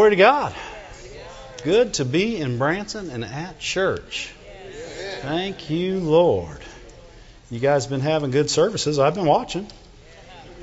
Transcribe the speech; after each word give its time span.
Glory 0.00 0.12
to 0.12 0.16
God. 0.16 0.54
Good 1.62 1.92
to 1.94 2.06
be 2.06 2.38
in 2.38 2.56
Branson 2.56 3.10
and 3.10 3.22
at 3.22 3.58
church. 3.58 4.32
Thank 5.20 5.68
you, 5.68 6.00
Lord. 6.00 6.56
You 7.50 7.60
guys 7.60 7.86
been 7.86 8.00
having 8.00 8.30
good 8.30 8.48
services. 8.48 8.98
I've 8.98 9.14
been 9.14 9.26
watching. 9.26 9.66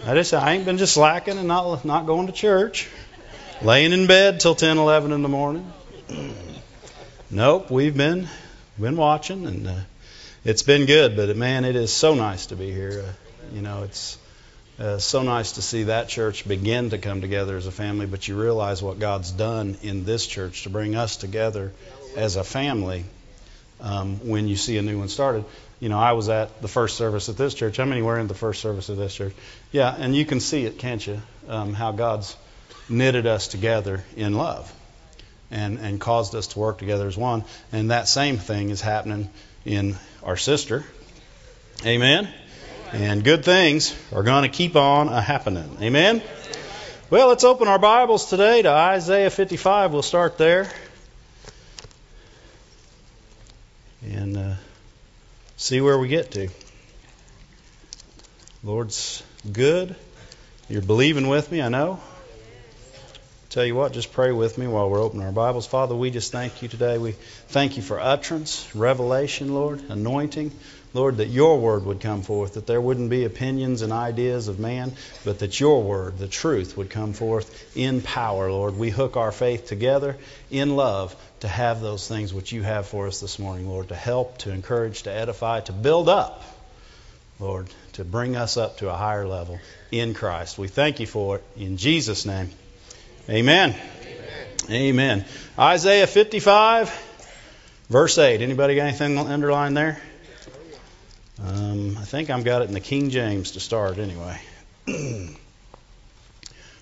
I 0.08 0.16
just 0.16 0.34
I 0.34 0.54
ain't 0.54 0.66
been 0.66 0.80
just 0.80 0.96
slacking 0.96 1.38
and 1.38 1.48
not 1.48 1.86
not 1.86 2.08
going 2.08 2.26
to 2.26 2.34
church, 2.34 2.90
laying 3.62 3.94
in 3.94 4.08
bed 4.08 4.40
till 4.40 4.56
10, 4.56 4.80
11 4.80 5.12
in 5.12 5.22
the 5.22 5.30
morning. 5.30 5.72
nope, 7.30 7.70
we've 7.70 7.96
been 7.96 8.28
been 8.80 8.98
watching 8.98 9.46
and 9.46 9.68
uh, 9.68 9.76
it's 10.46 10.64
been 10.64 10.88
good. 10.88 11.16
But 11.16 11.38
man, 11.38 11.64
it 11.64 11.76
is 11.76 11.94
so 11.94 12.16
nice 12.16 12.48
to 12.48 12.56
be 12.56 12.72
here. 12.72 13.06
Uh, 13.08 13.56
you 13.56 13.62
know, 13.62 13.84
it's 13.84 14.18
uh, 14.80 15.00
so 15.00 15.24
nice 15.24 15.54
to 15.54 15.62
see 15.62 15.84
that 15.84 16.08
church 16.08 16.48
begin 16.48 16.92
to 16.92 16.98
come 16.98 17.22
together 17.22 17.58
as 17.58 17.66
a 17.66 17.72
family, 17.72 18.06
but 18.06 18.28
you 18.28 18.40
realize 18.40 18.82
what 18.82 19.00
God's 19.00 19.32
done 19.32 19.78
in 19.82 20.06
this 20.06 20.28
church 20.28 20.64
to 20.64 20.70
bring 20.70 20.96
us 20.96 21.18
together 21.18 21.72
as 22.16 22.36
a 22.36 22.44
family 22.44 23.06
um, 23.82 24.20
when 24.28 24.48
you 24.48 24.56
see 24.56 24.78
a 24.78 24.82
new 24.82 25.00
one 25.00 25.08
started. 25.08 25.46
You 25.80 25.90
know, 25.90 26.00
I 26.00 26.14
was 26.14 26.30
at 26.30 26.62
the 26.62 26.68
first 26.68 26.98
service 26.98 27.30
at 27.30 27.38
this 27.38 27.54
church. 27.54 27.78
How 27.78 27.86
many 27.86 28.02
were 28.02 28.20
in 28.20 28.28
the 28.28 28.34
first 28.34 28.62
service 28.62 28.90
of 28.90 28.98
this 28.98 29.16
church? 29.16 29.34
Yeah, 29.72 29.94
and 29.96 30.16
you 30.16 30.26
can 30.26 30.40
see 30.40 30.66
it, 30.66 30.80
can't 30.80 31.06
you? 31.06 31.22
Um, 31.48 31.74
how 31.74 31.92
God's 31.92 32.36
knitted 32.90 33.26
us 33.26 33.48
together 33.48 34.04
in 34.16 34.34
love 34.34 34.72
and, 35.52 35.80
and 35.80 36.00
caused 36.00 36.36
us 36.36 36.48
to 36.48 36.60
work 36.60 36.78
together 36.78 37.08
as 37.08 37.18
one. 37.18 37.44
And 37.72 37.92
that 37.92 38.08
same 38.08 38.38
thing 38.38 38.70
is 38.70 38.82
happening 38.82 39.30
in 39.66 39.96
our 40.24 40.38
sister. 40.38 40.84
Amen. 41.86 42.28
And 42.94 43.22
good 43.22 43.44
things 43.44 43.94
are 44.14 44.24
going 44.24 44.44
to 44.44 44.50
keep 44.50 44.78
on 44.78 45.10
a 45.10 45.20
happening. 45.20 45.78
Amen? 45.82 46.22
Well, 47.10 47.28
let's 47.28 47.44
open 47.44 47.68
our 47.68 47.78
Bibles 47.78 48.30
today 48.30 48.62
to 48.62 48.70
Isaiah 48.70 49.30
55. 49.30 49.92
We'll 49.92 50.02
start 50.02 50.38
there. 50.38 50.72
And 54.04 54.38
uh, 54.38 54.54
see 55.58 55.82
where 55.82 56.00
we 56.00 56.08
get 56.08 56.32
to. 56.32 56.48
Lord's 58.64 59.22
good. 59.52 59.94
You're 60.70 60.82
believing 60.82 61.28
with 61.28 61.52
me, 61.52 61.62
I 61.62 61.68
know. 61.68 62.00
Tell 63.50 63.66
you 63.66 63.76
what, 63.76 63.92
just 63.92 64.14
pray 64.14 64.32
with 64.32 64.58
me 64.58 64.68
while 64.68 64.90
we're 64.90 65.02
opening 65.02 65.26
our 65.26 65.32
Bibles. 65.32 65.68
Father, 65.68 65.96
we 65.96 66.10
just 66.10 66.32
thank 66.32 66.62
you 66.62 66.68
today. 66.68 66.98
We 66.98 67.14
thank 67.48 67.76
you 67.76 67.84
for 67.84 68.00
utterance, 68.00 68.74
revelation, 68.76 69.54
Lord, 69.54 69.82
anointing. 69.90 70.52
Lord, 70.98 71.18
that 71.18 71.28
your 71.28 71.60
word 71.60 71.86
would 71.86 72.02
come 72.02 72.24
forth, 72.24 72.56
that 72.56 72.66
there 72.66 72.82
wouldn't 72.82 73.12
be 73.12 73.24
opinions 73.24 73.84
and 73.84 73.94
ideas 73.94 74.48
of 74.48 74.60
man, 74.60 74.94
but 75.24 75.38
that 75.40 75.60
your 75.60 75.84
word, 75.84 76.18
the 76.18 76.28
truth, 76.28 76.76
would 76.76 76.90
come 76.90 77.14
forth 77.14 77.78
in 77.78 78.02
power, 78.02 78.52
Lord. 78.52 78.76
We 78.76 78.90
hook 78.90 79.16
our 79.16 79.32
faith 79.32 79.68
together 79.68 80.18
in 80.50 80.76
love 80.76 81.16
to 81.42 81.48
have 81.48 81.82
those 81.82 82.08
things 82.08 82.34
which 82.34 82.52
you 82.52 82.64
have 82.64 82.88
for 82.88 83.06
us 83.06 83.20
this 83.20 83.38
morning, 83.38 83.70
Lord, 83.70 83.90
to 83.90 83.96
help, 83.96 84.40
to 84.40 84.52
encourage, 84.52 85.04
to 85.04 85.12
edify, 85.12 85.60
to 85.62 85.72
build 85.72 86.10
up, 86.10 86.44
Lord, 87.40 87.68
to 87.94 88.04
bring 88.04 88.36
us 88.36 88.58
up 88.58 88.80
to 88.80 88.90
a 88.90 88.96
higher 88.96 89.28
level 89.28 89.60
in 89.92 90.16
Christ. 90.16 90.58
We 90.58 90.68
thank 90.68 91.00
you 91.00 91.06
for 91.06 91.36
it 91.36 91.44
in 91.56 91.78
Jesus' 91.78 92.26
name. 92.26 92.50
Amen. 93.30 93.76
Amen. 94.68 94.72
Amen. 94.72 95.26
Isaiah 95.60 96.08
55, 96.08 96.90
verse 97.88 98.18
8. 98.18 98.42
Anybody 98.42 98.74
got 98.74 98.88
anything 98.88 99.20
underlined 99.20 99.78
there? 99.78 100.02
Um, 101.44 101.98
I 101.98 102.02
think 102.02 102.30
I've 102.30 102.44
got 102.44 102.64
it 102.64 102.68
in 102.68 102.74
the 102.74 102.80
King 102.80 103.10
James 103.10 103.52
to 103.52 103.60
start 103.60 104.00
anyway. 104.00 104.40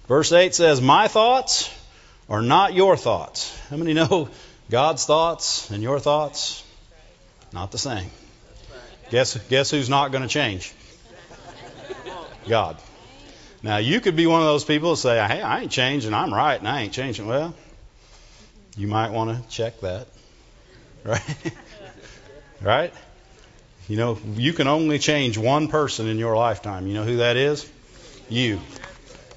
Verse 0.07 0.31
8 0.31 0.55
says, 0.55 0.81
My 0.81 1.07
thoughts 1.07 1.69
are 2.29 2.41
not 2.41 2.73
your 2.73 2.95
thoughts. 2.95 3.57
How 3.69 3.75
many 3.75 3.93
know 3.93 4.29
God's 4.69 5.05
thoughts 5.05 5.69
and 5.71 5.83
your 5.83 5.99
thoughts? 5.99 6.63
Not 7.51 7.71
the 7.71 7.77
same. 7.77 8.09
Guess, 9.11 9.37
guess 9.49 9.71
who's 9.71 9.89
not 9.89 10.11
going 10.11 10.23
to 10.23 10.29
change? 10.29 10.73
God. 12.47 12.77
Now, 13.61 13.77
you 13.77 13.99
could 13.99 14.15
be 14.15 14.27
one 14.27 14.41
of 14.41 14.47
those 14.47 14.63
people 14.63 14.91
who 14.91 14.95
say, 14.95 15.15
Hey, 15.15 15.41
I 15.41 15.61
ain't 15.61 15.71
changing, 15.71 16.13
I'm 16.13 16.33
right, 16.33 16.59
and 16.59 16.67
I 16.67 16.81
ain't 16.81 16.93
changing. 16.93 17.27
Well, 17.27 17.53
you 18.77 18.87
might 18.87 19.11
want 19.11 19.35
to 19.35 19.49
check 19.49 19.81
that. 19.81 20.07
Right? 21.05 21.51
right? 22.63 22.93
You 23.87 23.97
know, 23.97 24.17
you 24.35 24.53
can 24.53 24.67
only 24.67 24.97
change 24.97 25.37
one 25.37 25.67
person 25.67 26.07
in 26.07 26.17
your 26.17 26.35
lifetime. 26.35 26.87
You 26.87 26.95
know 26.95 27.03
who 27.03 27.17
that 27.17 27.37
is? 27.37 27.69
You. 28.29 28.59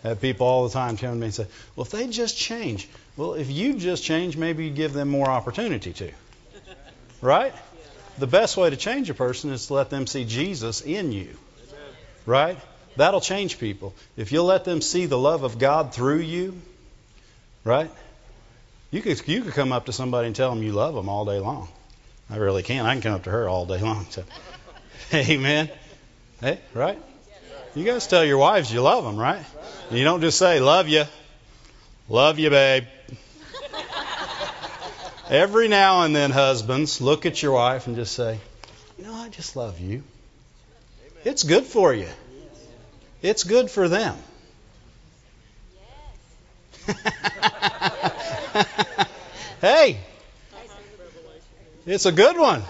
I 0.03 0.09
have 0.09 0.20
people 0.20 0.47
all 0.47 0.66
the 0.66 0.72
time 0.72 0.97
come 0.97 1.10
to 1.10 1.16
me 1.16 1.26
and 1.26 1.34
say, 1.34 1.47
Well, 1.76 1.84
if 1.84 1.91
they 1.91 2.06
just 2.06 2.36
change. 2.36 2.88
Well, 3.16 3.34
if 3.34 3.50
you 3.50 3.75
just 3.75 4.04
change, 4.04 4.37
maybe 4.37 4.64
you 4.66 4.70
give 4.70 4.92
them 4.92 5.08
more 5.08 5.28
opportunity 5.28 5.92
to. 5.92 6.12
Right? 7.20 7.53
The 8.19 8.26
best 8.26 8.56
way 8.56 8.70
to 8.70 8.76
change 8.76 9.10
a 9.10 9.14
person 9.14 9.50
is 9.50 9.66
to 9.66 9.75
let 9.75 9.91
them 9.91 10.06
see 10.06 10.25
Jesus 10.25 10.81
in 10.81 11.12
you. 11.12 11.37
Right? 12.25 12.58
That'll 12.97 13.20
change 13.20 13.58
people. 13.58 13.94
If 14.16 14.32
you'll 14.32 14.47
let 14.47 14.64
them 14.64 14.81
see 14.81 15.06
the 15.06 15.19
love 15.19 15.42
of 15.42 15.58
God 15.58 15.92
through 15.92 16.20
you, 16.20 16.60
right? 17.64 17.91
You 18.91 19.03
could 19.03 19.28
you 19.28 19.42
could 19.42 19.53
come 19.53 19.72
up 19.72 19.87
to 19.87 19.92
somebody 19.92 20.26
and 20.26 20.34
tell 20.34 20.50
them 20.50 20.62
you 20.62 20.72
love 20.72 20.94
them 20.94 21.08
all 21.08 21.25
day 21.25 21.38
long. 21.38 21.69
I 22.30 22.36
really 22.36 22.62
can. 22.62 22.84
I 22.84 22.92
can 22.92 23.02
come 23.02 23.14
up 23.14 23.24
to 23.24 23.30
her 23.30 23.48
all 23.48 23.64
day 23.66 23.80
long. 23.80 24.06
So, 24.10 24.24
amen. 25.14 25.70
Hey, 26.40 26.60
right? 26.74 27.00
You 27.74 27.84
guys 27.84 28.06
tell 28.06 28.24
your 28.24 28.38
wives 28.38 28.72
you 28.72 28.80
love 28.80 29.04
them, 29.04 29.16
right? 29.16 29.44
You 29.90 30.04
don't 30.04 30.20
just 30.20 30.38
say 30.38 30.60
love 30.60 30.88
you, 30.88 31.04
love 32.08 32.38
you, 32.38 32.50
babe. 32.50 32.84
Every 35.30 35.68
now 35.68 36.02
and 36.02 36.14
then, 36.14 36.30
husbands, 36.30 37.00
look 37.00 37.26
at 37.26 37.42
your 37.42 37.52
wife 37.52 37.86
and 37.86 37.96
just 37.96 38.14
say, 38.14 38.38
you 38.98 39.04
know, 39.04 39.14
I 39.14 39.28
just 39.28 39.56
love 39.56 39.80
you. 39.80 40.02
It's 41.24 41.42
good 41.42 41.64
for 41.64 41.92
you. 41.92 42.08
It's 43.22 43.44
good 43.44 43.70
for 43.70 43.88
them. 43.88 44.16
hey, 49.60 50.00
it's 51.88 52.06
a 52.06 52.12
good 52.12 52.37
one. 52.37 52.62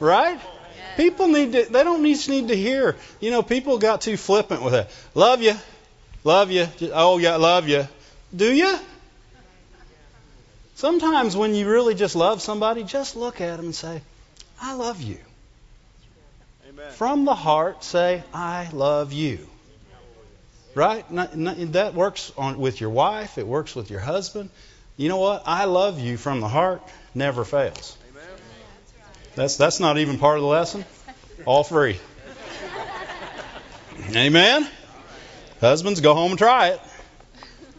Right? 0.00 0.40
People 0.96 1.28
need 1.28 1.52
to, 1.52 1.64
they 1.64 1.84
don't 1.84 2.02
need, 2.02 2.28
need 2.28 2.48
to 2.48 2.56
hear. 2.56 2.96
You 3.20 3.30
know, 3.30 3.42
people 3.42 3.78
got 3.78 4.00
too 4.00 4.16
flippant 4.16 4.62
with 4.62 4.74
it. 4.74 4.88
Love 5.14 5.42
you. 5.42 5.54
Love 6.24 6.50
you. 6.50 6.66
Oh, 6.92 7.18
yeah, 7.18 7.36
love 7.36 7.68
you. 7.68 7.86
Do 8.34 8.52
you? 8.52 8.78
Sometimes 10.76 11.36
when 11.36 11.54
you 11.54 11.68
really 11.68 11.94
just 11.94 12.16
love 12.16 12.42
somebody, 12.42 12.82
just 12.82 13.16
look 13.16 13.40
at 13.40 13.56
them 13.56 13.66
and 13.66 13.74
say, 13.74 14.02
I 14.60 14.74
love 14.74 15.00
you. 15.00 15.18
Amen. 16.68 16.90
From 16.92 17.24
the 17.24 17.34
heart, 17.34 17.84
say, 17.84 18.22
I 18.32 18.68
love 18.72 19.12
you. 19.12 19.46
Right? 20.74 21.04
That 21.10 21.92
works 21.94 22.32
on, 22.36 22.58
with 22.58 22.80
your 22.80 22.90
wife, 22.90 23.38
it 23.38 23.46
works 23.46 23.76
with 23.76 23.90
your 23.90 24.00
husband. 24.00 24.50
You 24.96 25.08
know 25.08 25.18
what? 25.18 25.42
I 25.46 25.66
love 25.66 26.00
you 26.00 26.16
from 26.16 26.40
the 26.40 26.48
heart 26.48 26.82
never 27.14 27.44
fails. 27.44 27.96
That's 29.36 29.56
that's 29.56 29.80
not 29.80 29.98
even 29.98 30.18
part 30.18 30.36
of 30.36 30.42
the 30.42 30.48
lesson. 30.48 30.84
All 31.44 31.64
free. 31.64 31.98
Amen. 34.14 34.68
Husbands, 35.60 36.00
go 36.00 36.14
home 36.14 36.32
and 36.32 36.38
try 36.38 36.68
it. 36.68 36.80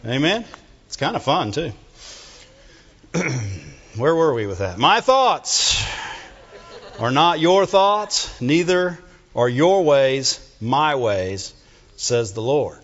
Amen. 0.04 0.44
It's 0.86 0.96
kind 0.96 1.16
of 1.16 1.22
fun 1.22 1.52
too. 1.52 1.72
Where 3.96 4.14
were 4.14 4.34
we 4.34 4.46
with 4.46 4.58
that? 4.58 4.78
My 4.78 5.00
thoughts 5.00 5.82
are 6.98 7.10
not 7.10 7.40
your 7.40 7.64
thoughts, 7.64 8.40
neither 8.40 8.98
are 9.34 9.48
your 9.48 9.84
ways 9.84 10.40
my 10.60 10.94
ways, 10.94 11.54
says 11.96 12.32
the 12.32 12.42
Lord. 12.42 12.78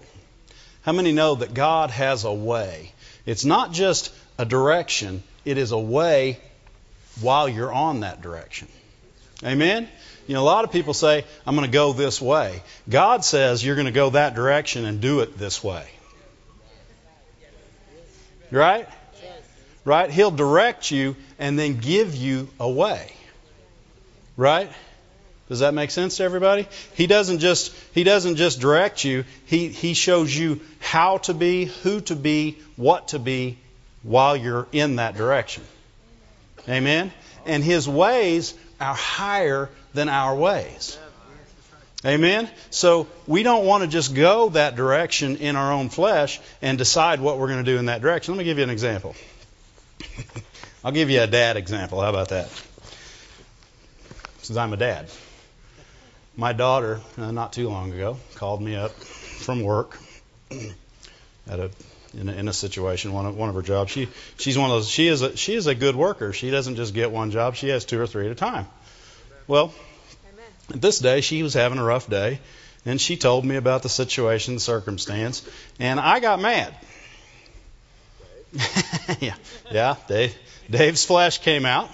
How 0.83 0.93
many 0.93 1.13
know 1.13 1.37
that 1.37 1.55
God 1.55 1.91
has 1.91 2.25
a 2.25 2.33
way? 2.33 2.93
It's 3.25 3.45
not 3.45 3.73
just 3.73 4.13
a 4.39 4.45
direction, 4.45 5.23
it 5.45 5.59
is 5.59 5.73
a 5.73 5.79
way 5.79 6.41
while 7.21 7.49
you're 7.49 7.73
on 7.73 8.01
that 8.01 8.23
direction. 8.23 8.69
Amen? 9.45 9.89
You 10.27 10.35
know, 10.35 10.43
a 10.43 10.45
lot 10.45 10.65
of 10.65 10.71
people 10.71 10.95
say, 10.95 11.25
I'm 11.47 11.57
going 11.57 11.67
to 11.69 11.73
go 11.73 11.93
this 11.93 12.21
way. 12.21 12.63
God 12.89 13.25
says 13.25 13.65
you're 13.65 13.75
going 13.75 13.87
to 13.87 13.93
go 13.93 14.11
that 14.11 14.35
direction 14.35 14.85
and 14.85 15.01
do 15.01 15.21
it 15.21 15.37
this 15.37 15.63
way. 15.65 15.87
Right? 18.51 18.89
Right? 19.85 20.11
He'll 20.11 20.31
direct 20.31 20.91
you 20.91 21.17
and 21.39 21.59
then 21.59 21.79
give 21.79 22.15
you 22.15 22.49
a 22.61 22.71
way. 22.71 23.13
Right? 24.37 24.71
Does 25.49 25.59
that 25.59 25.75
make 25.75 25.91
sense 25.91 26.19
to 26.19 26.23
everybody? 26.23 26.69
He 26.95 27.07
doesn't 27.07 27.41
just 27.41 27.75
he 27.93 28.05
doesn't 28.05 28.37
just 28.37 28.61
direct 28.61 29.05
you. 29.05 29.25
He 29.45 29.69
he 29.69 29.93
shows 29.93 30.35
you 30.35 30.61
how 30.79 31.19
to 31.19 31.35
be, 31.35 31.67
who 31.67 32.01
to 32.03 32.17
be, 32.17 32.59
what 32.77 33.09
to 33.09 33.19
be 33.19 33.59
while 34.03 34.37
you're 34.37 34.67
in 34.73 34.97
that 34.97 35.17
direction. 35.17 35.63
Amen? 36.69 37.13
And 37.45 37.65
his 37.65 37.89
ways 37.89 38.55
are 38.81 38.95
higher 38.95 39.69
than 39.95 40.09
our 40.09 40.35
ways. 40.35 40.99
Amen? 42.05 42.51
So 42.71 43.07
we 43.27 43.45
don't 43.45 43.65
want 43.65 43.85
to 43.85 43.89
just 43.89 44.15
go 44.15 44.49
that 44.51 44.75
direction 44.75 45.37
in 45.37 45.55
our 45.55 45.73
own 45.73 45.89
flesh 45.89 46.41
and 46.61 46.77
decide 46.77 47.21
what 47.21 47.39
we're 47.39 47.47
going 47.47 47.65
to 47.65 47.71
do 47.71 47.79
in 47.79 47.87
that 47.87 48.03
direction. 48.03 48.35
Let 48.35 48.39
me 48.39 48.45
give 48.45 48.59
you 48.59 48.65
an 48.65 48.71
example. 48.71 49.15
I'll 50.85 50.93
give 50.93 51.11
you 51.11 51.21
a 51.21 51.29
dad 51.29 51.57
example. 51.57 52.01
How 52.01 52.11
about 52.11 52.31
that? 52.31 52.51
Since 54.39 54.57
I'm 54.57 54.73
a 54.73 54.77
dad. 54.77 55.09
My 56.37 56.53
daughter, 56.53 57.01
uh, 57.17 57.31
not 57.31 57.53
too 57.53 57.69
long 57.69 57.93
ago, 57.93 58.19
called 58.35 58.61
me 58.61 58.75
up 58.75 58.91
from 58.93 59.63
work 59.63 59.99
at 60.51 61.61
a 61.61 61.71
in 62.19 62.29
a, 62.29 62.33
in 62.33 62.49
a 62.49 62.53
situation, 62.53 63.13
one 63.13 63.27
of, 63.27 63.37
one 63.37 63.49
of 63.49 63.55
her 63.55 63.63
jobs. 63.63 63.91
She 63.91 64.09
she's 64.37 64.59
one 64.59 64.71
of 64.71 64.77
those. 64.77 64.89
She 64.89 65.09
is 65.09 65.23
a 65.23 65.37
she 65.37 65.55
is 65.55 65.67
a 65.67 65.75
good 65.75 65.97
worker. 65.97 66.33
She 66.33 66.51
doesn't 66.51 66.77
just 66.77 66.95
get 66.95 67.11
one 67.11 67.31
job. 67.31 67.55
She 67.55 67.69
has 67.69 67.85
two 67.85 68.01
or 68.01 68.07
three 68.07 68.27
at 68.27 68.33
a 68.33 68.37
time. 68.37 68.67
Well, 69.47 69.73
this 70.69 70.99
day 70.99 71.21
she 71.21 71.43
was 71.43 71.55
having 71.55 71.79
a 71.79 71.85
rough 71.85 72.09
day, 72.09 72.41
and 72.85 73.01
she 73.01 73.17
told 73.17 73.45
me 73.45 73.57
about 73.57 73.83
the 73.83 73.89
situation, 73.89 74.55
the 74.55 74.61
circumstance, 74.61 75.49
and 75.79 75.99
I 75.99 76.21
got 76.21 76.41
mad. 76.41 76.75
yeah, 79.21 79.35
yeah. 79.71 79.97
Dave, 80.09 80.37
Dave's 80.71 81.05
flash 81.05 81.39
came 81.39 81.65
out, 81.65 81.89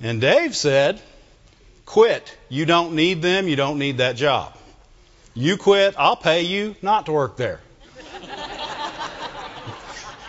and 0.00 0.20
Dave 0.20 0.56
said, 0.56 1.00
"Quit. 1.84 2.36
You 2.48 2.64
don't 2.64 2.94
need 2.94 3.20
them. 3.20 3.48
You 3.48 3.56
don't 3.56 3.78
need 3.78 3.98
that 3.98 4.16
job. 4.16 4.56
You 5.34 5.56
quit. 5.58 5.94
I'll 5.98 6.16
pay 6.16 6.42
you 6.42 6.74
not 6.80 7.06
to 7.06 7.12
work 7.12 7.36
there." 7.36 7.60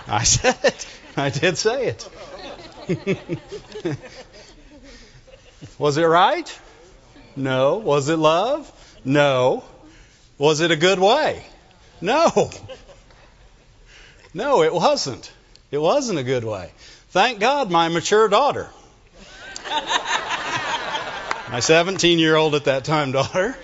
I 0.08 0.24
said 0.24 0.58
it. 0.64 0.88
I 1.18 1.30
did 1.30 1.58
say 1.58 1.88
it. 1.88 2.10
Was 5.78 5.98
it 5.98 6.06
right? 6.06 6.60
No. 7.36 7.78
Was 7.78 8.10
it 8.10 8.18
love? 8.18 8.72
No. 9.06 9.64
Was 10.38 10.62
it 10.62 10.72
a 10.72 10.76
good 10.76 11.00
way? 11.00 11.46
No. 12.02 12.50
No, 14.34 14.64
it 14.64 14.74
wasn't. 14.74 15.32
It 15.72 15.78
wasn't 15.78 16.20
a 16.20 16.24
good 16.24 16.44
way. 16.44 16.72
Thank 17.10 17.40
God 17.40 17.70
my 17.70 17.90
mature 17.90 18.30
daughter, 18.30 18.70
my 21.52 21.60
17 21.60 22.20
year 22.20 22.36
old 22.38 22.56
at 22.56 22.66
that 22.66 22.86
time 22.86 23.12
daughter, 23.12 23.58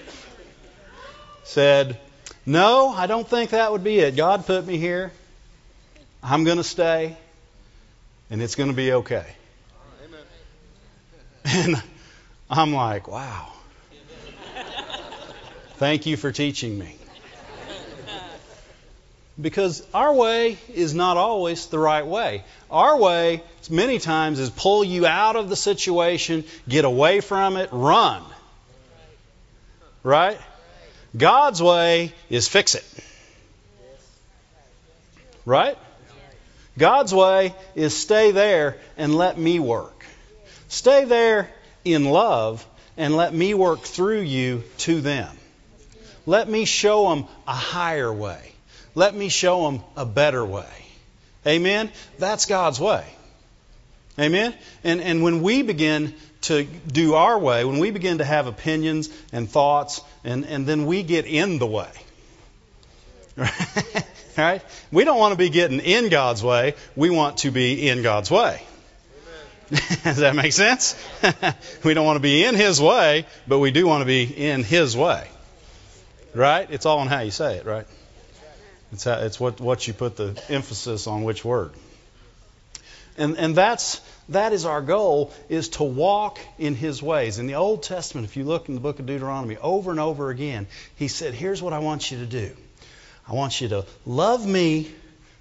said, 1.44 1.98
No, 2.46 2.90
I 2.90 3.08
don't 3.08 3.28
think 3.28 3.52
that 3.52 3.72
would 3.72 3.84
be 3.86 4.00
it. 4.00 4.18
God 4.18 4.46
put 4.46 4.66
me 4.66 4.78
here. 4.78 5.14
I'm 6.22 6.44
going 6.44 6.58
to 6.58 6.64
stay, 6.64 7.18
and 8.30 8.42
it's 8.42 8.56
going 8.56 8.70
to 8.70 8.76
be 8.76 8.92
okay. 8.94 9.26
And 11.46 11.82
I'm 12.50 12.74
like, 12.74 13.08
wow. 13.08 13.54
Thank 15.78 16.06
you 16.06 16.18
for 16.18 16.32
teaching 16.32 16.78
me. 16.78 16.96
Because 19.40 19.86
our 19.94 20.12
way 20.14 20.58
is 20.74 20.96
not 20.96 21.16
always 21.16 21.68
the 21.68 21.78
right 21.78 22.06
way. 22.06 22.44
Our 22.72 22.98
way, 22.98 23.44
many 23.70 24.00
times, 24.00 24.40
is 24.40 24.50
pull 24.50 24.84
you 24.84 25.06
out 25.06 25.36
of 25.36 25.48
the 25.50 25.56
situation, 25.56 26.44
get 26.68 26.84
away 26.84 27.22
from 27.22 27.56
it, 27.58 27.70
run. 27.72 28.24
Right? 30.02 30.40
God's 31.16 31.62
way 31.62 32.14
is 32.30 32.48
fix 32.48 32.74
it. 32.74 32.86
Right? 35.46 35.78
God's 36.78 37.14
way 37.14 37.56
is 37.76 37.96
stay 37.96 38.32
there 38.32 38.78
and 38.98 39.16
let 39.16 39.38
me 39.38 39.60
work. 39.60 40.06
Stay 40.68 41.06
there 41.06 41.50
in 41.84 42.06
love 42.06 42.66
and 42.98 43.16
let 43.16 43.34
me 43.34 43.54
work 43.54 43.82
through 43.82 44.22
you 44.22 44.64
to 44.80 45.02
them. 45.02 45.36
Let 46.26 46.50
me 46.50 46.66
show 46.66 47.10
them 47.10 47.26
a 47.48 47.54
higher 47.54 48.14
way. 48.14 48.52
Let 48.96 49.16
me 49.16 49.30
show 49.30 49.66
them 49.66 49.82
a 49.96 50.06
better 50.06 50.44
way. 50.44 50.66
Amen? 51.46 51.90
That's 52.20 52.46
God's 52.46 52.80
way. 52.80 53.06
Amen? 54.20 54.54
And, 54.84 55.00
and 55.00 55.24
when 55.24 55.42
we 55.42 55.62
begin 55.62 56.14
to 56.42 56.64
do 56.64 57.14
our 57.14 57.38
way, 57.38 57.64
when 57.64 57.80
we 57.80 57.92
begin 57.92 58.18
to 58.18 58.26
have 58.26 58.48
opinions 58.48 59.10
and 59.32 59.50
thoughts, 59.50 60.02
and, 60.24 60.46
and 60.46 60.66
then 60.66 60.86
we 60.86 61.04
get 61.04 61.26
in 61.26 61.60
the 61.60 61.68
way. 61.68 61.90
Right? 63.38 64.04
We 64.92 65.04
don't 65.04 65.18
want 65.18 65.32
to 65.32 65.38
be 65.38 65.50
getting 65.50 65.80
in 65.80 66.10
God's 66.10 66.44
way. 66.44 66.76
We 66.96 67.10
want 67.10 67.38
to 67.38 67.52
be 67.52 67.90
in 67.90 68.04
God's 68.04 68.30
way. 68.30 68.62
Does 70.04 70.18
that 70.18 70.36
make 70.36 70.54
sense? 70.54 70.96
we 71.84 71.94
don't 71.94 72.06
want 72.06 72.18
to 72.18 72.22
be 72.22 72.46
in 72.46 72.56
His 72.56 72.80
way, 72.80 73.26
but 73.48 73.60
we 73.60 73.72
do 73.72 73.88
want 73.88 74.02
to 74.02 74.06
be 74.06 74.24
in 74.24 74.64
His 74.64 74.96
way. 74.96 75.28
Right? 76.36 76.68
It's 76.70 76.86
all 76.86 77.02
in 77.02 77.08
how 77.08 77.22
you 77.22 77.32
say 77.32 77.58
it, 77.58 77.66
right? 77.66 77.88
It's, 78.94 79.04
how, 79.04 79.20
it's 79.20 79.40
what, 79.40 79.60
what 79.60 79.88
you 79.88 79.94
put 79.94 80.16
the 80.16 80.42
emphasis 80.50 81.08
on 81.08 81.24
which 81.24 81.44
word. 81.44 81.72
And, 83.18 83.38
and 83.38 83.56
that's, 83.56 84.00
that 84.30 84.54
is 84.54 84.66
our 84.66 84.82
goal, 84.82 85.34
is 85.50 85.70
to 85.70 85.84
walk 85.84 86.40
in 86.60 86.76
His 86.76 87.02
ways. 87.02 87.40
In 87.40 87.48
the 87.48 87.56
Old 87.56 87.82
Testament, 87.84 88.26
if 88.28 88.38
you 88.38 88.44
look 88.44 88.70
in 88.70 88.76
the 88.76 88.82
book 88.82 89.00
of 89.00 89.08
Deuteronomy, 89.08 89.58
over 89.58 89.90
and 89.92 90.00
over 90.00 90.30
again, 90.30 90.68
He 90.96 91.08
said, 91.08 91.34
here's 91.34 91.62
what 91.62 91.74
I 91.74 91.80
want 91.80 92.12
you 92.12 92.20
to 92.20 92.26
do. 92.28 92.56
I 93.28 93.34
want 93.34 93.60
you 93.60 93.68
to 93.70 93.86
love 94.06 94.46
me 94.46 94.90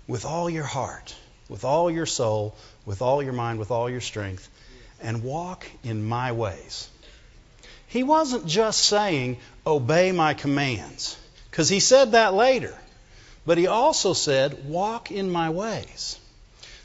with 0.09 0.25
all 0.25 0.51
your 0.51 0.65
heart, 0.65 1.15
with 1.49 1.65
all 1.65 1.91
your 1.91 2.07
soul, 2.07 2.57
with 2.85 3.01
all 3.01 3.23
your 3.23 3.33
mind, 3.33 3.59
with 3.59 3.71
all 3.71 3.89
your 3.89 4.01
strength, 4.01 4.49
and 5.01 5.23
walk 5.23 5.67
in 5.85 6.05
my 6.05 6.33
ways. 6.33 6.89
He 7.87 8.03
wasn't 8.03 8.47
just 8.47 8.83
saying, 8.83 9.39
obey 9.67 10.11
my 10.11 10.35
commands, 10.35 11.17
because 11.51 11.69
he 11.69 11.81
said 11.81 12.13
that 12.13 12.35
later. 12.35 12.77
But 13.47 13.59
he 13.59 13.69
also 13.69 14.13
said, 14.13 14.69
walk 14.69 15.13
in 15.13 15.31
my 15.31 15.51
ways. 15.51 16.19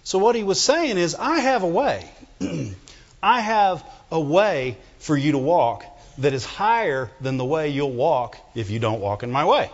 So 0.04 0.19
what 0.19 0.36
he 0.36 0.44
was 0.44 0.62
saying 0.62 0.97
is, 0.97 1.15
I 1.15 1.39
have 1.39 1.63
a 1.63 1.68
way. 1.68 2.09
I 3.24 3.42
have 3.42 3.83
a 4.12 4.19
way 4.19 4.77
for 5.00 5.18
you 5.18 5.31
to 5.31 5.38
walk 5.39 5.83
that 6.19 6.33
is 6.33 6.45
higher 6.45 7.09
than 7.19 7.38
the 7.38 7.45
way 7.45 7.69
you'll 7.69 7.92
walk 7.92 8.38
if 8.54 8.69
you 8.69 8.77
don't 8.77 9.01
walk 9.01 9.24
in 9.24 9.31
my 9.31 9.45
way. 9.45 9.71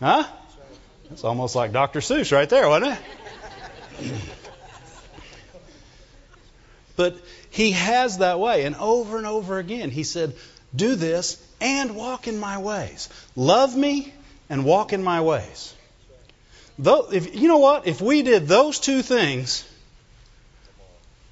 Huh? 0.00 0.24
That's 1.08 1.24
almost 1.24 1.54
like 1.54 1.72
Dr. 1.72 2.00
Seuss 2.00 2.32
right 2.32 2.48
there, 2.48 2.68
wasn't 2.68 2.98
it? 4.00 4.12
but 6.96 7.16
he 7.50 7.72
has 7.72 8.18
that 8.18 8.40
way. 8.40 8.64
And 8.64 8.74
over 8.76 9.18
and 9.18 9.26
over 9.26 9.58
again, 9.58 9.90
he 9.90 10.02
said, 10.02 10.34
Do 10.74 10.94
this 10.96 11.40
and 11.60 11.94
walk 11.94 12.26
in 12.26 12.38
my 12.38 12.58
ways. 12.58 13.08
Love 13.36 13.76
me 13.76 14.12
and 14.48 14.64
walk 14.64 14.92
in 14.92 15.02
my 15.02 15.20
ways. 15.20 15.74
Though, 16.78 17.12
if, 17.12 17.36
you 17.36 17.46
know 17.46 17.58
what? 17.58 17.86
If 17.86 18.00
we 18.00 18.22
did 18.22 18.48
those 18.48 18.80
two 18.80 19.02
things, 19.02 19.68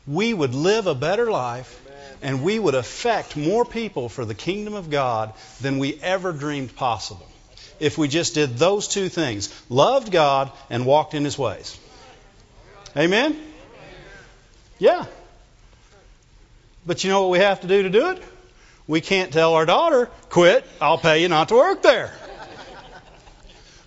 we 0.06 0.32
would 0.32 0.54
live 0.54 0.86
a 0.86 0.94
better 0.94 1.30
life 1.30 1.78
and 2.22 2.44
we 2.44 2.58
would 2.58 2.76
affect 2.76 3.36
more 3.36 3.64
people 3.64 4.08
for 4.08 4.24
the 4.24 4.34
kingdom 4.34 4.74
of 4.74 4.90
God 4.90 5.32
than 5.60 5.78
we 5.78 5.98
ever 6.00 6.32
dreamed 6.32 6.76
possible 6.76 7.26
if 7.82 7.98
we 7.98 8.06
just 8.06 8.34
did 8.34 8.56
those 8.58 8.86
two 8.86 9.08
things 9.08 9.52
loved 9.68 10.12
God 10.12 10.52
and 10.70 10.86
walked 10.86 11.14
in 11.14 11.24
His 11.24 11.36
ways. 11.36 11.76
Amen? 12.96 13.36
Yeah. 14.78 15.06
But 16.86 17.02
you 17.02 17.10
know 17.10 17.22
what 17.22 17.30
we 17.30 17.38
have 17.40 17.60
to 17.62 17.66
do 17.66 17.82
to 17.82 17.90
do 17.90 18.10
it? 18.10 18.22
We 18.86 19.00
can't 19.00 19.32
tell 19.32 19.54
our 19.54 19.66
daughter, 19.66 20.08
quit, 20.28 20.64
I'll 20.80 20.98
pay 20.98 21.22
you 21.22 21.28
not 21.28 21.48
to 21.48 21.54
work 21.54 21.82
there. 21.82 22.12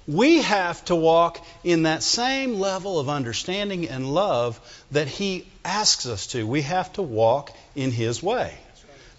We 0.07 0.41
have 0.41 0.83
to 0.85 0.95
walk 0.95 1.43
in 1.63 1.83
that 1.83 2.03
same 2.03 2.59
level 2.59 2.99
of 2.99 3.07
understanding 3.07 3.87
and 3.87 4.13
love 4.13 4.59
that 4.91 5.07
He 5.07 5.47
asks 5.63 6.05
us 6.05 6.27
to. 6.27 6.45
We 6.45 6.63
have 6.63 6.91
to 6.93 7.01
walk 7.01 7.55
in 7.75 7.91
His 7.91 8.21
way, 8.21 8.53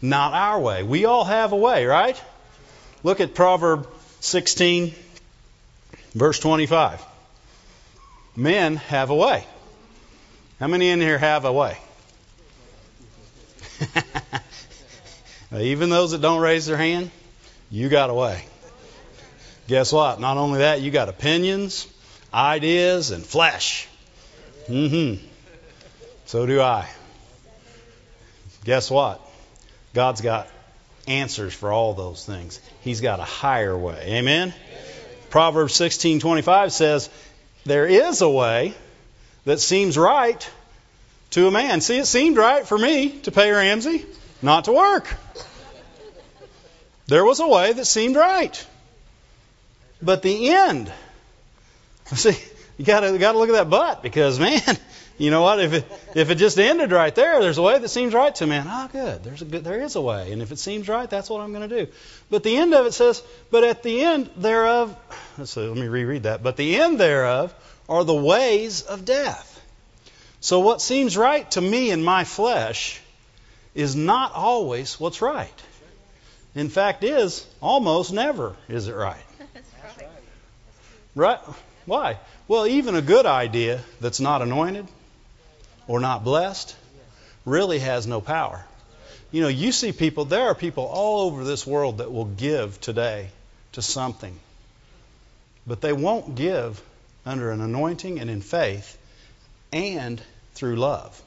not 0.02 0.34
our 0.34 0.60
way. 0.60 0.82
We 0.82 1.06
all 1.06 1.24
have 1.24 1.52
a 1.52 1.56
way, 1.56 1.86
right? 1.86 2.22
Look 3.02 3.20
at 3.20 3.34
Proverb 3.34 3.88
16, 4.26 4.94
verse 6.14 6.38
25. 6.40 7.04
Men 8.34 8.76
have 8.76 9.10
a 9.10 9.14
way. 9.14 9.44
How 10.58 10.66
many 10.66 10.90
in 10.90 11.00
here 11.00 11.18
have 11.18 11.44
a 11.44 11.52
way? 11.52 11.78
Even 15.56 15.90
those 15.90 16.10
that 16.10 16.20
don't 16.20 16.40
raise 16.40 16.66
their 16.66 16.76
hand, 16.76 17.10
you 17.70 17.88
got 17.88 18.10
a 18.10 18.14
way. 18.14 18.44
Guess 19.68 19.92
what? 19.92 20.20
Not 20.20 20.36
only 20.36 20.58
that, 20.58 20.80
you 20.80 20.90
got 20.90 21.08
opinions, 21.08 21.86
ideas, 22.32 23.10
and 23.10 23.24
flesh. 23.24 23.88
Mm-hmm. 24.68 25.24
So 26.26 26.46
do 26.46 26.60
I. 26.60 26.88
Guess 28.64 28.90
what? 28.90 29.20
God's 29.94 30.20
got 30.20 30.48
answers 31.06 31.54
for 31.54 31.72
all 31.72 31.94
those 31.94 32.24
things. 32.24 32.60
He's 32.80 33.00
got 33.00 33.20
a 33.20 33.24
higher 33.24 33.76
way. 33.76 34.18
Amen. 34.18 34.54
Proverbs 35.30 35.74
16:25 35.74 36.72
says, 36.72 37.08
"There 37.64 37.86
is 37.86 38.22
a 38.22 38.28
way 38.28 38.74
that 39.44 39.60
seems 39.60 39.96
right 39.98 40.48
to 41.30 41.46
a 41.46 41.50
man." 41.50 41.80
See, 41.80 41.98
it 41.98 42.06
seemed 42.06 42.36
right 42.36 42.66
for 42.66 42.78
me 42.78 43.10
to 43.22 43.32
pay 43.32 43.50
Ramsey 43.50 44.04
not 44.42 44.64
to 44.64 44.72
work. 44.72 45.08
there 47.06 47.24
was 47.24 47.40
a 47.40 47.46
way 47.46 47.72
that 47.72 47.84
seemed 47.84 48.16
right. 48.16 48.66
But 50.02 50.22
the 50.22 50.50
end, 50.50 50.92
see, 52.14 52.36
you 52.76 52.84
gotta, 52.84 53.16
gotta 53.18 53.38
look 53.38 53.48
at 53.48 53.54
that 53.54 53.70
butt 53.70 54.02
because 54.02 54.38
man, 54.46 54.60
you 55.18 55.30
know 55.30 55.42
what? 55.42 55.60
If 55.60 55.72
it, 55.72 55.84
if 56.14 56.30
it 56.30 56.34
just 56.34 56.58
ended 56.58 56.92
right 56.92 57.14
there, 57.14 57.40
there's 57.40 57.58
a 57.58 57.62
way 57.62 57.78
that 57.78 57.88
seems 57.88 58.12
right 58.12 58.34
to 58.34 58.46
me. 58.46 58.56
And, 58.56 58.68
oh, 58.70 58.88
good. 58.92 59.24
There's 59.24 59.42
a 59.42 59.44
good, 59.46 59.64
there 59.64 59.80
is 59.80 59.96
a 59.96 60.00
way. 60.00 60.32
And 60.32 60.42
if 60.42 60.52
it 60.52 60.58
seems 60.58 60.88
right, 60.88 61.08
that's 61.08 61.30
what 61.30 61.40
I'm 61.40 61.52
going 61.52 61.68
to 61.68 61.84
do. 61.84 61.90
But 62.28 62.42
the 62.42 62.56
end 62.56 62.74
of 62.74 62.84
it 62.86 62.92
says, 62.92 63.22
but 63.50 63.64
at 63.64 63.82
the 63.82 64.02
end 64.02 64.30
thereof, 64.36 64.94
let's 65.38 65.56
let 65.56 65.74
me 65.74 65.88
reread 65.88 66.24
that. 66.24 66.42
But 66.42 66.56
the 66.56 66.76
end 66.76 67.00
thereof 67.00 67.54
are 67.88 68.04
the 68.04 68.14
ways 68.14 68.82
of 68.82 69.04
death. 69.04 69.52
So 70.40 70.60
what 70.60 70.82
seems 70.82 71.16
right 71.16 71.50
to 71.52 71.60
me 71.60 71.90
in 71.90 72.04
my 72.04 72.24
flesh 72.24 73.00
is 73.74 73.96
not 73.96 74.34
always 74.34 75.00
what's 75.00 75.22
right. 75.22 75.62
In 76.54 76.68
fact, 76.68 77.04
is 77.04 77.46
almost 77.60 78.12
never 78.12 78.54
is 78.68 78.88
it 78.88 78.94
right. 78.94 79.24
Right? 81.14 81.40
Why? 81.86 82.18
Well, 82.46 82.66
even 82.66 82.94
a 82.94 83.00
good 83.00 83.24
idea 83.24 83.80
that's 84.02 84.20
not 84.20 84.42
anointed 84.42 84.86
or 85.88 86.00
not 86.00 86.24
blessed 86.24 86.76
really 87.44 87.78
has 87.78 88.06
no 88.06 88.20
power. 88.20 88.64
You 89.32 89.42
know, 89.42 89.48
you 89.48 89.72
see 89.72 89.92
people, 89.92 90.24
there 90.24 90.46
are 90.46 90.54
people 90.54 90.84
all 90.84 91.26
over 91.26 91.44
this 91.44 91.66
world 91.66 91.98
that 91.98 92.12
will 92.12 92.24
give 92.24 92.80
today 92.80 93.28
to 93.72 93.82
something, 93.82 94.38
but 95.66 95.80
they 95.80 95.92
won't 95.92 96.34
give 96.34 96.80
under 97.24 97.50
an 97.50 97.60
anointing 97.60 98.20
and 98.20 98.30
in 98.30 98.40
faith 98.40 98.96
and 99.72 100.22
through 100.54 100.76
love. 100.76 101.20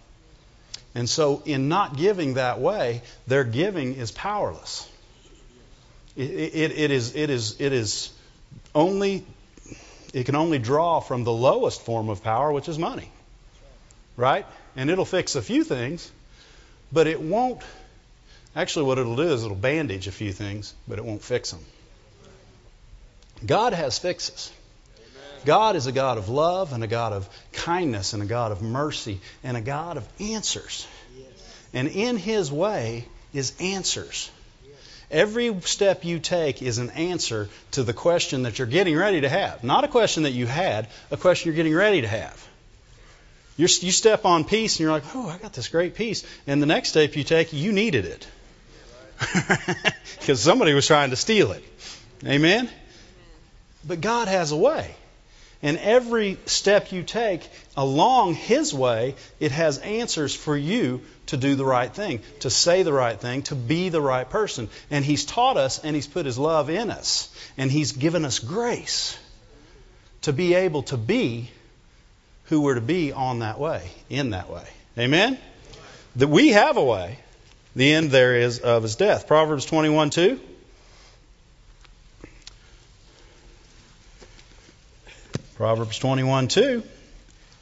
And 0.96 1.08
so, 1.08 1.44
in 1.46 1.70
not 1.70 1.98
giving 1.98 2.34
that 2.36 2.60
way, 2.60 3.04
their 3.28 3.44
giving 3.44 3.96
is 3.96 4.12
powerless. 4.12 4.90
It, 6.16 6.32
it, 6.32 6.72
it, 6.72 6.92
is, 6.92 7.16
it, 7.16 7.30
is, 7.30 7.62
it 7.62 7.74
is 7.74 8.12
only, 8.74 9.26
it 10.14 10.26
can 10.26 10.36
only 10.36 10.58
draw 10.58 11.00
from 11.00 11.24
the 11.24 11.32
lowest 11.32 11.82
form 11.84 12.10
of 12.10 12.24
power, 12.24 12.52
which 12.52 12.68
is 12.68 12.80
money. 12.80 13.12
Right? 14.20 14.46
And 14.76 14.90
it'll 14.90 15.06
fix 15.06 15.36
a 15.36 15.42
few 15.42 15.64
things, 15.64 16.12
but 16.92 17.08
it 17.08 17.22
won't. 17.22 17.62
Actually, 18.54 18.86
what 18.88 18.98
it'll 18.98 19.16
do 19.16 19.32
is 19.32 19.46
it'll 19.46 19.56
bandage 19.56 20.08
a 20.08 20.12
few 20.12 20.34
things, 20.34 20.74
but 20.90 20.98
it 21.00 21.06
won't 21.06 21.22
fix 21.22 21.52
them. 21.52 21.64
God 23.46 23.72
has 23.72 23.98
fixes. 23.98 24.52
God 25.46 25.78
is 25.78 25.88
a 25.88 25.94
God 25.94 26.18
of 26.18 26.28
love 26.28 26.74
and 26.74 26.84
a 26.84 26.88
God 26.88 27.14
of 27.14 27.30
kindness 27.54 28.12
and 28.12 28.22
a 28.22 28.26
God 28.26 28.52
of 28.52 28.62
mercy 28.62 29.22
and 29.42 29.56
a 29.56 29.62
God 29.62 29.96
of 29.96 30.06
answers. 30.20 30.86
And 31.74 31.88
in 31.88 32.18
His 32.18 32.52
way 32.52 33.08
is 33.34 33.54
answers. 33.62 34.30
Every 35.10 35.62
step 35.62 36.04
you 36.04 36.20
take 36.20 36.62
is 36.62 36.78
an 36.78 36.90
answer 36.90 37.48
to 37.72 37.84
the 37.84 37.94
question 37.94 38.44
that 38.44 38.60
you're 38.60 38.68
getting 38.68 38.98
ready 38.98 39.22
to 39.22 39.30
have. 39.30 39.64
Not 39.64 39.86
a 39.86 39.88
question 39.88 40.24
that 40.24 40.32
you 40.32 40.46
had, 40.46 40.90
a 41.10 41.16
question 41.16 41.48
you're 41.48 41.56
getting 41.56 41.74
ready 41.74 42.02
to 42.02 42.08
have. 42.10 42.50
You 43.60 43.68
step 43.68 44.24
on 44.24 44.46
peace 44.46 44.76
and 44.76 44.80
you're 44.80 44.92
like, 44.92 45.04
oh, 45.14 45.28
I 45.28 45.38
got 45.38 45.52
this 45.52 45.68
great 45.68 45.94
peace. 45.94 46.26
And 46.48 46.62
the 46.62 46.66
next 46.66 46.90
step 46.90 47.18
you 47.18 47.26
take, 47.26 47.52
you 47.52 47.74
needed 47.74 48.06
it. 48.06 48.28
Because 50.20 50.42
somebody 50.42 50.74
was 50.74 50.86
trying 50.86 51.10
to 51.10 51.16
steal 51.16 51.52
it. 51.52 51.64
Amen? 52.26 52.70
But 53.86 54.00
God 54.00 54.28
has 54.28 54.52
a 54.52 54.58
way. 54.58 54.94
And 55.62 55.78
every 55.78 56.38
step 56.46 56.92
you 56.92 57.04
take 57.04 57.50
along 57.76 58.36
His 58.36 58.74
way, 58.74 59.16
it 59.40 59.52
has 59.52 59.80
answers 59.80 60.34
for 60.36 60.56
you 60.56 61.02
to 61.28 61.38
do 61.38 61.56
the 61.56 61.66
right 61.66 61.92
thing, 61.92 62.22
to 62.42 62.50
say 62.50 62.84
the 62.84 62.94
right 62.94 63.20
thing, 63.20 63.42
to 63.44 63.56
be 63.56 63.90
the 63.90 64.02
right 64.02 64.30
person. 64.30 64.70
And 64.92 65.04
He's 65.04 65.26
taught 65.26 65.58
us 65.58 65.84
and 65.84 65.96
He's 65.96 66.08
put 66.08 66.26
His 66.26 66.38
love 66.38 66.70
in 66.70 66.92
us. 66.92 67.30
And 67.58 67.70
He's 67.70 67.92
given 67.92 68.24
us 68.24 68.40
grace 68.40 69.18
to 70.22 70.32
be 70.32 70.54
able 70.54 70.84
to 70.84 70.98
be 70.98 71.50
who 72.50 72.62
we're 72.62 72.76
to 72.76 72.82
be 72.82 73.14
on 73.14 73.40
that 73.40 73.60
way, 73.60 73.90
in 74.10 74.32
that 74.32 74.50
way. 74.50 74.68
Amen? 74.98 75.38
That 76.16 76.28
we 76.28 76.50
have 76.50 76.78
a 76.78 76.84
way. 76.84 77.20
The 77.76 77.94
end 77.94 78.12
there 78.12 78.36
is 78.36 78.60
of 78.60 78.84
His 78.84 78.96
death. 78.96 79.28
Proverbs 79.28 79.66
21 79.66 80.10
2. 80.10 80.40
Proverbs 85.60 86.00
21 86.00 86.48
2, 86.48 86.84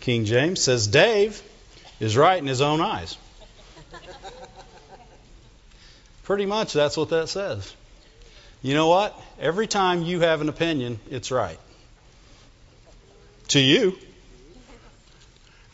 King 0.01 0.25
James 0.25 0.62
says, 0.62 0.86
Dave 0.86 1.41
is 2.00 2.15
right 2.15 2.38
in 2.38 2.46
his 2.46 2.62
own 2.62 2.79
eyes. 2.79 3.17
Pretty 6.24 6.46
much 6.46 6.74
that's 6.74 6.96
what 6.96 7.10
that 7.10 7.27
says. 7.27 7.74
You 8.62 8.75
know 8.75 8.88
what? 8.88 9.20
Every 9.39 9.65
time 9.65 10.03
you 10.03 10.20
have 10.20 10.41
an 10.41 10.50
opinion, 10.50 11.00
it's 11.10 11.32
right. 11.32 11.58
To 13.48 13.60
you. 13.60 13.98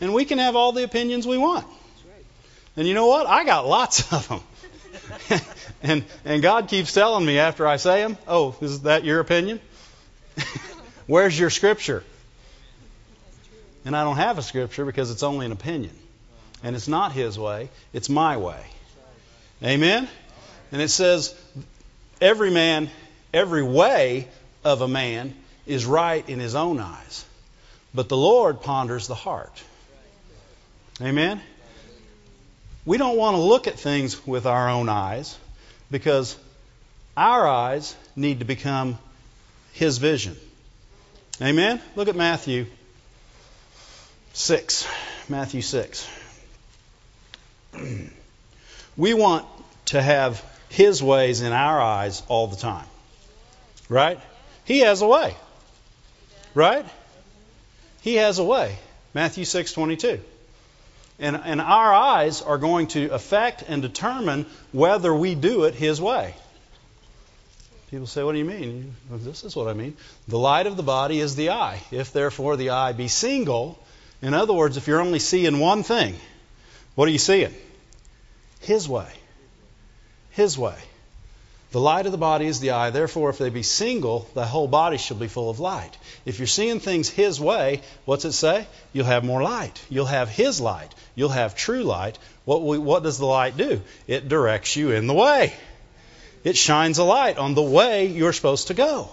And 0.04 0.14
we 0.14 0.26
can 0.26 0.38
have 0.38 0.58
all 0.58 0.74
the 0.74 0.84
opinions 0.84 1.26
we 1.26 1.38
want. 1.38 1.66
And 2.76 2.86
you 2.86 2.94
know 2.94 3.08
what? 3.08 3.26
I 3.26 3.46
got 3.46 3.66
lots 3.66 4.12
of 4.12 4.28
them. 4.28 5.40
and 5.82 6.04
and 6.26 6.42
God 6.42 6.68
keeps 6.68 6.92
telling 6.92 7.26
me 7.26 7.40
after 7.40 7.66
I 7.66 7.78
say 7.78 8.02
them, 8.02 8.18
"Oh, 8.28 8.54
is 8.60 8.82
that 8.82 9.06
your 9.06 9.22
opinion? 9.22 9.62
Where's 11.08 11.40
your 11.40 11.50
scripture?" 11.50 12.04
And 13.86 13.96
I 13.96 14.04
don't 14.04 14.18
have 14.18 14.38
a 14.38 14.42
scripture 14.42 14.84
because 14.84 15.10
it's 15.10 15.24
only 15.24 15.46
an 15.46 15.54
opinion. 15.54 15.96
And 16.64 16.76
it's 16.76 16.90
not 16.90 17.14
his 17.14 17.40
way, 17.40 17.70
it's 17.94 18.10
my 18.10 18.36
way. 18.36 18.62
Amen? 19.64 20.10
And 20.74 20.82
it 20.82 20.90
says, 20.90 21.34
every 22.20 22.52
man, 22.52 22.90
every 23.34 23.64
way 23.64 24.28
of 24.66 24.82
a 24.82 24.88
man 24.88 25.34
is 25.66 25.86
right 25.86 26.28
in 26.28 26.40
his 26.40 26.56
own 26.56 26.82
eyes. 26.82 27.24
But 27.94 28.10
the 28.10 28.18
Lord 28.18 28.62
ponders 28.62 29.08
the 29.08 29.16
heart. 29.16 29.64
Amen? 31.02 31.42
We 32.86 32.98
don't 32.98 33.18
want 33.18 33.36
to 33.36 33.42
look 33.42 33.68
at 33.68 33.80
things 33.80 34.26
with 34.28 34.46
our 34.46 34.70
own 34.70 34.90
eyes 34.90 35.38
because 35.90 36.38
our 37.16 37.48
eyes 37.48 37.96
need 38.16 38.40
to 38.40 38.46
become 38.46 39.00
His 39.72 39.98
vision. 39.98 40.38
Amen? 41.42 41.82
Look 41.96 42.08
at 42.10 42.16
Matthew 42.16 42.68
6. 44.34 44.88
Matthew 45.30 45.62
6. 45.62 46.08
we 48.98 49.14
want 49.14 49.48
to 49.86 50.02
have 50.02 50.44
His 50.70 51.02
ways 51.02 51.42
in 51.42 51.54
our 51.54 51.82
eyes 51.82 52.22
all 52.28 52.48
the 52.48 52.58
time. 52.58 52.86
Right? 53.90 54.20
He 54.66 54.80
has 54.80 55.02
a 55.02 55.08
way. 55.08 55.36
Right? 56.54 56.86
He 58.02 58.16
has 58.16 58.38
a 58.40 58.44
way. 58.44 58.78
Matthew 59.14 59.46
6:22. 59.46 60.20
And, 61.20 61.36
and 61.36 61.62
our 61.62 61.94
eyes 61.94 62.42
are 62.42 62.58
going 62.58 62.88
to 62.88 63.10
affect 63.10 63.64
and 63.68 63.82
determine 63.82 64.46
whether 64.72 65.14
we 65.14 65.36
do 65.36 65.66
it 65.66 65.76
His 65.76 66.02
way. 66.02 66.34
People 67.92 68.08
say, 68.08 68.24
What 68.24 68.32
do 68.32 68.40
you 68.40 68.46
mean? 68.46 68.96
This 69.12 69.44
is 69.44 69.56
what 69.56 69.68
I 69.68 69.74
mean. 69.74 69.96
The 70.28 70.40
light 70.40 70.66
of 70.66 70.78
the 70.78 70.84
body 70.84 71.20
is 71.20 71.36
the 71.36 71.52
eye. 71.52 71.80
If 71.92 72.12
therefore 72.12 72.58
the 72.58 72.72
eye 72.72 72.94
be 72.94 73.08
single, 73.08 73.78
in 74.22 74.34
other 74.34 74.54
words, 74.54 74.78
if 74.78 74.88
you're 74.88 75.02
only 75.02 75.20
seeing 75.20 75.60
one 75.60 75.84
thing, 75.84 76.16
what 76.96 77.08
are 77.08 77.12
you 77.12 77.20
seeing? 77.20 77.54
His 78.62 78.90
way. 78.90 79.12
His 80.32 80.58
way. 80.58 80.78
The 81.74 81.80
light 81.80 82.06
of 82.06 82.12
the 82.12 82.20
body 82.20 82.46
is 82.46 82.60
the 82.60 82.70
eye. 82.70 82.92
Therefore, 82.92 83.32
if 83.32 83.40
they 83.40 83.50
be 83.50 83.64
single, 83.64 84.30
the 84.36 84.46
whole 84.46 84.68
body 84.68 84.98
shall 84.98 85.18
be 85.18 85.28
full 85.28 85.50
of 85.50 85.60
light. 85.60 85.98
If 86.24 86.38
you're 86.38 86.46
seeing 86.46 86.80
things 86.80 87.10
His 87.10 87.42
way, 87.42 87.82
what's 88.06 88.26
it 88.26 88.34
say? 88.34 88.68
You'll 88.94 89.08
have 89.08 89.24
more 89.24 89.42
light. 89.42 89.84
You'll 89.90 90.06
have 90.06 90.30
His 90.30 90.62
light. 90.62 90.94
You'll 91.16 91.30
have 91.30 91.56
true 91.56 91.82
light. 91.82 92.20
What, 92.46 92.62
we, 92.62 92.78
what 92.78 93.02
does 93.02 93.18
the 93.18 93.26
light 93.26 93.58
do? 93.58 93.82
It 94.06 94.30
directs 94.30 94.76
you 94.76 94.92
in 94.92 95.08
the 95.08 95.16
way. 95.16 95.52
It 96.44 96.56
shines 96.58 97.00
a 97.00 97.04
light 97.04 97.40
on 97.40 97.56
the 97.56 97.64
way 97.64 98.06
you're 98.06 98.34
supposed 98.34 98.68
to 98.68 98.76
go. 98.76 99.10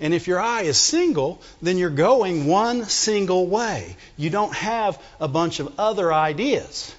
And 0.00 0.14
if 0.14 0.28
your 0.28 0.40
eye 0.40 0.62
is 0.62 0.78
single, 0.78 1.42
then 1.60 1.76
you're 1.76 1.90
going 1.90 2.46
one 2.46 2.86
single 2.86 3.48
way. 3.48 3.98
You 4.16 4.30
don't 4.30 4.54
have 4.54 4.98
a 5.20 5.28
bunch 5.28 5.60
of 5.60 5.78
other 5.78 6.10
ideas. 6.10 6.94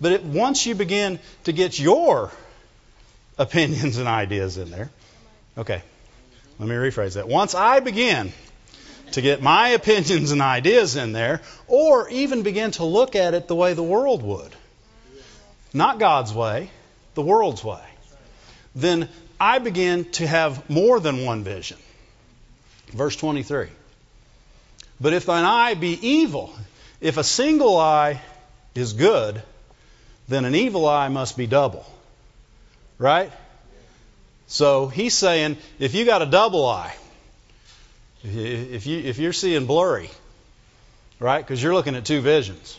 But 0.00 0.10
it, 0.10 0.24
once 0.24 0.66
you 0.66 0.74
begin 0.74 1.20
to 1.44 1.52
get 1.52 1.78
your 1.78 2.32
opinions 3.38 3.98
and 3.98 4.08
ideas 4.08 4.58
in 4.58 4.70
there, 4.70 4.90
okay, 5.56 5.82
let 6.58 6.68
me 6.68 6.74
rephrase 6.74 7.14
that. 7.14 7.28
Once 7.28 7.54
I 7.54 7.80
begin 7.80 8.32
to 9.12 9.20
get 9.20 9.42
my 9.42 9.70
opinions 9.70 10.30
and 10.30 10.40
ideas 10.40 10.96
in 10.96 11.12
there, 11.12 11.42
or 11.66 12.08
even 12.08 12.42
begin 12.42 12.70
to 12.72 12.84
look 12.84 13.14
at 13.16 13.34
it 13.34 13.48
the 13.48 13.54
way 13.54 13.74
the 13.74 13.82
world 13.82 14.22
would, 14.22 14.52
not 15.74 15.98
God's 15.98 16.32
way, 16.32 16.70
the 17.14 17.22
world's 17.22 17.62
way, 17.62 17.82
then 18.74 19.08
I 19.38 19.58
begin 19.58 20.04
to 20.12 20.26
have 20.26 20.68
more 20.70 21.00
than 21.00 21.24
one 21.24 21.44
vision. 21.44 21.78
Verse 22.88 23.16
23. 23.16 23.68
But 25.00 25.12
if 25.12 25.26
thine 25.26 25.44
eye 25.44 25.74
be 25.74 25.98
evil, 26.06 26.54
if 27.00 27.16
a 27.16 27.24
single 27.24 27.76
eye 27.76 28.20
is 28.74 28.92
good, 28.92 29.42
then 30.28 30.44
an 30.44 30.54
evil 30.54 30.86
eye 30.86 31.08
must 31.08 31.36
be 31.36 31.46
double. 31.46 31.84
Right? 33.02 33.32
So 34.46 34.86
he's 34.86 35.12
saying 35.12 35.56
if 35.80 35.92
you 35.92 36.04
got 36.04 36.22
a 36.22 36.26
double 36.26 36.64
eye, 36.64 36.94
if 38.22 38.86
you 38.86 38.96
if 39.00 39.18
you're 39.18 39.32
seeing 39.32 39.66
blurry, 39.66 40.08
right? 41.18 41.40
Because 41.40 41.60
you're 41.60 41.74
looking 41.74 41.96
at 41.96 42.04
two 42.04 42.20
visions. 42.20 42.78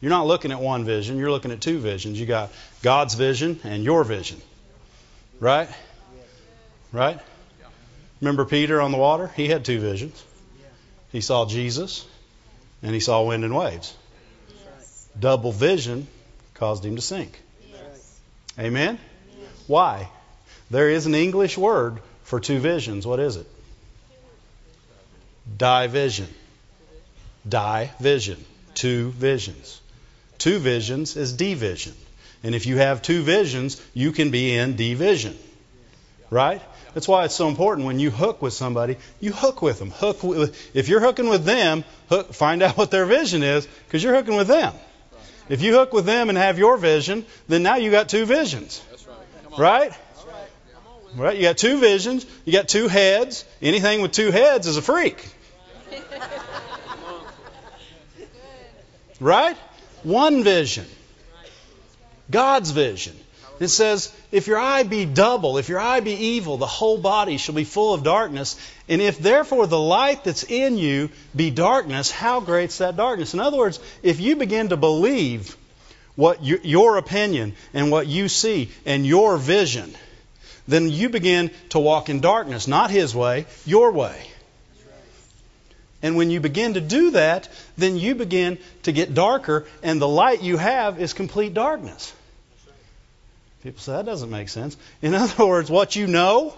You're 0.00 0.08
not 0.08 0.26
looking 0.26 0.50
at 0.50 0.60
one 0.60 0.86
vision, 0.86 1.18
you're 1.18 1.30
looking 1.30 1.50
at 1.50 1.60
two 1.60 1.78
visions. 1.78 2.18
You 2.18 2.24
got 2.24 2.50
God's 2.80 3.16
vision 3.16 3.60
and 3.62 3.84
your 3.84 4.02
vision. 4.02 4.40
Right? 5.40 5.68
Right? 6.90 7.20
Remember 8.22 8.46
Peter 8.46 8.80
on 8.80 8.92
the 8.92 8.98
water? 8.98 9.30
He 9.36 9.46
had 9.46 9.66
two 9.66 9.78
visions. 9.78 10.24
He 11.12 11.20
saw 11.20 11.44
Jesus 11.44 12.06
and 12.82 12.94
he 12.94 13.00
saw 13.00 13.24
wind 13.26 13.44
and 13.44 13.54
waves. 13.54 13.94
Double 15.18 15.52
vision 15.52 16.06
caused 16.54 16.82
him 16.82 16.96
to 16.96 17.02
sink. 17.02 17.38
Amen? 18.58 18.98
Why? 19.70 20.08
There 20.68 20.90
is 20.90 21.06
an 21.06 21.14
English 21.14 21.56
word 21.56 22.00
for 22.24 22.40
two 22.40 22.58
visions. 22.58 23.06
What 23.06 23.20
is 23.20 23.36
it? 23.36 23.46
Division. 25.56 26.26
Division. 27.48 28.44
Two 28.74 29.10
visions. 29.12 29.80
Two 30.38 30.58
visions 30.58 31.16
is 31.16 31.32
division. 31.34 31.94
And 32.42 32.56
if 32.56 32.66
you 32.66 32.78
have 32.78 33.00
two 33.00 33.22
visions, 33.22 33.80
you 33.94 34.10
can 34.10 34.32
be 34.32 34.56
in 34.56 34.74
division. 34.74 35.38
Right? 36.30 36.60
That's 36.92 37.06
why 37.06 37.24
it's 37.26 37.36
so 37.36 37.46
important 37.46 37.86
when 37.86 38.00
you 38.00 38.10
hook 38.10 38.42
with 38.42 38.54
somebody, 38.54 38.96
you 39.20 39.30
hook 39.32 39.62
with 39.62 39.78
them. 39.78 39.92
Hook 39.92 40.24
with, 40.24 40.58
if 40.74 40.88
you're 40.88 40.98
hooking 40.98 41.28
with 41.28 41.44
them, 41.44 41.84
hook, 42.08 42.34
find 42.34 42.60
out 42.64 42.76
what 42.76 42.90
their 42.90 43.06
vision 43.06 43.44
is 43.44 43.68
because 43.86 44.02
you're 44.02 44.16
hooking 44.16 44.34
with 44.34 44.48
them. 44.48 44.74
If 45.48 45.62
you 45.62 45.74
hook 45.74 45.92
with 45.92 46.06
them 46.06 46.28
and 46.28 46.36
have 46.38 46.58
your 46.58 46.76
vision, 46.76 47.24
then 47.46 47.62
now 47.62 47.76
you 47.76 47.92
got 47.92 48.08
two 48.08 48.24
visions. 48.24 48.82
Right? 49.58 49.92
Right? 51.14 51.36
You 51.36 51.42
got 51.42 51.58
two 51.58 51.78
visions, 51.80 52.24
you 52.44 52.52
got 52.52 52.68
two 52.68 52.88
heads. 52.88 53.44
Anything 53.60 54.02
with 54.02 54.12
two 54.12 54.30
heads 54.30 54.66
is 54.66 54.76
a 54.76 54.82
freak. 54.82 55.28
Right? 59.18 59.56
One 60.02 60.44
vision. 60.44 60.86
God's 62.30 62.70
vision. 62.70 63.16
It 63.58 63.68
says, 63.68 64.10
if 64.32 64.46
your 64.46 64.58
eye 64.58 64.84
be 64.84 65.04
double, 65.04 65.58
if 65.58 65.68
your 65.68 65.78
eye 65.78 66.00
be 66.00 66.12
evil, 66.12 66.56
the 66.56 66.66
whole 66.66 66.96
body 66.96 67.36
shall 67.36 67.54
be 67.54 67.64
full 67.64 67.92
of 67.92 68.02
darkness. 68.02 68.56
And 68.88 69.02
if 69.02 69.18
therefore 69.18 69.66
the 69.66 69.78
light 69.78 70.24
that's 70.24 70.44
in 70.44 70.78
you 70.78 71.10
be 71.36 71.50
darkness, 71.50 72.10
how 72.10 72.40
great's 72.40 72.78
that 72.78 72.96
darkness? 72.96 73.34
In 73.34 73.40
other 73.40 73.58
words, 73.58 73.78
if 74.02 74.18
you 74.18 74.36
begin 74.36 74.70
to 74.70 74.78
believe 74.78 75.56
what 76.20 76.42
you, 76.44 76.60
your 76.62 76.98
opinion 76.98 77.54
and 77.72 77.90
what 77.90 78.06
you 78.06 78.28
see 78.28 78.70
and 78.84 79.06
your 79.06 79.38
vision, 79.38 79.94
then 80.68 80.90
you 80.90 81.08
begin 81.08 81.50
to 81.70 81.78
walk 81.78 82.10
in 82.10 82.20
darkness, 82.20 82.68
not 82.68 82.90
His 82.90 83.14
way, 83.14 83.46
your 83.64 83.90
way. 83.90 84.20
And 86.02 86.16
when 86.16 86.30
you 86.30 86.40
begin 86.40 86.74
to 86.74 86.80
do 86.80 87.12
that, 87.12 87.48
then 87.78 87.96
you 87.96 88.14
begin 88.14 88.58
to 88.82 88.92
get 88.92 89.14
darker, 89.14 89.66
and 89.82 90.00
the 90.00 90.08
light 90.08 90.42
you 90.42 90.58
have 90.58 91.00
is 91.00 91.14
complete 91.14 91.54
darkness. 91.54 92.12
People 93.62 93.80
say 93.80 93.92
that 93.92 94.04
doesn't 94.04 94.30
make 94.30 94.50
sense. 94.50 94.76
In 95.00 95.14
other 95.22 95.46
words, 95.46 95.70
what 95.70 95.96
you 95.96 96.06
know 96.06 96.54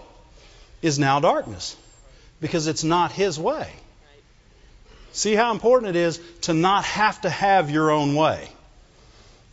is 0.81 0.99
now 0.99 1.21
darkness 1.21 1.77
because 2.41 2.67
it's 2.67 2.83
not 2.83 3.13
His 3.13 3.39
way. 3.39 3.71
See 5.13 5.35
how 5.35 5.51
important 5.51 5.95
it 5.95 5.99
is 5.99 6.19
to 6.41 6.53
not 6.53 6.83
have 6.83 7.21
to 7.21 7.29
have 7.29 7.69
your 7.69 7.91
own 7.91 8.15
way. 8.15 8.49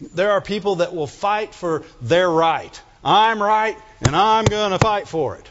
There 0.00 0.32
are 0.32 0.40
people 0.40 0.76
that 0.76 0.94
will 0.94 1.06
fight 1.06 1.54
for 1.54 1.84
their 2.00 2.28
right. 2.28 2.80
I'm 3.04 3.42
right, 3.42 3.76
and 4.00 4.14
I'm 4.14 4.44
going 4.44 4.72
to 4.72 4.78
fight 4.78 5.08
for 5.08 5.36
it. 5.36 5.46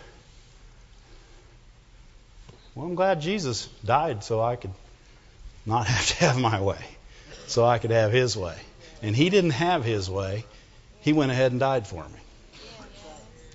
Well, 2.76 2.86
I'm 2.86 2.96
glad 2.96 3.22
Jesus 3.22 3.68
died 3.84 4.24
so 4.24 4.42
I 4.42 4.56
could 4.56 4.74
not 5.66 5.88
have 5.88 6.08
to 6.08 6.16
have 6.26 6.40
my 6.40 6.62
way, 6.62 6.84
so 7.48 7.66
I 7.66 7.78
could 7.78 7.92
have 7.92 8.12
His 8.12 8.38
way. 8.38 8.58
And 9.02 9.16
He 9.16 9.30
didn't 9.30 9.52
have 9.52 9.84
His 9.84 10.10
way. 10.10 10.46
He 11.02 11.14
went 11.14 11.32
ahead 11.32 11.52
and 11.52 11.60
died 11.60 11.88
for 11.88 12.04
me. 12.04 12.20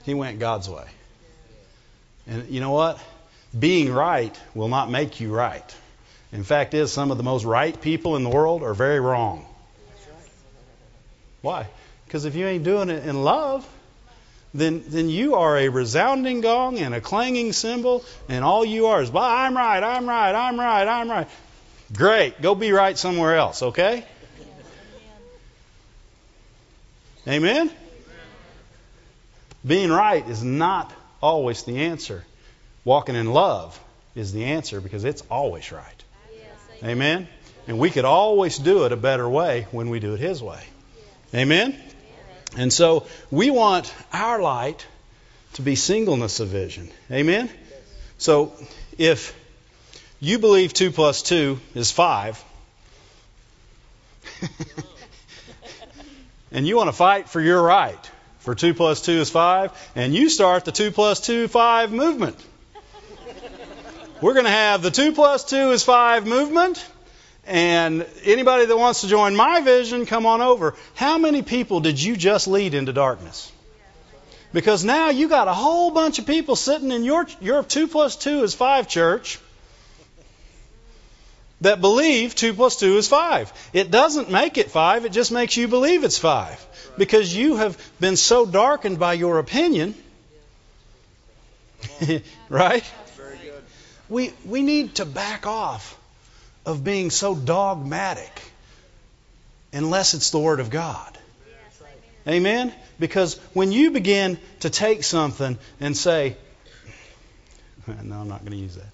He 0.04 0.14
went 0.14 0.38
God's 0.38 0.68
way. 0.68 0.86
And 2.26 2.48
you 2.48 2.60
know 2.60 2.72
what? 2.72 3.00
Being 3.58 3.92
right 3.92 4.38
will 4.54 4.68
not 4.68 4.90
make 4.90 5.20
you 5.20 5.32
right. 5.32 5.74
In 6.32 6.42
fact, 6.42 6.74
is 6.74 6.92
some 6.92 7.10
of 7.10 7.16
the 7.16 7.22
most 7.22 7.44
right 7.44 7.80
people 7.80 8.16
in 8.16 8.24
the 8.24 8.30
world 8.30 8.62
are 8.62 8.74
very 8.74 9.00
wrong. 9.00 9.46
Why? 11.44 11.66
Because 12.06 12.24
if 12.24 12.34
you 12.34 12.46
ain't 12.46 12.64
doing 12.64 12.88
it 12.88 13.04
in 13.04 13.22
love, 13.22 13.68
then 14.54 14.82
then 14.86 15.10
you 15.10 15.34
are 15.34 15.58
a 15.58 15.68
resounding 15.68 16.40
gong 16.40 16.78
and 16.78 16.94
a 16.94 17.02
clanging 17.02 17.52
cymbal, 17.52 18.02
and 18.30 18.42
all 18.42 18.64
you 18.64 18.86
are 18.86 19.02
is, 19.02 19.10
well, 19.10 19.24
I'm 19.24 19.54
right, 19.54 19.82
I'm 19.84 20.08
right, 20.08 20.34
I'm 20.34 20.58
right, 20.58 20.88
I'm 20.88 21.10
right. 21.10 21.28
Great, 21.92 22.40
go 22.40 22.54
be 22.54 22.72
right 22.72 22.96
somewhere 22.96 23.36
else, 23.36 23.62
okay? 23.62 24.06
Amen? 27.28 27.70
Being 29.66 29.90
right 29.90 30.26
is 30.26 30.42
not 30.42 30.90
always 31.20 31.64
the 31.64 31.76
answer. 31.76 32.24
Walking 32.86 33.16
in 33.16 33.30
love 33.30 33.78
is 34.14 34.32
the 34.32 34.44
answer 34.44 34.80
because 34.80 35.04
it's 35.04 35.22
always 35.30 35.70
right. 35.72 36.04
Amen? 36.82 37.28
And 37.68 37.78
we 37.78 37.90
could 37.90 38.06
always 38.06 38.56
do 38.56 38.86
it 38.86 38.92
a 38.92 38.96
better 38.96 39.28
way 39.28 39.66
when 39.72 39.90
we 39.90 40.00
do 40.00 40.14
it 40.14 40.20
His 40.20 40.42
way. 40.42 40.62
Amen? 41.34 41.74
And 42.56 42.72
so 42.72 43.06
we 43.30 43.50
want 43.50 43.92
our 44.12 44.40
light 44.40 44.86
to 45.54 45.62
be 45.62 45.74
singleness 45.74 46.40
of 46.40 46.48
vision. 46.48 46.88
Amen? 47.10 47.50
So 48.18 48.52
if 48.98 49.36
you 50.20 50.38
believe 50.38 50.72
2 50.72 50.92
plus 50.92 51.22
2 51.22 51.58
is 51.74 51.90
5, 51.90 52.44
and 56.52 56.66
you 56.66 56.76
want 56.76 56.88
to 56.88 56.92
fight 56.92 57.28
for 57.28 57.40
your 57.40 57.60
right, 57.60 58.10
for 58.38 58.54
2 58.54 58.74
plus 58.74 59.02
2 59.02 59.12
is 59.12 59.30
5, 59.30 59.92
and 59.96 60.14
you 60.14 60.28
start 60.28 60.64
the 60.64 60.72
2 60.72 60.92
plus 60.92 61.20
2 61.20 61.48
5 61.48 61.92
movement. 61.92 62.36
We're 64.20 64.34
going 64.34 64.44
to 64.44 64.50
have 64.50 64.82
the 64.82 64.90
2 64.90 65.12
plus 65.12 65.44
2 65.44 65.72
is 65.72 65.82
5 65.82 66.26
movement, 66.26 66.84
and 67.46 68.06
anybody 68.24 68.66
that 68.66 68.76
wants 68.76 69.02
to 69.02 69.08
join 69.08 69.36
my 69.36 69.60
vision, 69.60 70.06
come 70.06 70.26
on 70.26 70.40
over. 70.40 70.74
How 70.94 71.18
many 71.18 71.42
people 71.42 71.80
did 71.80 72.00
you 72.00 72.16
just 72.16 72.46
lead 72.46 72.74
into 72.74 72.92
darkness? 72.92 73.50
Because 74.52 74.84
now 74.84 75.10
you 75.10 75.28
got 75.28 75.48
a 75.48 75.52
whole 75.52 75.90
bunch 75.90 76.18
of 76.18 76.26
people 76.26 76.56
sitting 76.56 76.90
in 76.90 77.04
your 77.04 77.26
your 77.40 77.62
2 77.62 77.88
plus 77.88 78.16
2 78.16 78.44
is 78.44 78.54
5 78.54 78.88
church 78.88 79.38
that 81.60 81.80
believe 81.80 82.34
2 82.34 82.54
plus 82.54 82.76
2 82.76 82.96
is 82.96 83.08
5. 83.08 83.52
It 83.72 83.90
doesn't 83.90 84.30
make 84.30 84.56
it 84.56 84.70
5, 84.70 85.06
it 85.06 85.12
just 85.12 85.32
makes 85.32 85.56
you 85.56 85.66
believe 85.68 86.04
it's 86.04 86.18
5. 86.18 86.66
Because 86.96 87.34
you 87.34 87.56
have 87.56 87.76
been 87.98 88.16
so 88.16 88.46
darkened 88.46 88.98
by 88.98 89.14
your 89.14 89.38
opinion. 89.38 89.94
right? 92.48 92.84
We, 94.08 94.32
we 94.44 94.62
need 94.62 94.96
to 94.96 95.04
back 95.04 95.46
off 95.46 95.98
of 96.66 96.84
being 96.84 97.10
so 97.10 97.34
dogmatic 97.34 98.42
unless 99.72 100.14
it's 100.14 100.30
the 100.30 100.38
Word 100.38 100.60
of 100.60 100.70
God. 100.70 101.18
Amen? 102.26 102.72
Because 102.98 103.36
when 103.52 103.70
you 103.70 103.90
begin 103.90 104.38
to 104.60 104.70
take 104.70 105.04
something 105.04 105.58
and 105.80 105.94
say, 105.96 106.36
no, 108.02 108.20
I'm 108.20 108.28
not 108.28 108.40
going 108.40 108.52
to 108.52 108.56
use 108.56 108.76
that. 108.76 108.86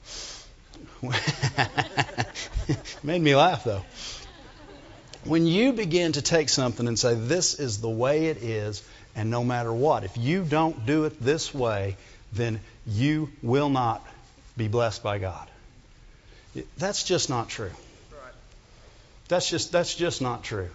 Made 3.03 3.23
me 3.23 3.37
laugh 3.37 3.65
though. 3.65 3.83
When 5.25 5.47
you 5.47 5.73
begin 5.73 6.13
to 6.13 6.23
take 6.23 6.49
something 6.49 6.89
and 6.89 6.99
say, 6.99 7.15
This 7.15 7.61
is 7.61 7.81
the 7.81 7.91
way 7.91 8.27
it 8.27 8.39
is, 8.39 8.83
and 9.15 9.31
no 9.31 9.45
matter 9.45 9.73
what, 9.73 10.05
if 10.05 10.17
you 10.17 10.45
don't 10.45 10.87
do 10.87 11.05
it 11.05 11.23
this 11.23 11.55
way, 11.55 11.97
then 12.33 12.61
you 12.87 13.31
will 13.43 13.69
not 13.69 14.07
be 14.57 14.69
blessed 14.69 15.03
by 15.03 15.19
God. 15.19 15.50
That's 16.79 17.05
just 17.05 17.31
not 17.31 17.49
true. 17.49 17.71
That's 19.29 19.49
just, 19.49 19.71
that's 19.71 19.95
just 19.95 20.21
not 20.21 20.43
true. 20.43 20.69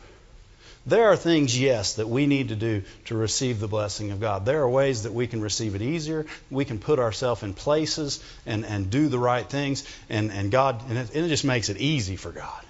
There 0.87 1.05
are 1.05 1.17
things, 1.17 1.59
yes, 1.59 1.95
that 1.95 2.07
we 2.07 2.27
need 2.27 2.49
to 2.49 2.55
do 2.55 2.83
to 3.05 3.17
receive 3.17 3.59
the 3.59 3.67
blessing 3.67 4.11
of 4.11 4.19
God. 4.19 4.45
There 4.45 4.61
are 4.61 4.69
ways 4.69 5.03
that 5.03 5.13
we 5.13 5.25
can 5.25 5.41
receive 5.41 5.73
it 5.73 5.81
easier. 5.81 6.27
We 6.51 6.63
can 6.63 6.77
put 6.77 6.99
ourselves 6.99 7.41
in 7.41 7.55
places 7.55 8.23
and, 8.45 8.63
and 8.63 8.89
do 8.91 9.09
the 9.09 9.17
right 9.17 9.49
things, 9.49 9.83
and, 10.09 10.31
and 10.31 10.51
God, 10.51 10.83
and 10.87 10.97
it, 10.99 11.15
and 11.15 11.25
it 11.25 11.29
just 11.29 11.43
makes 11.43 11.69
it 11.69 11.77
easy 11.77 12.17
for 12.17 12.31
God. 12.31 12.63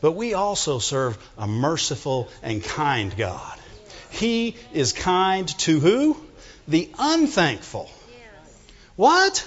But 0.00 0.12
we 0.12 0.34
also 0.34 0.80
serve 0.80 1.18
a 1.38 1.46
merciful 1.46 2.28
and 2.42 2.64
kind 2.64 3.16
God. 3.16 3.58
He 4.10 4.56
is 4.72 4.92
kind 4.92 5.46
to 5.60 5.78
who? 5.78 6.16
The 6.66 6.90
unthankful. 6.98 7.88
What? 8.96 9.46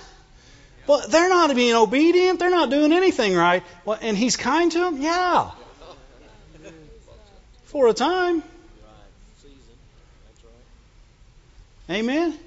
Well, 0.86 1.08
they're 1.08 1.30
not 1.30 1.56
being 1.56 1.76
obedient. 1.76 2.40
They're 2.40 2.50
not 2.50 2.70
doing 2.70 2.92
anything 2.92 3.36
right. 3.36 3.64
Well, 3.86 3.98
and 4.02 4.18
He's 4.18 4.38
kind 4.38 4.72
to 4.72 4.80
them? 4.80 5.02
Yeah 5.02 5.52
for 7.74 7.88
a 7.88 7.94
time. 7.94 8.44
Amen. 11.90 12.38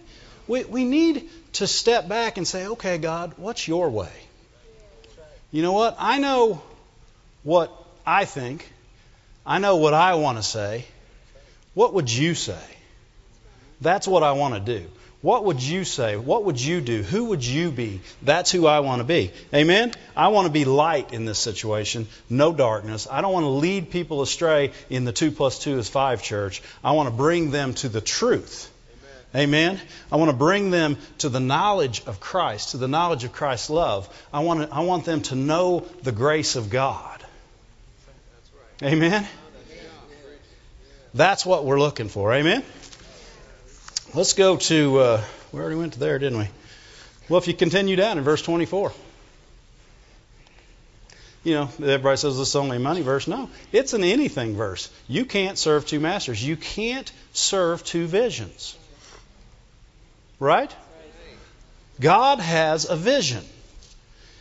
we, 0.47 0.63
we 0.63 0.85
need 0.85 1.29
to 1.55 1.67
step 1.67 2.09
back 2.09 2.37
and 2.37 2.47
say, 2.47 2.69
okay, 2.69 2.97
God, 2.97 3.35
what's 3.37 3.67
your 3.67 3.91
way? 3.91 4.13
You 5.51 5.63
know 5.63 5.73
what? 5.73 5.97
I 5.99 6.19
know 6.19 6.63
what 7.43 7.73
I 8.07 8.25
think. 8.25 8.73
I 9.45 9.59
know 9.59 9.77
what 9.77 9.95
I 9.95 10.15
want 10.15 10.39
to 10.39 10.45
say. 10.45 10.85
What 11.75 11.93
would 11.95 12.11
you 12.11 12.37
say? 12.37 12.67
That's 13.81 14.07
what 14.07 14.23
I 14.23 14.33
want 14.33 14.55
to 14.55 14.79
do. 14.79 14.87
What 15.23 15.45
would 15.45 15.63
you 15.63 15.85
say? 15.85 16.17
What 16.17 16.45
would 16.45 16.61
you 16.61 16.81
do? 16.81 17.03
Who 17.03 17.27
would 17.27 17.45
you 17.45 17.71
be? 17.71 18.01
That's 18.23 18.53
who 18.53 18.67
I 18.67 18.81
want 18.81 19.01
to 19.01 19.05
be. 19.05 19.33
Amen? 19.53 19.93
I 20.15 20.29
want 20.29 20.47
to 20.47 20.53
be 20.53 20.65
light 20.65 21.13
in 21.13 21.25
this 21.25 21.39
situation, 21.39 22.07
no 22.29 22.53
darkness. 22.53 23.09
I 23.11 23.23
don't 23.23 23.33
want 23.33 23.45
to 23.45 23.51
lead 23.51 23.91
people 23.91 24.23
astray 24.23 24.73
in 24.91 25.05
the 25.05 25.13
2 25.13 25.31
plus 25.33 25.59
2 25.61 25.79
is 25.79 25.89
5 25.89 26.23
church. 26.23 26.63
I 26.85 26.93
want 26.93 27.09
to 27.09 27.15
bring 27.15 27.51
them 27.51 27.75
to 27.75 27.89
the 27.89 28.01
truth. 28.01 28.71
Amen. 29.35 29.81
I 30.13 30.17
want 30.17 30.31
to 30.31 30.37
bring 30.37 30.71
them 30.71 30.97
to 31.19 31.29
the 31.29 31.41
knowledge 31.41 32.03
of 32.07 32.21
Christ, 32.21 32.71
to 32.71 32.79
the 32.79 32.89
knowledge 32.89 33.25
of 33.25 33.33
Christ's 33.33 33.71
love. 33.71 34.09
I 34.33 34.41
want, 34.41 34.69
to, 34.69 34.75
I 34.75 34.81
want 34.81 35.05
them 35.05 35.23
to 35.23 35.35
know 35.35 35.87
the 36.03 36.13
grace 36.13 36.57
of 36.57 36.71
God. 36.71 37.23
Amen. 38.83 39.27
That's 41.13 41.47
what 41.47 41.65
we're 41.65 41.79
looking 41.79 42.09
for. 42.09 42.33
Amen. 42.33 42.63
Let's 44.15 44.33
go 44.33 44.57
to, 44.57 44.99
uh, 44.99 45.25
we 45.53 45.61
already 45.61 45.77
went 45.77 45.95
to 45.95 45.99
there, 45.99 46.19
didn't 46.19 46.39
we? 46.39 46.49
Well, 47.29 47.39
if 47.39 47.49
you 47.49 47.55
continue 47.55 47.97
down 47.97 48.19
in 48.19 48.25
verse 48.25 48.41
24. 48.41 48.93
You 51.45 51.55
know, 51.55 51.71
everybody 51.81 52.17
says 52.17 52.39
this 52.39 52.49
is 52.49 52.57
only 52.57 52.79
a 52.79 52.81
money 52.81 53.03
verse. 53.03 53.29
No, 53.29 53.51
it's 53.73 53.93
an 53.93 54.05
anything 54.05 54.57
verse. 54.57 54.91
You 55.07 55.25
can't 55.25 55.59
serve 55.59 55.87
two 55.87 56.01
masters. 56.01 56.43
You 56.43 56.57
can't 56.57 57.11
serve 57.33 57.85
two 57.85 58.07
visions. 58.07 58.77
Right? 60.39 60.75
God 62.01 62.39
has 62.39 62.89
a 62.89 62.97
vision. 62.97 63.45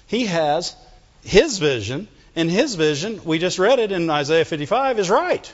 He 0.08 0.28
has 0.28 0.76
His 1.24 1.58
vision, 1.58 2.08
and 2.36 2.50
His 2.50 2.76
vision, 2.76 3.22
we 3.24 3.40
just 3.40 3.60
read 3.60 3.80
it 3.80 3.92
in 3.92 4.10
Isaiah 4.10 4.46
55, 4.46 5.00
is 5.00 5.10
right. 5.10 5.54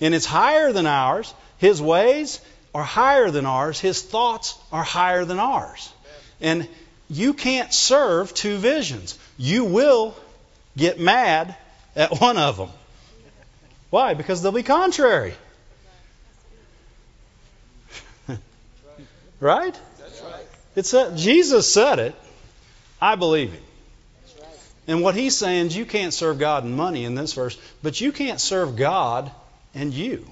And 0.00 0.14
it's 0.14 0.26
higher 0.26 0.72
than 0.72 0.86
ours. 0.86 1.34
His 1.58 1.82
ways 1.82 2.40
are 2.74 2.82
higher 2.82 3.30
than 3.30 3.46
ours. 3.46 3.80
His 3.80 4.02
thoughts 4.02 4.58
are 4.72 4.82
higher 4.82 5.24
than 5.24 5.38
ours. 5.38 5.92
And 6.40 6.68
you 7.08 7.34
can't 7.34 7.72
serve 7.74 8.32
two 8.34 8.56
visions. 8.58 9.18
You 9.36 9.64
will 9.64 10.14
get 10.76 11.00
mad 11.00 11.56
at 11.96 12.20
one 12.20 12.36
of 12.36 12.56
them. 12.56 12.70
Why? 13.90 14.14
Because 14.14 14.42
they'll 14.42 14.52
be 14.52 14.62
contrary. 14.62 15.34
right? 18.28 18.38
Right. 19.40 19.78
It's 20.76 20.94
a, 20.94 21.14
Jesus 21.16 21.72
said 21.72 21.98
it. 21.98 22.14
I 23.00 23.16
believe 23.16 23.52
him. 23.52 23.62
And 24.86 25.02
what 25.02 25.14
he's 25.14 25.36
saying 25.36 25.66
is 25.66 25.76
you 25.76 25.84
can't 25.84 26.12
serve 26.12 26.38
God 26.38 26.64
and 26.64 26.76
money 26.76 27.04
in 27.04 27.14
this 27.14 27.32
verse, 27.32 27.58
but 27.82 28.00
you 28.00 28.12
can't 28.12 28.40
serve 28.40 28.76
God 28.76 29.30
and 29.74 29.92
you. 29.92 30.26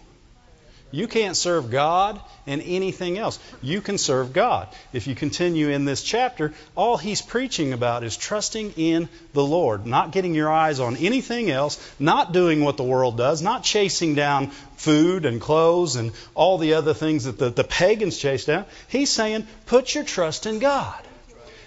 You 0.90 1.06
can't 1.06 1.36
serve 1.36 1.70
God 1.70 2.18
and 2.46 2.62
anything 2.62 3.18
else. 3.18 3.38
You 3.60 3.82
can 3.82 3.98
serve 3.98 4.32
God. 4.32 4.68
If 4.92 5.06
you 5.06 5.14
continue 5.14 5.68
in 5.68 5.84
this 5.84 6.02
chapter, 6.02 6.54
all 6.74 6.96
he's 6.96 7.20
preaching 7.20 7.74
about 7.74 8.04
is 8.04 8.16
trusting 8.16 8.72
in 8.76 9.10
the 9.34 9.44
Lord, 9.44 9.86
not 9.86 10.12
getting 10.12 10.34
your 10.34 10.50
eyes 10.50 10.80
on 10.80 10.96
anything 10.96 11.50
else, 11.50 11.78
not 11.98 12.32
doing 12.32 12.64
what 12.64 12.78
the 12.78 12.84
world 12.84 13.18
does, 13.18 13.42
not 13.42 13.64
chasing 13.64 14.14
down 14.14 14.50
food 14.76 15.26
and 15.26 15.42
clothes 15.42 15.96
and 15.96 16.12
all 16.34 16.56
the 16.56 16.74
other 16.74 16.94
things 16.94 17.24
that 17.24 17.38
the, 17.38 17.50
the 17.50 17.64
pagans 17.64 18.16
chase 18.16 18.46
down. 18.46 18.64
He's 18.88 19.10
saying, 19.10 19.46
put 19.66 19.94
your 19.94 20.04
trust 20.04 20.46
in 20.46 20.58
God. 20.58 21.02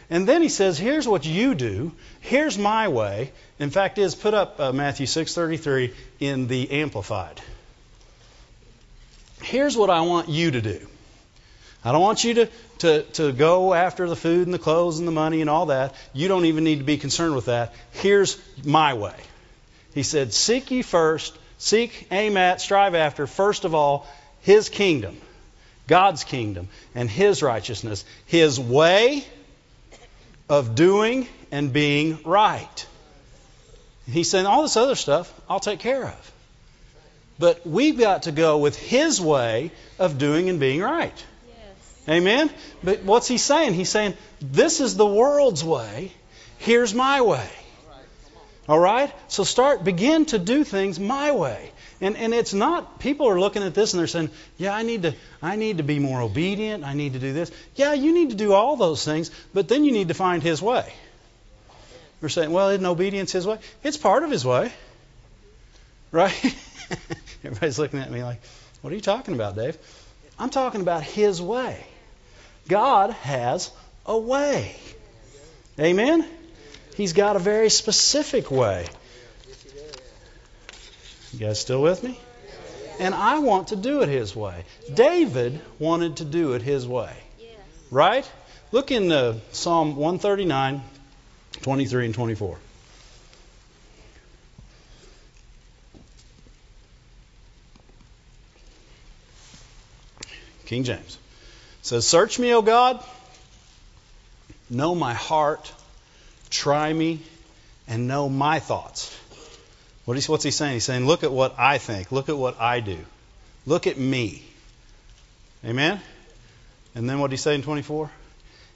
And 0.09 0.27
then 0.27 0.41
he 0.41 0.49
says, 0.49 0.79
here's 0.79 1.07
what 1.07 1.25
you 1.25 1.53
do. 1.53 1.91
Here's 2.21 2.57
my 2.57 2.87
way. 2.87 3.31
In 3.59 3.69
fact, 3.69 3.99
is 3.99 4.15
put 4.15 4.33
up 4.33 4.59
uh, 4.59 4.73
Matthew 4.73 5.05
6:33 5.05 5.93
in 6.19 6.47
the 6.47 6.71
Amplified 6.71 7.39
here's 9.43 9.77
what 9.77 9.89
I 9.89 10.01
want 10.01 10.29
you 10.29 10.51
to 10.51 10.61
do. 10.61 10.87
I 11.83 11.91
don't 11.91 12.01
want 12.01 12.23
you 12.23 12.33
to, 12.35 12.49
to, 12.79 13.03
to 13.13 13.31
go 13.31 13.73
after 13.73 14.07
the 14.07 14.15
food 14.15 14.47
and 14.47 14.53
the 14.53 14.59
clothes 14.59 14.99
and 14.99 15.07
the 15.07 15.11
money 15.11 15.41
and 15.41 15.49
all 15.49 15.67
that. 15.67 15.95
You 16.13 16.27
don't 16.27 16.45
even 16.45 16.63
need 16.63 16.77
to 16.77 16.83
be 16.83 16.97
concerned 16.97 17.35
with 17.35 17.45
that. 17.45 17.73
Here's 17.91 18.39
my 18.63 18.93
way. 18.93 19.15
He 19.93 20.03
said, 20.03 20.33
Seek 20.33 20.69
ye 20.69 20.83
first, 20.83 21.37
seek, 21.57 22.07
aim 22.11 22.37
at, 22.37 22.61
strive 22.61 22.93
after, 22.93 23.25
first 23.25 23.65
of 23.65 23.73
all, 23.73 24.07
His 24.41 24.69
kingdom, 24.69 25.17
God's 25.87 26.23
kingdom, 26.23 26.69
and 26.93 27.09
His 27.09 27.41
righteousness, 27.41 28.05
His 28.25 28.59
way 28.59 29.25
of 30.47 30.75
doing 30.75 31.27
and 31.51 31.73
being 31.73 32.19
right. 32.23 32.85
He 34.05 34.23
said, 34.23 34.45
All 34.45 34.61
this 34.61 34.77
other 34.77 34.95
stuff, 34.95 35.33
I'll 35.49 35.59
take 35.59 35.79
care 35.79 36.05
of. 36.05 36.31
But 37.41 37.65
we've 37.65 37.97
got 37.97 38.23
to 38.23 38.31
go 38.31 38.59
with 38.59 38.77
His 38.77 39.19
way 39.19 39.71
of 39.97 40.19
doing 40.19 40.47
and 40.47 40.59
being 40.59 40.79
right. 40.79 41.25
Yes. 41.47 42.07
Amen? 42.07 42.51
But 42.83 43.01
what's 43.03 43.27
He 43.27 43.39
saying? 43.39 43.73
He's 43.73 43.89
saying, 43.89 44.13
This 44.39 44.79
is 44.79 44.95
the 44.95 45.07
world's 45.07 45.63
way. 45.63 46.11
Here's 46.59 46.93
my 46.93 47.21
way. 47.21 47.49
All 48.69 48.79
right? 48.79 49.11
So 49.27 49.43
start, 49.43 49.83
begin 49.83 50.25
to 50.27 50.37
do 50.37 50.63
things 50.63 50.99
my 50.99 51.31
way. 51.31 51.71
And, 51.99 52.15
and 52.15 52.33
it's 52.33 52.53
not, 52.53 52.99
people 52.99 53.27
are 53.27 53.39
looking 53.39 53.63
at 53.63 53.73
this 53.73 53.93
and 53.93 53.99
they're 53.99 54.07
saying, 54.07 54.29
yeah, 54.57 54.75
I 54.75 54.83
need, 54.83 55.01
to, 55.03 55.15
I 55.41 55.55
need 55.55 55.77
to 55.77 55.83
be 55.83 55.99
more 55.99 56.21
obedient. 56.21 56.83
I 56.83 56.93
need 56.93 57.13
to 57.13 57.19
do 57.19 57.33
this. 57.33 57.51
Yeah, 57.75 57.93
you 57.93 58.13
need 58.13 58.29
to 58.29 58.35
do 58.35 58.53
all 58.53 58.75
those 58.75 59.03
things, 59.03 59.31
but 59.53 59.67
then 59.67 59.83
you 59.83 59.91
need 59.91 60.07
to 60.09 60.13
find 60.13 60.41
His 60.43 60.61
way. 60.61 60.93
We're 62.21 62.29
saying, 62.29 62.51
well, 62.51 62.69
isn't 62.69 62.85
obedience 62.85 63.31
His 63.31 63.47
way? 63.47 63.57
It's 63.83 63.97
part 63.97 64.23
of 64.23 64.29
His 64.29 64.45
way. 64.45 64.71
Right? 66.11 66.55
Everybody's 67.43 67.79
looking 67.79 67.99
at 67.99 68.11
me 68.11 68.23
like, 68.23 68.41
what 68.81 68.91
are 68.91 68.95
you 68.95 69.01
talking 69.01 69.33
about, 69.33 69.55
Dave? 69.55 69.77
I'm 70.37 70.49
talking 70.49 70.81
about 70.81 71.03
His 71.03 71.41
way. 71.41 71.83
God 72.67 73.11
has 73.11 73.71
a 74.05 74.17
way. 74.17 74.75
Amen? 75.79 76.25
He's 76.95 77.13
got 77.13 77.35
a 77.35 77.39
very 77.39 77.69
specific 77.69 78.51
way. 78.51 78.87
You 81.33 81.39
guys 81.39 81.59
still 81.59 81.81
with 81.81 82.03
me? 82.03 82.19
And 82.99 83.15
I 83.15 83.39
want 83.39 83.69
to 83.69 83.75
do 83.75 84.01
it 84.01 84.09
His 84.09 84.35
way. 84.35 84.65
David 84.93 85.59
wanted 85.79 86.17
to 86.17 86.25
do 86.25 86.53
it 86.53 86.61
His 86.61 86.87
way. 86.87 87.13
Right? 87.89 88.29
Look 88.71 88.91
in 88.91 89.11
uh, 89.11 89.39
Psalm 89.51 89.95
139, 89.95 90.81
23 91.61 92.05
and 92.05 92.13
24. 92.13 92.57
King 100.71 100.85
James. 100.85 101.17
It 101.81 101.85
says, 101.85 102.07
Search 102.07 102.39
me, 102.39 102.53
O 102.53 102.61
God, 102.61 103.03
know 104.69 104.95
my 104.95 105.13
heart, 105.13 105.69
try 106.49 106.93
me, 106.93 107.19
and 107.89 108.07
know 108.07 108.29
my 108.29 108.59
thoughts. 108.59 109.13
What 110.05 110.15
is, 110.15 110.29
what's 110.29 110.45
he 110.45 110.51
saying? 110.51 110.75
He's 110.75 110.85
saying, 110.85 111.05
Look 111.05 111.25
at 111.25 111.31
what 111.33 111.55
I 111.59 111.77
think, 111.77 112.13
look 112.13 112.29
at 112.29 112.37
what 112.37 112.57
I 112.61 112.79
do, 112.79 112.99
look 113.65 113.85
at 113.85 113.97
me. 113.97 114.43
Amen? 115.65 115.99
And 116.95 117.09
then 117.09 117.19
what 117.19 117.31
did 117.31 117.33
he 117.33 117.41
say 117.41 117.53
in 117.53 117.63
24? 117.63 118.09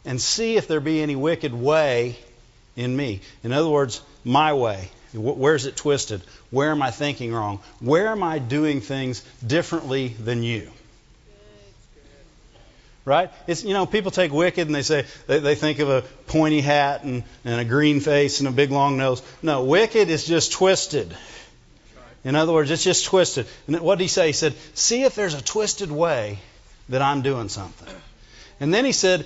And 0.03 0.19
see 0.19 0.58
if 0.58 0.67
there 0.67 0.81
be 0.81 1.01
any 1.01 1.15
wicked 1.15 1.53
way 1.53 2.17
in 2.75 2.93
me. 2.93 3.21
In 3.41 3.53
other 3.53 3.69
words, 3.69 4.01
my 4.25 4.51
way. 4.51 4.89
Where's 5.13 5.65
it 5.65 5.77
twisted? 5.77 6.23
Where 6.51 6.71
am 6.71 6.81
I 6.81 6.91
thinking 6.91 7.34
wrong? 7.34 7.62
Where 7.79 8.10
am 8.10 8.21
I 8.21 8.39
doing 8.39 8.81
things 8.81 9.23
differently 9.47 10.10
than 10.10 10.43
you? 10.43 10.69
Right? 13.06 13.32
It's 13.48 13.63
you 13.63 13.74
know 13.74 13.86
people 13.86 14.12
take 14.12 14.34
wicked 14.34 14.68
and 14.68 14.76
they 14.76 14.82
say 14.82 15.06
they, 15.28 15.39
they 15.39 15.56
think 15.56 15.80
of 15.80 15.89
a 15.89 16.02
pointy 16.28 16.62
hat 16.62 17.04
and, 17.04 17.24
and 17.46 17.62
a 17.62 17.65
green 17.65 18.00
face 18.00 18.39
and 18.39 18.50
a 18.50 18.52
big 18.52 18.72
long 18.72 18.98
nose. 18.98 19.22
No, 19.41 19.63
wicked 19.63 20.10
is 20.10 20.26
just 20.26 20.52
twisted. 20.52 21.15
In 22.24 22.36
other 22.36 22.52
words, 22.52 22.72
it's 22.72 22.84
just 22.84 23.06
twisted. 23.06 23.46
And 23.68 23.80
what 23.82 24.00
did 24.00 24.06
he 24.06 24.08
say? 24.10 24.28
He 24.28 24.34
said, 24.34 24.56
"See 24.74 25.04
if 25.04 25.15
there's 25.15 25.36
a 25.36 25.44
twisted 25.44 25.91
way 25.91 26.39
that 26.89 27.02
I'm 27.02 27.22
doing 27.22 27.50
something." 27.50 27.88
And 28.60 28.74
then 28.74 28.86
he 28.86 28.91
said, 28.94 29.26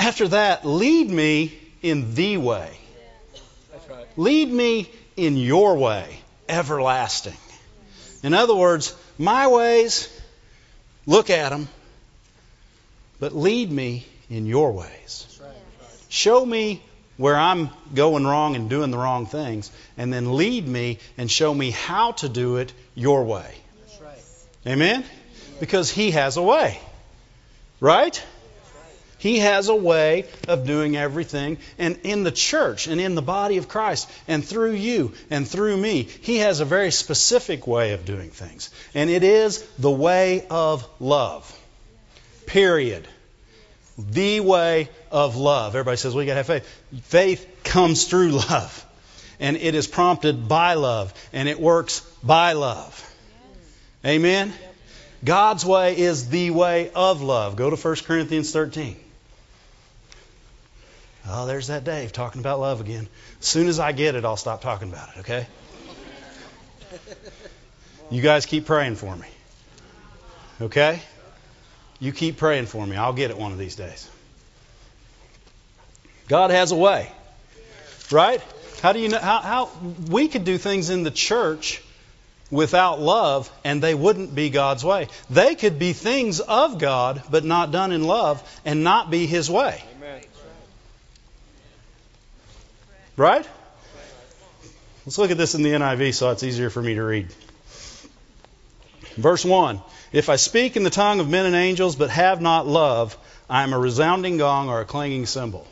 after 0.00 0.28
that, 0.28 0.64
lead 0.64 1.10
me 1.10 1.58
in 1.82 2.14
the 2.14 2.38
way. 2.38 2.70
Lead 4.16 4.50
me 4.50 4.90
in 5.16 5.36
your 5.36 5.76
way, 5.76 6.20
everlasting. 6.48 7.36
In 8.22 8.32
other 8.34 8.54
words, 8.54 8.94
my 9.18 9.46
ways, 9.48 10.08
look 11.06 11.28
at 11.28 11.50
them, 11.50 11.68
but 13.20 13.36
lead 13.36 13.70
me 13.70 14.06
in 14.28 14.46
your 14.46 14.72
ways. 14.72 15.40
Show 16.08 16.44
me 16.44 16.82
where 17.16 17.36
I'm 17.36 17.68
going 17.94 18.26
wrong 18.26 18.56
and 18.56 18.70
doing 18.70 18.90
the 18.90 18.98
wrong 18.98 19.26
things, 19.26 19.70
and 19.98 20.12
then 20.12 20.36
lead 20.36 20.66
me 20.66 20.98
and 21.18 21.30
show 21.30 21.52
me 21.52 21.70
how 21.70 22.12
to 22.12 22.28
do 22.28 22.56
it 22.56 22.72
your 22.94 23.24
way. 23.24 23.54
Amen? 24.66 25.04
Because 25.60 25.90
He 25.90 26.12
has 26.12 26.38
a 26.38 26.42
way. 26.42 26.80
Right? 27.78 28.22
He 29.18 29.40
has 29.40 29.68
a 29.68 29.74
way 29.74 30.24
of 30.48 30.66
doing 30.66 30.96
everything. 30.96 31.58
And 31.78 31.98
in 32.04 32.24
the 32.24 32.32
church 32.32 32.86
and 32.86 32.98
in 32.98 33.14
the 33.14 33.22
body 33.22 33.58
of 33.58 33.68
Christ 33.68 34.10
and 34.26 34.42
through 34.42 34.72
you 34.72 35.12
and 35.28 35.46
through 35.46 35.76
me, 35.76 36.04
He 36.04 36.38
has 36.38 36.60
a 36.60 36.64
very 36.64 36.90
specific 36.90 37.66
way 37.66 37.92
of 37.92 38.06
doing 38.06 38.30
things. 38.30 38.70
And 38.94 39.10
it 39.10 39.22
is 39.22 39.62
the 39.78 39.90
way 39.90 40.46
of 40.48 40.88
love. 41.00 41.54
Period. 42.50 43.06
The 43.96 44.40
way 44.40 44.88
of 45.12 45.36
love. 45.36 45.76
Everybody 45.76 45.96
says 45.96 46.16
we 46.16 46.26
got 46.26 46.32
to 46.32 46.38
have 46.38 46.46
faith. 46.46 46.82
Faith 47.04 47.60
comes 47.62 48.06
through 48.06 48.30
love. 48.30 48.86
And 49.38 49.56
it 49.56 49.76
is 49.76 49.86
prompted 49.86 50.48
by 50.48 50.74
love. 50.74 51.14
And 51.32 51.48
it 51.48 51.60
works 51.60 52.00
by 52.24 52.54
love. 52.54 53.06
Amen? 54.04 54.52
God's 55.24 55.64
way 55.64 55.96
is 55.96 56.28
the 56.28 56.50
way 56.50 56.90
of 56.92 57.22
love. 57.22 57.54
Go 57.54 57.70
to 57.70 57.76
1 57.76 57.96
Corinthians 58.04 58.50
13. 58.50 58.96
Oh, 61.28 61.46
there's 61.46 61.68
that 61.68 61.84
Dave 61.84 62.12
talking 62.12 62.40
about 62.40 62.58
love 62.58 62.80
again. 62.80 63.06
As 63.38 63.46
soon 63.46 63.68
as 63.68 63.78
I 63.78 63.92
get 63.92 64.16
it, 64.16 64.24
I'll 64.24 64.36
stop 64.36 64.60
talking 64.60 64.88
about 64.88 65.10
it, 65.10 65.20
okay? 65.20 65.46
You 68.10 68.22
guys 68.22 68.44
keep 68.44 68.66
praying 68.66 68.96
for 68.96 69.14
me. 69.14 69.28
Okay? 70.60 71.00
You 72.00 72.12
keep 72.12 72.38
praying 72.38 72.66
for 72.66 72.84
me. 72.84 72.96
I'll 72.96 73.12
get 73.12 73.30
it 73.30 73.36
one 73.36 73.52
of 73.52 73.58
these 73.58 73.76
days. 73.76 74.08
God 76.28 76.50
has 76.50 76.72
a 76.72 76.76
way. 76.76 77.10
Right? 78.10 78.42
How 78.82 78.92
do 78.92 78.98
you 78.98 79.08
know 79.08 79.18
how, 79.18 79.40
how 79.40 79.70
we 80.08 80.28
could 80.28 80.44
do 80.44 80.56
things 80.56 80.88
in 80.88 81.02
the 81.02 81.10
church 81.10 81.82
without 82.50 83.00
love 83.00 83.50
and 83.64 83.82
they 83.82 83.94
wouldn't 83.94 84.34
be 84.34 84.50
God's 84.50 84.84
way. 84.84 85.08
They 85.28 85.54
could 85.54 85.78
be 85.78 85.92
things 85.92 86.40
of 86.40 86.78
God 86.78 87.22
but 87.30 87.44
not 87.44 87.70
done 87.70 87.92
in 87.92 88.04
love 88.04 88.42
and 88.64 88.82
not 88.82 89.10
be 89.10 89.26
his 89.26 89.50
way. 89.50 89.82
Amen. 89.96 90.22
Right? 93.16 93.46
Let's 95.06 95.18
look 95.18 95.30
at 95.30 95.38
this 95.38 95.54
in 95.54 95.62
the 95.62 95.70
NIV 95.70 96.14
so 96.14 96.30
it's 96.30 96.42
easier 96.42 96.70
for 96.70 96.82
me 96.82 96.94
to 96.94 97.02
read. 97.02 97.28
Verse 99.16 99.44
1 99.44 99.80
If 100.12 100.28
I 100.28 100.36
speak 100.36 100.76
in 100.76 100.82
the 100.82 100.90
tongue 100.90 101.20
of 101.20 101.28
men 101.28 101.46
and 101.46 101.54
angels 101.54 101.96
but 101.96 102.10
have 102.10 102.40
not 102.40 102.66
love, 102.66 103.16
I 103.48 103.62
am 103.62 103.72
a 103.72 103.78
resounding 103.78 104.38
gong 104.38 104.68
or 104.68 104.80
a 104.80 104.84
clanging 104.84 105.26
cymbal. 105.26 105.66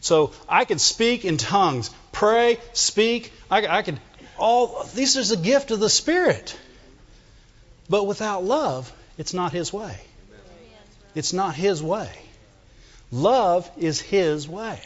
So 0.00 0.32
I 0.48 0.64
could 0.64 0.80
speak 0.80 1.24
in 1.24 1.38
tongues, 1.38 1.90
pray, 2.12 2.58
speak. 2.72 3.32
I, 3.50 3.66
I 3.66 3.82
could 3.82 3.98
all 4.38 4.84
this 4.94 5.16
is 5.16 5.32
a 5.32 5.36
gift 5.36 5.72
of 5.72 5.80
the 5.80 5.90
Spirit. 5.90 6.56
But 7.90 8.04
without 8.04 8.44
love, 8.44 8.92
it's 9.16 9.34
not 9.34 9.52
His 9.52 9.72
way. 9.72 9.96
It's 11.14 11.32
not 11.32 11.54
His 11.54 11.82
way. 11.82 12.10
Love 13.10 13.68
is 13.76 14.00
His 14.00 14.46
way. 14.48 14.80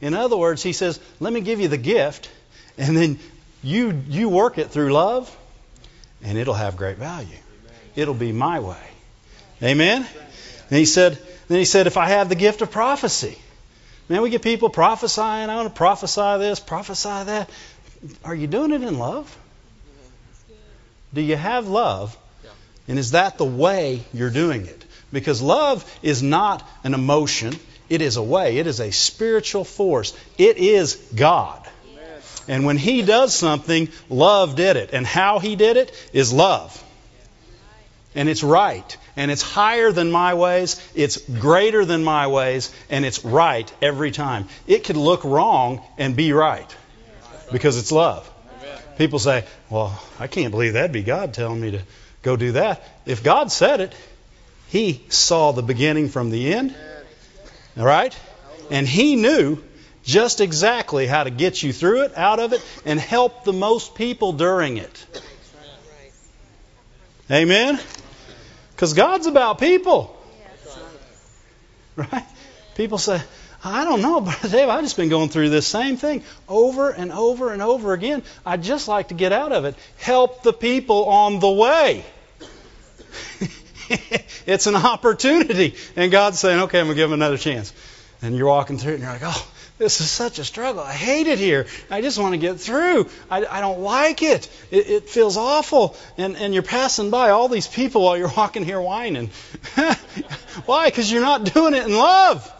In 0.00 0.14
other 0.14 0.36
words, 0.36 0.62
He 0.62 0.72
says, 0.72 0.98
"Let 1.20 1.32
me 1.32 1.40
give 1.42 1.60
you 1.60 1.68
the 1.68 1.76
gift, 1.76 2.30
and 2.78 2.96
then 2.96 3.18
you 3.62 4.02
you 4.08 4.30
work 4.30 4.56
it 4.56 4.70
through 4.70 4.92
love, 4.92 5.36
and 6.22 6.38
it'll 6.38 6.54
have 6.54 6.76
great 6.78 6.96
value. 6.96 7.36
It'll 7.96 8.14
be 8.14 8.32
my 8.32 8.60
way." 8.60 8.76
Amen. 9.62 10.06
And 10.70 10.78
He 10.78 10.84
said, 10.84 11.18
then 11.48 11.58
He 11.58 11.64
said, 11.64 11.86
"If 11.86 11.96
I 11.96 12.08
have 12.08 12.28
the 12.28 12.34
gift 12.34 12.62
of 12.62 12.70
prophecy." 12.70 13.38
Man, 14.08 14.20
we 14.20 14.28
get 14.28 14.42
people 14.42 14.68
prophesying. 14.68 15.48
I 15.48 15.56
want 15.56 15.68
to 15.68 15.74
prophesy 15.74 16.38
this, 16.38 16.60
prophesy 16.60 17.24
that. 17.24 17.48
Are 18.22 18.34
you 18.34 18.46
doing 18.46 18.70
it 18.72 18.82
in 18.82 18.98
love? 18.98 19.34
Do 21.14 21.22
you 21.22 21.36
have 21.36 21.68
love? 21.68 22.16
And 22.86 22.98
is 22.98 23.12
that 23.12 23.38
the 23.38 23.46
way 23.46 24.02
you're 24.12 24.30
doing 24.30 24.66
it? 24.66 24.84
Because 25.10 25.40
love 25.40 25.90
is 26.02 26.22
not 26.22 26.68
an 26.82 26.92
emotion, 26.92 27.58
it 27.88 28.02
is 28.02 28.16
a 28.16 28.22
way, 28.22 28.58
it 28.58 28.66
is 28.66 28.80
a 28.80 28.90
spiritual 28.90 29.64
force. 29.64 30.12
It 30.36 30.58
is 30.58 30.96
God. 31.14 31.66
And 32.46 32.66
when 32.66 32.76
He 32.76 33.00
does 33.00 33.32
something, 33.32 33.88
love 34.10 34.54
did 34.54 34.76
it. 34.76 34.90
And 34.92 35.06
how 35.06 35.38
He 35.38 35.56
did 35.56 35.78
it 35.78 35.94
is 36.12 36.30
love. 36.30 36.83
And 38.14 38.28
it's 38.28 38.42
right. 38.42 38.96
And 39.16 39.30
it's 39.30 39.42
higher 39.42 39.90
than 39.92 40.10
my 40.10 40.34
ways. 40.34 40.80
It's 40.94 41.16
greater 41.16 41.84
than 41.84 42.04
my 42.04 42.26
ways. 42.28 42.72
And 42.90 43.04
it's 43.04 43.24
right 43.24 43.70
every 43.82 44.10
time. 44.10 44.48
It 44.66 44.84
could 44.84 44.96
look 44.96 45.24
wrong 45.24 45.82
and 45.98 46.14
be 46.16 46.32
right 46.32 46.74
because 47.52 47.76
it's 47.76 47.92
love. 47.92 48.30
People 48.98 49.18
say, 49.18 49.44
well, 49.70 50.00
I 50.20 50.28
can't 50.28 50.52
believe 50.52 50.74
that'd 50.74 50.92
be 50.92 51.02
God 51.02 51.34
telling 51.34 51.60
me 51.60 51.72
to 51.72 51.80
go 52.22 52.36
do 52.36 52.52
that. 52.52 52.84
If 53.06 53.24
God 53.24 53.50
said 53.50 53.80
it, 53.80 53.92
He 54.68 55.04
saw 55.08 55.52
the 55.52 55.62
beginning 55.62 56.08
from 56.08 56.30
the 56.30 56.54
end. 56.54 56.74
All 57.76 57.84
right? 57.84 58.16
And 58.70 58.86
He 58.86 59.16
knew 59.16 59.58
just 60.04 60.40
exactly 60.40 61.06
how 61.06 61.24
to 61.24 61.30
get 61.30 61.62
you 61.62 61.72
through 61.72 62.02
it, 62.02 62.16
out 62.16 62.38
of 62.38 62.52
it, 62.52 62.64
and 62.84 63.00
help 63.00 63.44
the 63.44 63.52
most 63.52 63.94
people 63.94 64.32
during 64.32 64.76
it. 64.76 65.06
Amen? 67.30 67.80
Because 68.74 68.92
God's 68.92 69.26
about 69.26 69.58
people. 69.58 70.20
Right? 71.96 72.24
People 72.74 72.98
say, 72.98 73.22
I 73.62 73.84
don't 73.84 74.02
know, 74.02 74.20
Brother 74.22 74.48
Dave. 74.48 74.68
I've 74.68 74.82
just 74.82 74.96
been 74.96 75.08
going 75.08 75.28
through 75.28 75.48
this 75.48 75.66
same 75.66 75.96
thing 75.96 76.22
over 76.48 76.90
and 76.90 77.12
over 77.12 77.52
and 77.52 77.62
over 77.62 77.92
again. 77.92 78.22
I'd 78.44 78.62
just 78.62 78.88
like 78.88 79.08
to 79.08 79.14
get 79.14 79.32
out 79.32 79.52
of 79.52 79.64
it. 79.64 79.74
Help 79.98 80.42
the 80.42 80.52
people 80.52 81.06
on 81.06 81.40
the 81.40 81.50
way. 81.50 82.04
it's 84.46 84.66
an 84.66 84.76
opportunity. 84.76 85.74
And 85.96 86.12
God's 86.12 86.38
saying, 86.38 86.60
okay, 86.62 86.80
I'm 86.80 86.86
going 86.86 86.96
to 86.96 87.00
give 87.00 87.10
them 87.10 87.18
another 87.18 87.38
chance. 87.38 87.72
And 88.20 88.36
you're 88.36 88.48
walking 88.48 88.76
through 88.78 88.92
it 88.92 88.94
and 88.96 89.04
you're 89.04 89.12
like, 89.12 89.22
oh, 89.24 89.48
this 89.76 90.00
is 90.00 90.10
such 90.10 90.38
a 90.38 90.44
struggle. 90.44 90.82
I 90.82 90.92
hate 90.92 91.26
it 91.26 91.38
here. 91.38 91.66
I 91.90 92.00
just 92.00 92.16
want 92.18 92.32
to 92.34 92.38
get 92.38 92.60
through. 92.60 93.08
I, 93.28 93.44
I 93.44 93.60
don't 93.60 93.80
like 93.80 94.22
it. 94.22 94.48
it. 94.70 94.88
It 94.88 95.08
feels 95.08 95.36
awful. 95.36 95.96
And, 96.16 96.36
and 96.36 96.54
you're 96.54 96.62
passing 96.62 97.10
by 97.10 97.30
all 97.30 97.48
these 97.48 97.66
people 97.66 98.04
while 98.04 98.16
you're 98.16 98.32
walking 98.36 98.64
here 98.64 98.80
whining. 98.80 99.30
Why? 100.66 100.86
Because 100.86 101.10
you're 101.10 101.22
not 101.22 101.52
doing 101.52 101.74
it 101.74 101.84
in 101.84 101.92
love. 101.92 102.50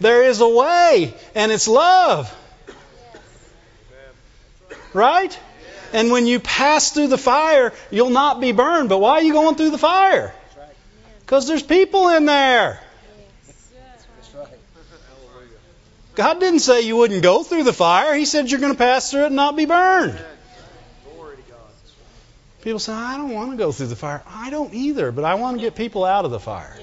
There 0.00 0.22
is 0.24 0.40
a 0.40 0.48
way, 0.48 1.14
and 1.34 1.50
it's 1.50 1.66
love. 1.66 2.32
Right? 4.92 5.36
And 5.92 6.10
when 6.10 6.26
you 6.26 6.40
pass 6.40 6.90
through 6.90 7.08
the 7.08 7.18
fire, 7.18 7.72
you'll 7.90 8.10
not 8.10 8.40
be 8.40 8.52
burned. 8.52 8.90
But 8.90 8.98
why 8.98 9.12
are 9.12 9.22
you 9.22 9.32
going 9.32 9.56
through 9.56 9.70
the 9.70 9.78
fire? 9.78 10.34
Because 11.20 11.48
there's 11.48 11.62
people 11.62 12.08
in 12.10 12.26
there. 12.26 12.80
God 16.18 16.40
didn't 16.40 16.58
say 16.58 16.80
you 16.80 16.96
wouldn't 16.96 17.22
go 17.22 17.44
through 17.44 17.62
the 17.62 17.72
fire. 17.72 18.12
He 18.12 18.24
said 18.24 18.50
you're 18.50 18.58
going 18.58 18.72
to 18.72 18.78
pass 18.78 19.08
through 19.08 19.22
it 19.22 19.26
and 19.26 19.36
not 19.36 19.54
be 19.54 19.66
burned. 19.66 20.20
People 22.62 22.80
say, 22.80 22.92
I 22.92 23.16
don't 23.16 23.30
want 23.30 23.52
to 23.52 23.56
go 23.56 23.70
through 23.70 23.86
the 23.86 23.94
fire. 23.94 24.24
I 24.26 24.50
don't 24.50 24.74
either, 24.74 25.12
but 25.12 25.22
I 25.22 25.36
want 25.36 25.58
to 25.58 25.62
get 25.62 25.76
people 25.76 26.04
out 26.04 26.24
of 26.24 26.32
the 26.32 26.40
fire. 26.40 26.76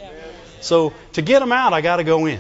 So 0.62 0.94
to 1.14 1.22
get 1.22 1.40
them 1.40 1.52
out, 1.52 1.74
I 1.74 1.82
got 1.82 1.98
to 1.98 2.06
go 2.06 2.28
in. 2.28 2.40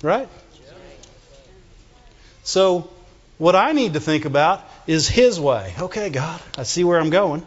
Right? 0.00 0.30
So, 2.42 2.88
what 3.36 3.54
I 3.54 3.72
need 3.72 3.92
to 3.92 4.00
think 4.00 4.24
about 4.24 4.64
is 4.86 5.06
His 5.06 5.38
way. 5.38 5.74
Okay, 5.78 6.08
God, 6.08 6.40
I 6.56 6.62
see 6.62 6.84
where 6.84 6.98
I'm 6.98 7.10
going. 7.10 7.44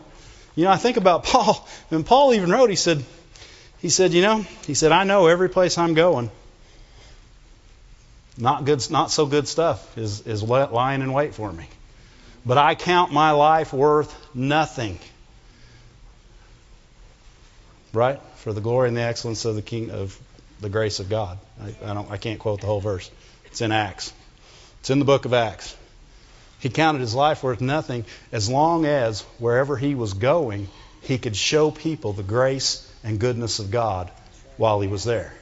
You 0.56 0.66
know, 0.66 0.72
I 0.72 0.78
think 0.78 0.98
about 0.98 1.24
Paul, 1.34 1.68
and 1.90 2.06
Paul 2.06 2.36
even 2.36 2.52
wrote, 2.52 2.70
he 2.70 2.76
said, 2.76 3.04
he 3.80 3.90
said, 3.90 4.14
you 4.14 4.22
know, 4.22 4.46
he 4.68 4.76
said, 4.76 4.92
I 4.92 5.04
know 5.04 5.26
every 5.26 5.50
place 5.50 5.80
I'm 5.80 5.96
going. 5.96 6.30
Not 8.38 8.66
good, 8.66 8.90
not 8.90 9.12
so 9.12 9.26
good 9.26 9.48
stuff 9.48 9.98
is, 9.98 10.26
is 10.26 10.42
lying 10.42 11.02
in 11.02 11.12
wait 11.12 11.36
for 11.36 11.52
me. 11.52 11.68
But 12.46 12.58
I 12.58 12.76
count 12.76 13.12
my 13.12 13.32
life 13.32 13.74
worth 13.74 14.16
nothing. 14.34 15.00
Right? 17.94 18.20
For 18.38 18.54
the 18.54 18.62
glory 18.62 18.88
and 18.88 18.98
the 18.98 19.02
excellence 19.02 19.46
of 19.46 19.56
the 19.56 19.62
King 19.62 19.92
of 19.92 20.18
the 20.62 20.70
grace 20.70 21.00
of 21.00 21.10
God. 21.10 21.38
I, 21.62 21.92
I, 21.92 21.94
don't, 21.94 22.10
I 22.10 22.18
can't 22.18 22.40
quote 22.40 22.62
the 22.62 22.68
whole 22.68 22.80
verse. 22.80 23.12
It's 23.46 23.62
in 23.62 23.72
Acts. 23.72 24.14
It's 24.80 24.90
in 24.90 25.00
the 25.00 25.06
book 25.06 25.26
of 25.26 25.34
Acts. 25.34 25.76
He 26.60 26.70
counted 26.70 27.02
his 27.02 27.14
life 27.14 27.44
worth 27.44 27.60
nothing 27.60 28.06
as 28.32 28.50
long 28.50 28.86
as 28.86 29.22
wherever 29.40 29.76
he 29.76 29.96
was 29.96 30.14
going, 30.14 30.68
he 31.02 31.18
could 31.18 31.36
show 31.36 31.72
people 31.72 32.14
the 32.14 32.24
grace 32.24 32.88
and 33.04 33.20
goodness 33.20 33.60
of 33.60 33.72
God 33.72 34.12
while 34.58 34.80
he 34.80 34.88
was 34.88 35.04
there. 35.04 35.34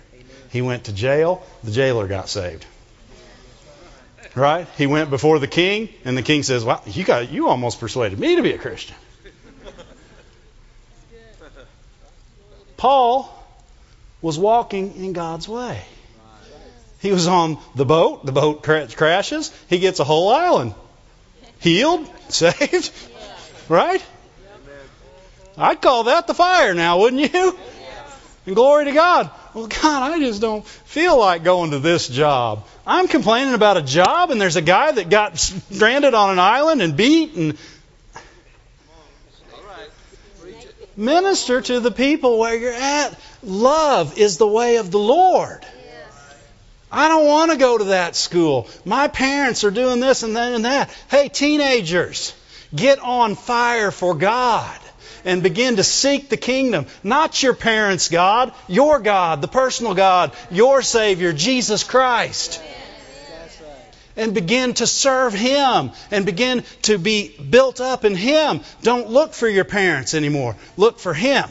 He 0.50 0.62
went 0.62 0.86
to 0.86 0.94
jail, 0.94 1.46
the 1.64 1.72
jailer 1.72 2.08
got 2.08 2.30
saved. 2.30 2.66
Right? 4.36 4.68
He 4.78 4.88
went 4.88 5.10
before 5.10 5.40
the 5.40 5.48
king, 5.48 5.90
and 6.06 6.18
the 6.18 6.22
king 6.22 6.44
says, 6.44 6.64
"Well, 6.64 6.82
you 6.86 7.04
got 7.04 7.32
you 7.32 7.50
almost 7.50 7.80
persuaded 7.80 8.20
me 8.20 8.36
to 8.36 8.44
be 8.44 8.52
a 8.52 8.58
Christian." 8.58 8.96
Paul 12.78 13.30
was 14.22 14.40
walking 14.40 14.96
in 14.96 15.14
God's 15.14 15.48
way. 15.48 15.82
He 17.00 17.12
was 17.12 17.28
on 17.28 17.58
the 17.76 17.86
boat. 17.86 18.26
The 18.26 18.32
boat 18.32 18.64
crashes. 18.64 19.52
He 19.70 19.80
gets 19.80 20.00
a 20.00 20.04
whole 20.04 20.30
island 20.30 20.74
healed, 21.60 22.10
saved, 22.30 22.92
right? 23.68 24.04
I'd 25.58 25.82
call 25.82 26.06
that 26.06 26.28
the 26.28 26.34
fire 26.34 26.74
now, 26.74 27.00
wouldn't 27.00 27.34
you? 27.34 27.58
And 28.46 28.56
glory 28.56 28.86
to 28.86 28.94
God. 28.94 29.30
Well, 29.60 29.68
God, 29.68 30.14
I 30.14 30.20
just 30.20 30.40
don't 30.40 30.66
feel 30.66 31.20
like 31.20 31.44
going 31.44 31.72
to 31.72 31.80
this 31.80 32.08
job. 32.08 32.66
I'm 32.88 33.10
complaining 33.10 33.54
about 33.54 33.76
a 33.76 33.82
job, 33.82 34.32
and 34.32 34.40
there's 34.40 34.56
a 34.56 34.62
guy 34.62 34.90
that 34.94 35.10
got 35.10 35.38
stranded 35.38 36.14
on 36.14 36.30
an 36.30 36.40
island 36.40 36.82
and 36.82 36.96
beat, 36.96 37.34
and 37.36 37.58
minister 40.96 41.60
to 41.60 41.82
the 41.82 41.92
people 41.92 42.40
where 42.40 42.56
you're 42.56 42.72
at. 42.72 43.20
Love 43.44 44.18
is 44.18 44.38
the 44.38 44.48
way 44.48 44.78
of 44.78 44.92
the 44.92 45.00
Lord. 45.00 45.66
I 46.90 47.10
don't 47.10 47.26
want 47.26 47.52
to 47.52 47.58
go 47.58 47.78
to 47.80 47.84
that 47.86 48.16
school. 48.16 48.70
My 48.86 49.10
parents 49.10 49.66
are 49.66 49.72
doing 49.72 50.00
this 50.00 50.24
and 50.24 50.38
that 50.38 50.54
and 50.54 50.64
that. 50.64 50.90
Hey, 51.12 51.28
teenagers, 51.28 52.34
get 52.74 53.00
on 53.00 53.36
fire 53.36 53.92
for 53.92 54.16
God 54.16 54.80
and 55.26 55.44
begin 55.44 55.78
to 55.78 55.84
seek 55.84 56.30
the 56.30 56.38
kingdom. 56.38 56.86
Not 57.04 57.42
your 57.42 57.54
parents' 57.54 58.10
God, 58.10 58.54
your 58.68 59.00
God, 59.00 59.42
the 59.42 59.48
personal 59.48 59.94
God, 59.94 60.32
your 60.52 60.82
Savior, 60.82 61.34
Jesus 61.34 61.84
Christ. 61.84 62.62
And 64.16 64.34
begin 64.34 64.74
to 64.76 64.88
serve 64.88 65.34
Him 65.34 65.92
and 66.12 66.26
begin 66.26 66.64
to 66.84 66.98
be 66.98 67.30
built 67.38 67.80
up 67.80 68.04
in 68.04 68.16
Him. 68.16 68.62
Don't 68.82 69.10
look 69.10 69.34
for 69.34 69.48
your 69.48 69.64
parents 69.64 70.14
anymore. 70.14 70.56
Look 70.76 71.00
for 71.00 71.14
Him. 71.14 71.46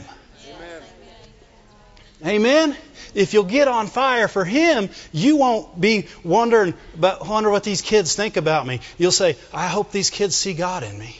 Amen. 2.25 2.75
If 3.15 3.33
you'll 3.33 3.45
get 3.45 3.67
on 3.67 3.87
fire 3.87 4.27
for 4.27 4.45
Him, 4.45 4.89
you 5.11 5.37
won't 5.37 5.79
be 5.79 6.07
wondering, 6.23 6.73
but 6.95 7.25
wonder 7.25 7.49
what 7.49 7.63
these 7.63 7.81
kids 7.81 8.15
think 8.15 8.37
about 8.37 8.67
me. 8.67 8.81
You'll 8.97 9.11
say, 9.11 9.37
I 9.53 9.67
hope 9.67 9.91
these 9.91 10.09
kids 10.09 10.35
see 10.35 10.53
God 10.53 10.83
in 10.83 10.97
me. 10.97 11.15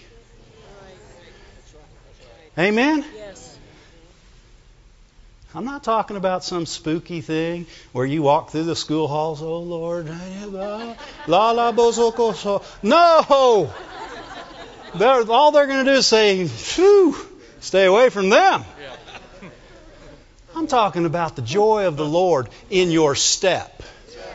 Amen? 2.60 3.06
Yes. 3.16 3.58
I'm 5.56 5.64
not 5.64 5.82
talking 5.82 6.18
about 6.18 6.44
some 6.44 6.66
spooky 6.66 7.22
thing 7.22 7.68
where 7.94 8.06
you 8.06 8.22
walk 8.22 8.52
through 8.52 8.66
the 8.66 8.76
school 8.76 9.08
halls, 9.08 9.42
oh 9.42 9.60
Lord, 9.60 10.10
la 11.28 11.52
la 11.52 11.72
bozoko 11.72 12.36
so. 12.36 12.62
No! 12.84 13.74
They're, 14.94 15.32
all 15.32 15.52
they're 15.52 15.68
going 15.68 15.86
to 15.86 15.92
do 15.92 15.98
is 15.98 16.08
say, 16.08 16.46
phew, 16.48 17.16
stay 17.62 17.86
away 17.86 18.10
from 18.10 18.30
them. 18.30 18.66
I'm 20.54 20.68
talking 20.68 21.06
about 21.06 21.38
the 21.38 21.42
joy 21.42 21.88
of 21.88 21.96
the 21.96 22.06
Lord 22.06 22.50
in 22.70 22.92
your 22.92 23.16
step. 23.16 23.82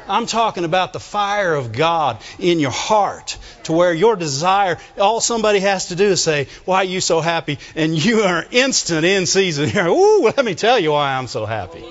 I'm 0.08 0.26
talking 0.26 0.64
about 0.64 0.92
the 0.92 1.00
fire 1.00 1.54
of 1.54 1.72
God 1.72 2.20
in 2.38 2.60
your 2.60 2.70
heart 2.70 3.38
to 3.64 3.72
where 3.72 3.92
your 3.92 4.16
desire, 4.16 4.78
all 4.98 5.20
somebody 5.20 5.60
has 5.60 5.88
to 5.88 5.96
do 5.96 6.04
is 6.04 6.22
say, 6.22 6.48
Why 6.64 6.78
are 6.78 6.84
you 6.84 7.00
so 7.00 7.20
happy? 7.20 7.58
And 7.74 7.96
you 7.96 8.20
are 8.22 8.44
instant 8.50 9.04
in 9.04 9.26
season 9.26 9.68
here. 9.70 9.86
Ooh, 9.86 10.22
let 10.22 10.44
me 10.44 10.54
tell 10.54 10.78
you 10.78 10.92
why 10.92 11.14
I'm 11.14 11.26
so 11.26 11.46
happy. 11.46 11.84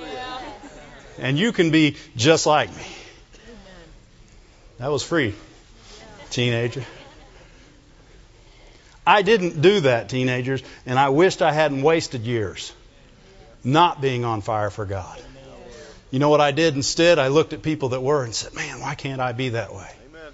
And 1.18 1.38
you 1.38 1.52
can 1.52 1.72
be 1.72 1.98
just 2.16 2.46
like 2.46 2.76
me. 2.76 2.84
That 4.78 4.92
was 4.92 5.04
free, 5.04 5.34
teenager. 6.30 6.84
I 9.06 9.22
didn't 9.22 9.62
do 9.62 9.82
that, 9.82 10.10
teenagers, 10.10 10.64
and 10.86 10.98
I 10.98 11.10
wished 11.10 11.42
I 11.42 11.52
hadn't 11.52 11.82
wasted 11.82 12.22
years 12.22 12.74
not 13.64 14.02
being 14.02 14.26
on 14.26 14.42
fire 14.42 14.70
for 14.70 14.86
God. 14.86 15.22
You 16.14 16.20
know 16.20 16.30
what 16.30 16.42
I 16.42 16.52
did 16.52 16.76
instead? 16.76 17.18
I 17.18 17.30
looked 17.30 17.54
at 17.54 17.64
people 17.64 17.90
that 17.90 18.02
were 18.02 18.24
and 18.24 18.36
said, 18.36 18.54
Man, 18.54 18.80
why 18.80 18.94
can't 18.94 19.20
I 19.20 19.32
be 19.32 19.50
that 19.50 19.74
way? 19.74 19.90
Amen. 20.12 20.32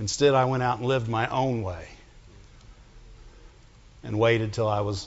Instead, 0.00 0.34
I 0.34 0.46
went 0.46 0.64
out 0.64 0.78
and 0.78 0.88
lived 0.88 1.08
my 1.08 1.28
own 1.28 1.62
way 1.62 1.86
and 4.02 4.18
waited 4.18 4.52
till 4.52 4.66
I 4.66 4.80
was 4.80 5.06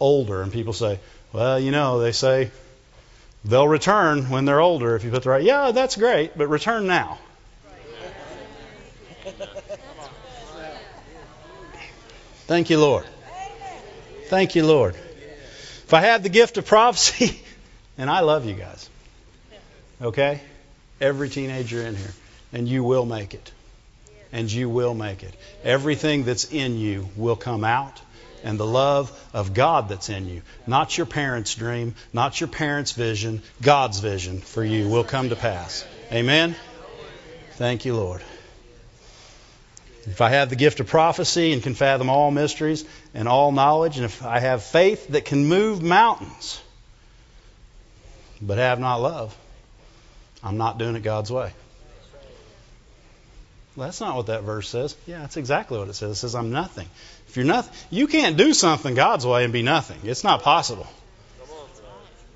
older. 0.00 0.42
And 0.42 0.52
people 0.52 0.72
say, 0.72 0.98
Well, 1.32 1.60
you 1.60 1.70
know, 1.70 2.00
they 2.00 2.10
say 2.10 2.50
they'll 3.44 3.68
return 3.68 4.28
when 4.28 4.44
they're 4.44 4.60
older 4.60 4.96
if 4.96 5.04
you 5.04 5.12
put 5.12 5.22
the 5.22 5.30
right. 5.30 5.44
Yeah, 5.44 5.70
that's 5.70 5.94
great, 5.94 6.36
but 6.36 6.48
return 6.48 6.88
now. 6.88 7.20
Thank 12.48 12.70
you, 12.70 12.80
Lord. 12.80 13.06
Thank 14.26 14.56
you, 14.56 14.66
Lord. 14.66 14.96
If 14.96 15.94
I 15.94 16.00
had 16.00 16.24
the 16.24 16.28
gift 16.28 16.58
of 16.58 16.66
prophecy, 16.66 17.40
and 18.02 18.10
I 18.10 18.18
love 18.18 18.46
you 18.46 18.54
guys, 18.54 18.90
okay? 20.02 20.40
Every 21.00 21.28
teenager 21.28 21.80
in 21.82 21.94
here, 21.94 22.12
and 22.52 22.66
you 22.66 22.82
will 22.82 23.06
make 23.06 23.32
it. 23.32 23.52
And 24.32 24.50
you 24.50 24.68
will 24.68 24.92
make 24.92 25.22
it. 25.22 25.32
Everything 25.62 26.24
that's 26.24 26.50
in 26.52 26.76
you 26.76 27.08
will 27.16 27.36
come 27.36 27.62
out, 27.62 28.00
and 28.42 28.58
the 28.58 28.66
love 28.66 29.12
of 29.32 29.54
God 29.54 29.88
that's 29.88 30.08
in 30.08 30.28
you, 30.28 30.42
not 30.66 30.98
your 30.98 31.06
parents' 31.06 31.54
dream, 31.54 31.94
not 32.12 32.40
your 32.40 32.48
parents' 32.48 32.90
vision, 32.90 33.40
God's 33.62 34.00
vision 34.00 34.40
for 34.40 34.64
you 34.64 34.88
will 34.88 35.04
come 35.04 35.28
to 35.28 35.36
pass. 35.36 35.86
Amen? 36.10 36.56
Thank 37.52 37.84
you, 37.84 37.94
Lord. 37.94 38.20
If 40.06 40.20
I 40.20 40.30
have 40.30 40.50
the 40.50 40.56
gift 40.56 40.80
of 40.80 40.88
prophecy 40.88 41.52
and 41.52 41.62
can 41.62 41.76
fathom 41.76 42.10
all 42.10 42.32
mysteries 42.32 42.84
and 43.14 43.28
all 43.28 43.52
knowledge, 43.52 43.94
and 43.98 44.04
if 44.04 44.24
I 44.24 44.40
have 44.40 44.64
faith 44.64 45.06
that 45.10 45.24
can 45.24 45.44
move 45.44 45.80
mountains, 45.80 46.60
but 48.42 48.58
have 48.58 48.80
not 48.80 48.96
love, 48.96 49.36
I'm 50.42 50.58
not 50.58 50.78
doing 50.78 50.96
it 50.96 51.02
God's 51.02 51.30
way. 51.30 51.52
Well, 53.76 53.86
that's 53.86 54.00
not 54.00 54.16
what 54.16 54.26
that 54.26 54.42
verse 54.42 54.68
says. 54.68 54.94
Yeah, 55.06 55.20
that's 55.20 55.38
exactly 55.38 55.78
what 55.78 55.88
it 55.88 55.94
says. 55.94 56.10
It 56.10 56.14
says, 56.16 56.34
I'm 56.34 56.50
nothing. 56.50 56.88
If 57.28 57.36
you're 57.36 57.46
nothing, 57.46 57.74
you 57.90 58.06
can't 58.06 58.36
do 58.36 58.52
something 58.52 58.94
God's 58.94 59.26
way 59.26 59.44
and 59.44 59.52
be 59.52 59.62
nothing. 59.62 59.98
It's 60.04 60.24
not 60.24 60.42
possible. 60.42 60.86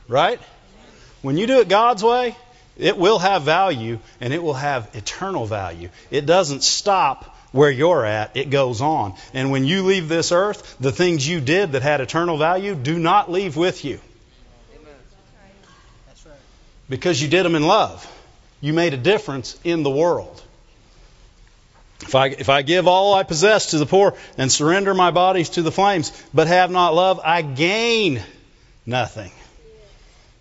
Right? 0.08 0.40
When 1.20 1.36
you 1.36 1.46
do 1.46 1.60
it 1.60 1.68
God's 1.68 2.02
way, 2.02 2.36
it 2.78 2.96
will 2.96 3.18
have 3.18 3.42
value 3.42 3.98
and 4.20 4.32
it 4.32 4.42
will 4.42 4.54
have 4.54 4.94
eternal 4.94 5.44
value. 5.44 5.90
It 6.10 6.24
doesn't 6.24 6.62
stop 6.62 7.36
where 7.52 7.70
you're 7.70 8.04
at, 8.04 8.36
it 8.36 8.50
goes 8.50 8.80
on. 8.80 9.14
And 9.34 9.50
when 9.50 9.64
you 9.64 9.84
leave 9.84 10.08
this 10.08 10.30
earth, 10.30 10.76
the 10.78 10.92
things 10.92 11.26
you 11.26 11.40
did 11.40 11.72
that 11.72 11.82
had 11.82 12.00
eternal 12.00 12.36
value 12.36 12.74
do 12.74 12.98
not 12.98 13.30
leave 13.30 13.56
with 13.56 13.84
you. 13.84 13.98
Because 16.88 17.20
you 17.20 17.28
did 17.28 17.44
them 17.44 17.54
in 17.54 17.66
love. 17.66 18.12
You 18.60 18.72
made 18.72 18.94
a 18.94 18.96
difference 18.96 19.58
in 19.64 19.82
the 19.82 19.90
world. 19.90 20.42
If 22.02 22.14
I, 22.14 22.26
if 22.28 22.48
I 22.48 22.62
give 22.62 22.86
all 22.86 23.14
I 23.14 23.22
possess 23.22 23.70
to 23.70 23.78
the 23.78 23.86
poor 23.86 24.14
and 24.36 24.52
surrender 24.52 24.94
my 24.94 25.10
bodies 25.10 25.50
to 25.50 25.62
the 25.62 25.72
flames, 25.72 26.12
but 26.32 26.46
have 26.46 26.70
not 26.70 26.94
love, 26.94 27.20
I 27.24 27.42
gain 27.42 28.22
nothing. 28.84 29.32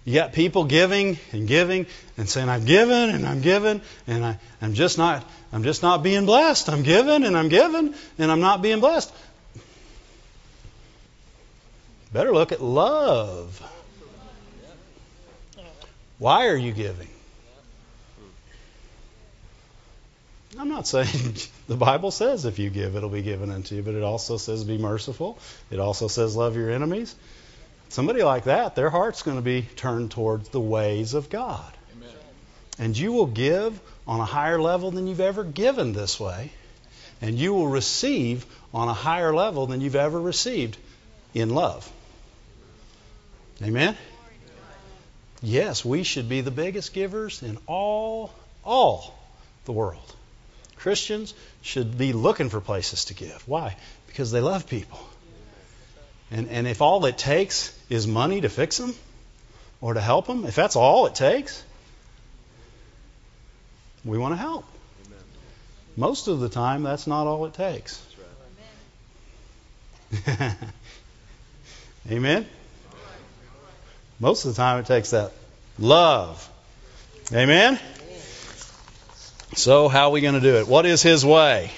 You 0.04 0.14
got 0.14 0.34
people 0.34 0.66
giving 0.66 1.18
and 1.32 1.48
giving 1.48 1.88
and 2.18 2.30
saying, 2.30 2.48
I'm 2.48 2.66
giving 2.66 3.10
and 3.10 3.26
I'm 3.26 3.42
giving 3.42 3.82
and 4.06 4.24
I, 4.24 4.40
I'm 4.62 4.76
just 4.76 4.98
not 4.98 5.28
I'm 5.52 5.64
just 5.64 5.82
not 5.82 6.04
being 6.04 6.26
blessed. 6.26 6.70
I'm 6.70 6.84
giving 6.84 7.24
and 7.24 7.36
I'm 7.36 7.50
giving 7.50 7.96
and 8.20 8.32
I'm 8.32 8.42
not 8.42 8.62
being 8.62 8.82
blessed. 8.82 9.12
Better 12.14 12.34
look 12.34 12.52
at 12.52 12.62
love. 12.62 13.62
Why 16.18 16.48
are 16.48 16.56
you 16.56 16.72
giving? 16.72 17.10
I'm 20.58 20.70
not 20.70 20.88
saying 20.88 21.36
the 21.68 21.76
Bible 21.76 22.12
says 22.12 22.46
if 22.46 22.60
you 22.60 22.70
give, 22.70 22.96
it'll 22.96 23.10
be 23.10 23.22
given 23.22 23.52
unto 23.52 23.76
you, 23.76 23.82
but 23.82 23.94
it 23.94 24.04
also 24.04 24.38
says 24.38 24.64
be 24.64 24.78
merciful. 24.78 25.38
It 25.70 25.80
also 25.80 26.08
says 26.08 26.36
love 26.36 26.56
your 26.56 26.72
enemies. 26.72 27.16
Somebody 27.90 28.24
like 28.24 28.46
that, 28.46 28.76
their 28.76 28.90
heart's 28.90 29.22
going 29.22 29.38
to 29.38 29.44
be 29.44 29.64
turned 29.76 30.12
towards 30.12 30.50
the 30.50 30.60
ways 30.60 31.14
of 31.14 31.30
God. 31.30 31.72
Amen. 31.96 32.10
And 32.80 32.98
you 32.98 33.12
will 33.12 33.28
give 33.28 33.80
on 34.08 34.20
a 34.20 34.26
higher 34.26 34.60
level 34.60 34.92
than 34.92 35.08
you've 35.08 35.22
ever 35.22 35.44
given 35.44 35.94
this 35.94 36.20
way. 36.20 36.52
And 37.22 37.38
you 37.38 37.54
will 37.54 37.68
receive 37.68 38.46
on 38.74 38.88
a 38.88 38.94
higher 38.94 39.34
level 39.34 39.68
than 39.68 39.82
you've 39.82 39.96
ever 39.96 40.20
received 40.20 40.78
in 41.34 41.50
love. 41.50 41.90
Amen? 43.62 43.96
Yes, 45.42 45.84
we 45.84 46.04
should 46.04 46.30
be 46.30 46.42
the 46.42 46.52
biggest 46.52 46.94
givers 46.94 47.44
in 47.44 47.58
all, 47.68 48.32
all 48.64 49.18
the 49.66 49.72
world. 49.72 50.16
Christians 50.78 51.34
should 51.62 51.98
be 51.98 52.14
looking 52.14 52.50
for 52.50 52.62
places 52.62 53.06
to 53.06 53.14
give. 53.14 53.48
Why? 53.48 53.76
Because 54.08 54.32
they 54.32 54.42
love 54.42 54.68
people. 54.68 55.00
And, 56.32 56.50
and 56.50 56.68
if 56.68 56.82
all 56.82 57.06
it 57.06 57.18
takes 57.18 57.78
is 57.90 58.08
money 58.08 58.42
to 58.42 58.50
fix 58.50 58.78
them 58.78 58.94
or 59.82 59.94
to 59.94 60.02
help 60.02 60.28
them, 60.28 60.46
if 60.46 60.56
that's 60.56 60.76
all 60.76 61.06
it 61.06 61.16
takes, 61.16 61.64
we 64.04 64.18
want 64.18 64.34
to 64.34 64.38
help. 64.38 64.66
Amen. 65.06 65.20
Most 65.98 66.28
of 66.28 66.40
the 66.40 66.50
time, 66.50 66.84
that's 66.84 67.08
not 67.08 67.28
all 67.28 67.46
it 67.46 67.54
takes. 67.54 68.02
Amen? 72.12 72.46
Most 74.20 74.46
of 74.46 74.56
the 74.56 74.58
time, 74.58 74.80
it 74.80 74.86
takes 74.86 75.12
that 75.12 75.32
love. 75.78 76.50
Amen? 77.34 77.80
So, 79.56 79.88
how 79.88 80.08
are 80.08 80.12
we 80.12 80.22
going 80.22 80.36
to 80.36 80.42
do 80.42 80.56
it? 80.58 80.68
What 80.68 80.86
is 80.86 81.02
His 81.02 81.26
way? 81.26 81.72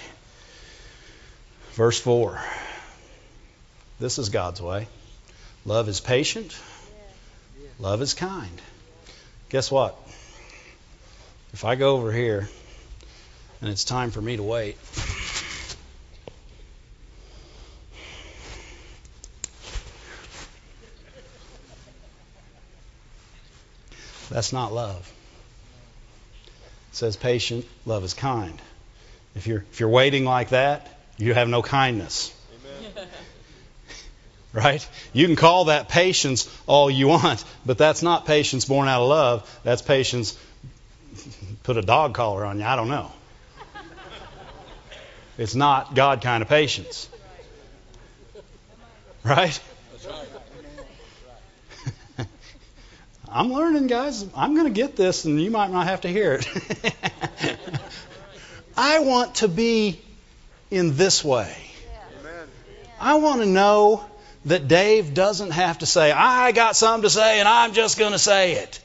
Verse 1.73 1.99
4. 1.99 2.39
This 3.99 4.19
is 4.19 4.29
God's 4.29 4.61
way. 4.61 4.87
Love 5.65 5.89
is 5.89 5.99
patient. 5.99 6.57
Love 7.79 8.01
is 8.01 8.13
kind. 8.13 8.61
Guess 9.49 9.71
what? 9.71 9.95
If 11.53 11.65
I 11.65 11.75
go 11.75 11.95
over 11.95 12.11
here 12.11 12.49
and 13.61 13.69
it's 13.69 13.83
time 13.83 14.11
for 14.11 14.21
me 14.21 14.37
to 14.37 14.43
wait, 14.43 14.77
that's 24.37 24.53
not 24.53 24.71
love. 24.71 25.11
It 26.91 26.95
says 26.95 27.17
patient, 27.17 27.65
love 27.87 28.03
is 28.03 28.13
kind. 28.13 28.61
If 29.33 29.47
you're 29.47 29.65
if 29.71 29.79
you're 29.79 29.89
waiting 29.89 30.25
like 30.25 30.49
that, 30.49 30.87
you 31.17 31.33
have 31.33 31.49
no 31.49 31.63
kindness. 31.63 32.31
right? 34.53 34.87
You 35.11 35.25
can 35.25 35.35
call 35.35 35.65
that 35.65 35.89
patience 35.89 36.47
all 36.67 36.87
you 36.91 37.07
want, 37.07 37.43
but 37.65 37.79
that's 37.79 38.03
not 38.03 38.27
patience 38.27 38.65
born 38.65 38.87
out 38.87 39.01
of 39.01 39.09
love. 39.09 39.59
That's 39.63 39.81
patience 39.81 40.37
put 41.63 41.77
a 41.77 41.81
dog 41.81 42.13
collar 42.13 42.45
on 42.45 42.59
you. 42.59 42.65
I 42.65 42.75
don't 42.75 42.89
know. 42.89 43.11
It's 45.39 45.55
not 45.55 45.95
God 45.95 46.21
kind 46.21 46.43
of 46.43 46.47
patience. 46.47 47.09
Right? 49.23 49.59
I'm 53.29 53.51
learning, 53.51 53.87
guys. 53.87 54.25
I'm 54.35 54.55
going 54.55 54.67
to 54.67 54.73
get 54.73 54.95
this, 54.95 55.25
and 55.25 55.41
you 55.41 55.51
might 55.51 55.71
not 55.71 55.87
have 55.87 56.01
to 56.01 56.07
hear 56.07 56.33
it. 56.33 56.47
I 58.77 58.99
want 58.99 59.35
to 59.35 59.47
be 59.47 59.99
in 60.69 60.95
this 60.95 61.23
way. 61.23 61.55
I 62.99 63.15
want 63.15 63.41
to 63.41 63.47
know 63.47 64.05
that 64.45 64.67
Dave 64.67 65.13
doesn't 65.13 65.51
have 65.51 65.79
to 65.79 65.85
say, 65.85 66.11
I 66.11 66.51
got 66.51 66.75
something 66.75 67.03
to 67.03 67.09
say 67.09 67.39
and 67.39 67.47
I'm 67.47 67.73
just 67.73 67.99
going 67.99 68.13
to 68.13 68.19
say 68.19 68.53
it. 68.53 68.79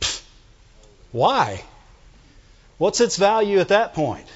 Pfft. 0.00 0.22
Why? 1.12 1.62
What's 2.78 3.00
its 3.00 3.16
value 3.16 3.60
at 3.60 3.68
that 3.68 3.94
point? 3.94 4.26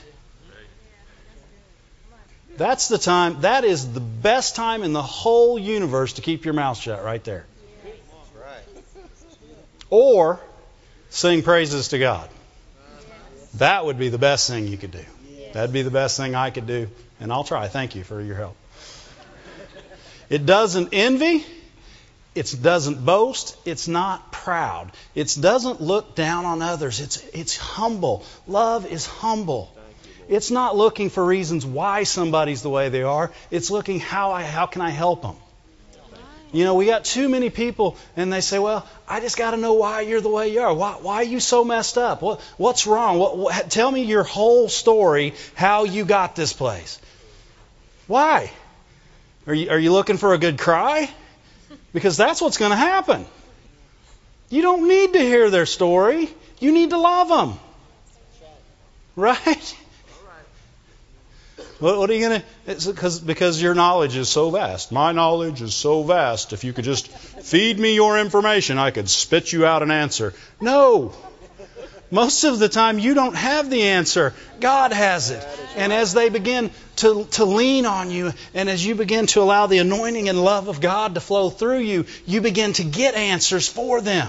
That's 2.57 2.89
the 2.89 2.99
time, 2.99 3.41
that 3.41 3.65
is 3.65 3.93
the 3.93 4.01
best 4.01 4.57
time 4.57 4.83
in 4.83 4.93
the 4.93 5.03
whole 5.03 5.59
universe 5.59 6.15
to 6.15 6.23
keep 6.23 6.45
your 6.45 6.55
mouth 6.55 6.79
shut 6.79 7.03
right 7.03 7.23
there. 7.25 7.47
Or 9.93 10.41
sing 11.11 11.43
praises 11.43 11.89
to 11.89 11.99
God. 11.99 12.27
That 13.57 13.85
would 13.85 13.99
be 13.99 14.09
the 14.09 14.17
best 14.17 14.49
thing 14.49 14.67
you 14.67 14.79
could 14.79 14.91
do. 14.91 15.05
That'd 15.53 15.75
be 15.75 15.83
the 15.83 15.91
best 15.91 16.17
thing 16.17 16.35
I 16.35 16.49
could 16.49 16.67
do. 16.67 16.89
And 17.21 17.31
I'll 17.31 17.45
try. 17.45 17.69
Thank 17.69 17.95
you 17.95 18.03
for 18.03 18.19
your 18.23 18.37
help. 18.37 18.57
It 20.31 20.47
doesn't 20.47 20.95
envy. 20.95 21.45
It 22.35 22.57
doesn't 22.63 23.05
boast. 23.05 23.55
It's 23.67 23.87
not 23.87 24.33
proud. 24.33 24.93
It 25.15 25.37
doesn't 25.39 25.83
look 25.83 26.15
down 26.15 26.47
on 26.47 26.63
others. 26.63 26.99
It's, 26.99 27.19
it's 27.35 27.59
humble. 27.59 28.25
Love 28.47 28.87
is 28.87 29.05
humble. 29.05 29.77
It's 30.27 30.51
not 30.51 30.75
looking 30.75 31.11
for 31.11 31.23
reasons 31.23 31.67
why 31.67 32.05
somebody's 32.05 32.63
the 32.63 32.71
way 32.71 32.89
they 32.89 33.03
are. 33.03 33.31
It's 33.51 33.71
looking 33.71 34.01
how 34.01 34.33
I, 34.33 34.45
how 34.45 34.65
can 34.65 34.81
I 34.81 34.89
help 34.89 35.21
them. 35.21 35.37
You 36.53 36.65
know, 36.65 36.75
we 36.75 36.85
got 36.85 37.05
too 37.05 37.31
many 37.31 37.49
people, 37.49 37.97
and 38.15 38.31
they 38.31 38.43
say, 38.43 38.59
"Well, 38.59 38.87
I 39.09 39.21
just 39.21 39.39
got 39.39 39.53
to 39.53 39.57
know 39.57 39.73
why 39.73 40.03
you're 40.03 40.21
the 40.21 40.29
way 40.29 40.53
you 40.53 40.61
are. 40.61 40.75
Why, 40.75 40.93
why 41.01 41.15
are 41.17 41.25
you 41.25 41.41
so 41.41 41.65
messed 41.65 41.97
up? 41.97 42.21
What, 42.21 42.41
what's 42.59 42.87
wrong? 42.87 43.19
What, 43.19 43.39
what, 43.39 43.71
tell 43.71 43.91
me 43.91 44.03
your 44.03 44.23
whole 44.23 44.69
story, 44.69 45.35
how 45.55 45.85
you 45.85 46.05
got 46.05 46.37
this 46.37 46.53
place. 46.53 47.01
Why? 48.07 48.51
Are 49.47 49.55
you, 49.55 49.71
are 49.71 49.79
you 49.79 49.93
looking 49.93 50.19
for 50.19 50.35
a 50.35 50.39
good 50.39 50.59
cry? 50.59 51.11
Because 51.95 52.19
that's 52.19 52.41
what's 52.41 52.59
going 52.59 52.71
to 52.71 52.77
happen. 52.77 53.25
You 54.51 54.61
don't 54.61 54.87
need 54.87 55.15
to 55.15 55.19
hear 55.19 55.49
their 55.49 55.67
story. 55.67 56.29
You 56.61 56.73
need 56.73 56.91
to 56.91 56.99
love 56.99 57.29
them. 57.29 57.59
Right? 59.17 59.77
What, 61.83 61.99
what 61.99 62.09
are 62.11 62.15
you 62.15 62.29
going 62.29 62.41
to? 62.41 62.93
Because 62.93 63.19
because 63.19 63.61
your 63.61 63.75
knowledge 63.75 64.17
is 64.17 64.29
so 64.29 64.51
vast. 64.51 64.93
My 64.93 65.11
knowledge 65.11 65.61
is 65.63 65.75
so 65.75 66.05
vast. 66.05 66.53
If 66.53 66.63
you 66.63 66.73
could 66.73 66.85
just 66.85 67.09
feed 67.09 67.77
me 67.77 67.97
your 67.97 68.21
information, 68.21 68.79
I 68.79 68.93
could 68.93 69.11
spit 69.11 69.53
you 69.53 69.67
out 69.67 69.83
an 69.83 69.91
answer. 69.91 70.33
No. 70.61 71.13
Most 72.13 72.45
of 72.45 72.61
the 72.61 72.69
time, 72.69 73.01
you 73.01 73.15
don't 73.15 73.35
have 73.35 73.69
the 73.69 73.83
answer. 73.83 74.33
God 74.61 74.93
has 74.93 75.31
it. 75.31 75.45
And 75.77 75.93
as 75.93 76.15
they 76.15 76.29
begin 76.29 76.71
to, 76.97 77.25
to 77.33 77.45
lean 77.47 77.85
on 77.85 78.13
you, 78.13 78.33
and 78.55 78.69
as 78.69 78.85
you 78.85 78.95
begin 78.95 79.27
to 79.29 79.41
allow 79.41 79.67
the 79.67 79.79
anointing 79.79 80.29
and 80.29 80.45
love 80.45 80.69
of 80.69 80.81
God 80.81 81.15
to 81.15 81.21
flow 81.21 81.51
through 81.51 81.81
you, 81.81 82.05
you 82.27 82.43
begin 82.43 82.75
to 82.75 82.85
get 82.85 83.15
answers 83.15 83.67
for 83.67 84.01
them. 84.01 84.29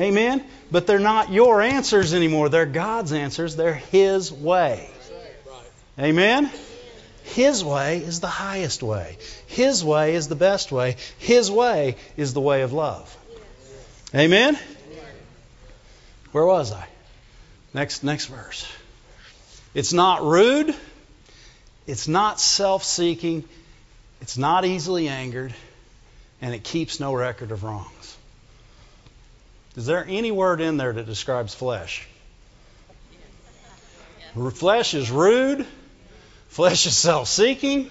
Amen? 0.00 0.42
But 0.70 0.86
they're 0.86 0.98
not 0.98 1.30
your 1.30 1.60
answers 1.60 2.14
anymore. 2.14 2.48
They're 2.48 2.64
God's 2.64 3.12
answers. 3.12 3.54
They're 3.54 3.74
His 3.74 4.32
way. 4.32 4.88
Amen? 5.98 6.50
His 7.24 7.62
way 7.62 7.98
is 7.98 8.20
the 8.20 8.26
highest 8.26 8.82
way. 8.82 9.18
His 9.46 9.84
way 9.84 10.14
is 10.14 10.28
the 10.28 10.34
best 10.34 10.72
way. 10.72 10.96
His 11.18 11.50
way 11.50 11.96
is 12.16 12.32
the 12.32 12.40
way 12.40 12.62
of 12.62 12.72
love. 12.72 13.14
Amen? 14.14 14.58
Where 16.32 16.46
was 16.46 16.72
I? 16.72 16.86
Next 17.74 18.02
next 18.02 18.26
verse. 18.26 18.66
It's 19.74 19.92
not 19.92 20.22
rude. 20.22 20.74
It's 21.86 22.08
not 22.08 22.40
self-seeking. 22.40 23.44
It's 24.20 24.36
not 24.36 24.64
easily 24.64 25.08
angered, 25.08 25.54
and 26.40 26.54
it 26.54 26.64
keeps 26.64 27.00
no 27.00 27.14
record 27.14 27.52
of 27.52 27.64
wrongs. 27.64 28.16
Is 29.80 29.86
there 29.86 30.04
any 30.06 30.30
word 30.30 30.60
in 30.60 30.76
there 30.76 30.92
that 30.92 31.06
describes 31.06 31.54
flesh? 31.54 32.06
Flesh 34.34 34.92
is 34.92 35.10
rude. 35.10 35.66
Flesh 36.48 36.84
is 36.84 36.94
self-seeking. 36.94 37.90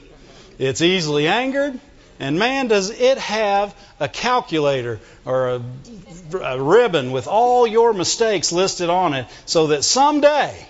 It's 0.59 0.81
easily 0.81 1.27
angered. 1.27 1.79
And 2.19 2.37
man, 2.37 2.67
does 2.67 2.91
it 2.91 3.17
have 3.17 3.75
a 3.99 4.07
calculator 4.07 4.99
or 5.25 5.49
a, 5.49 5.61
a, 6.37 6.61
ribbon 6.61 7.09
with 7.09 7.25
all 7.25 7.65
your 7.65 7.91
mistakes 7.91 8.51
listed 8.51 8.91
on 8.91 9.15
it 9.15 9.25
so 9.47 9.67
that 9.67 9.83
someday, 9.83 10.63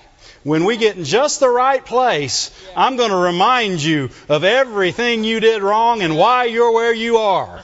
when 0.44 0.64
we 0.64 0.78
get 0.78 0.96
in 0.96 1.04
just 1.04 1.42
the 1.42 1.50
right 1.50 1.86
place, 1.86 2.50
I'm 2.78 2.96
going 2.96 3.12
to 3.12 3.18
remind 3.18 3.84
you 3.84 4.10
of 4.30 4.46
everything 4.46 5.26
you 5.26 5.42
did 5.42 5.64
wrong 5.64 6.02
and 6.02 6.16
why 6.16 6.46
you're 6.46 6.72
where 6.72 6.94
you 6.94 7.18
are. 7.18 7.62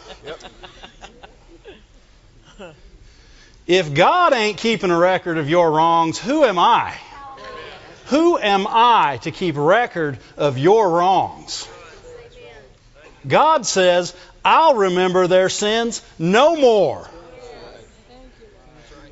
If 3.67 3.93
God 3.93 4.33
ain't 4.33 4.57
keeping 4.57 4.91
a 4.91 4.97
record 4.97 5.37
of 5.37 5.49
your 5.49 5.71
wrongs, 5.71 6.19
who 6.19 6.43
am 6.43 6.59
I? 6.59 6.93
Who 8.07 8.37
am 8.37 8.67
I 8.69 9.17
to 9.23 9.31
keep 9.31 9.55
record 9.57 10.19
of 10.37 10.59
your 10.59 10.89
wrongs? 10.89 11.67
God 13.27 13.65
says, 13.65 14.15
I'll 14.43 14.75
remember 14.75 15.25
their 15.25 15.49
sins 15.49 16.03
no 16.19 16.55
more. 16.55 17.09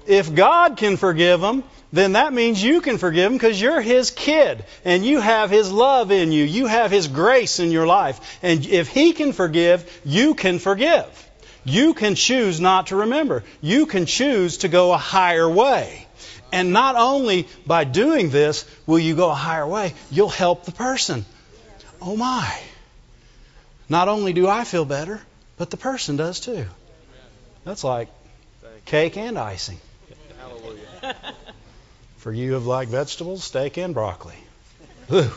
If 0.06 0.36
God 0.36 0.78
can 0.78 0.98
forgive 0.98 1.42
them, 1.42 1.64
then 1.92 2.14
that 2.14 2.34
means 2.34 2.62
you 2.62 2.82
can 2.82 2.98
forgive 3.00 3.32
them 3.32 3.34
because 3.34 3.60
you're 3.60 3.82
His 3.82 4.12
kid 4.12 4.66
and 4.86 5.04
you 5.04 5.20
have 5.20 5.50
His 5.50 5.72
love 5.72 6.12
in 6.12 6.32
you. 6.32 6.44
You 6.44 6.68
have 6.68 6.92
His 6.92 7.08
grace 7.08 7.60
in 7.60 7.72
your 7.72 7.88
life. 7.88 8.40
And 8.44 8.66
if 8.66 8.90
He 8.90 9.14
can 9.14 9.32
forgive, 9.32 10.02
you 10.06 10.36
can 10.36 10.60
forgive. 10.60 11.23
You 11.66 11.94
can 11.94 12.16
choose 12.16 12.60
not 12.60 12.88
to 12.88 12.98
remember. 12.98 13.44
You 13.62 13.86
can 13.86 14.06
choose 14.06 14.58
to 14.58 14.68
go 14.68 14.94
a 14.94 14.98
higher 14.98 15.50
way. 15.50 16.08
And 16.52 16.72
not 16.72 16.96
only 16.96 17.48
by 17.66 17.84
doing 17.84 18.30
this 18.30 18.66
will 18.86 19.00
you 19.00 19.16
go 19.16 19.30
a 19.30 19.36
higher 19.36 19.68
way, 19.68 19.94
you'll 20.12 20.30
help 20.30 20.66
the 20.66 20.72
person. 20.72 21.26
Oh 22.02 22.16
my. 22.16 22.60
Not 23.90 24.08
only 24.08 24.34
do 24.34 24.48
I 24.48 24.64
feel 24.64 24.86
better, 24.86 25.22
but 25.58 25.70
the 25.70 25.78
person 25.78 26.16
does 26.16 26.40
too. 26.40 26.66
That's 27.64 27.84
like 27.84 28.10
cake 28.86 29.18
and 29.18 29.38
icing. 29.38 29.80
Hallelujah. 30.40 31.16
For 32.18 32.32
you 32.32 32.54
have 32.54 32.66
like 32.66 32.88
vegetables, 32.90 33.44
steak 33.44 33.78
and 33.78 33.94
broccoli. 33.94 34.36
Ooh. 35.12 35.32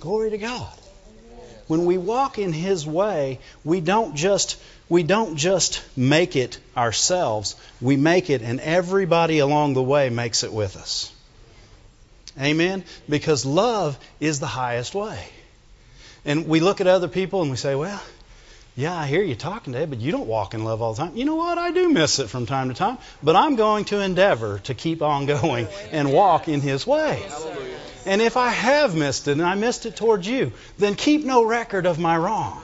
Glory 0.00 0.30
to 0.30 0.38
God. 0.38 0.72
When 1.66 1.84
we 1.84 1.98
walk 1.98 2.38
in 2.38 2.52
his 2.52 2.86
way, 2.86 3.38
we 3.64 3.80
don't 3.80 4.16
just 4.16 4.60
we 4.88 5.04
don't 5.04 5.36
just 5.36 5.84
make 5.96 6.34
it 6.34 6.58
ourselves, 6.76 7.54
we 7.80 7.96
make 7.96 8.28
it 8.28 8.42
and 8.42 8.58
everybody 8.58 9.38
along 9.38 9.74
the 9.74 9.82
way 9.82 10.10
makes 10.10 10.42
it 10.42 10.52
with 10.52 10.76
us. 10.76 11.12
Amen? 12.40 12.84
Because 13.08 13.46
love 13.46 13.98
is 14.18 14.40
the 14.40 14.46
highest 14.46 14.94
way. 14.94 15.28
And 16.24 16.48
we 16.48 16.60
look 16.60 16.80
at 16.80 16.86
other 16.86 17.08
people 17.08 17.42
and 17.42 17.50
we 17.50 17.56
say, 17.56 17.74
well, 17.74 18.02
yeah, 18.76 18.96
I 18.96 19.06
hear 19.06 19.22
you 19.22 19.34
talking 19.34 19.72
today, 19.72 19.84
but 19.84 20.00
you 20.00 20.10
don't 20.12 20.26
walk 20.26 20.54
in 20.54 20.64
love 20.64 20.80
all 20.80 20.94
the 20.94 21.04
time. 21.04 21.16
You 21.16 21.24
know 21.24 21.34
what? 21.34 21.58
I 21.58 21.70
do 21.70 21.88
miss 21.88 22.18
it 22.18 22.28
from 22.28 22.46
time 22.46 22.68
to 22.68 22.74
time, 22.74 22.98
but 23.22 23.36
I'm 23.36 23.56
going 23.56 23.84
to 23.86 24.00
endeavor 24.00 24.60
to 24.64 24.74
keep 24.74 25.02
on 25.02 25.26
going 25.40 25.68
and 25.92 26.12
walk 26.12 26.48
in 26.48 26.60
His 26.60 26.86
way. 26.86 27.22
And 28.10 28.20
if 28.20 28.36
I 28.36 28.48
have 28.48 28.96
missed 28.96 29.28
it 29.28 29.38
and 29.38 29.42
I 29.42 29.54
missed 29.54 29.86
it 29.86 29.94
towards 29.94 30.26
you, 30.26 30.50
then 30.78 30.96
keep 30.96 31.24
no 31.24 31.44
record 31.44 31.86
of 31.86 32.00
my 32.00 32.18
wrong. 32.18 32.60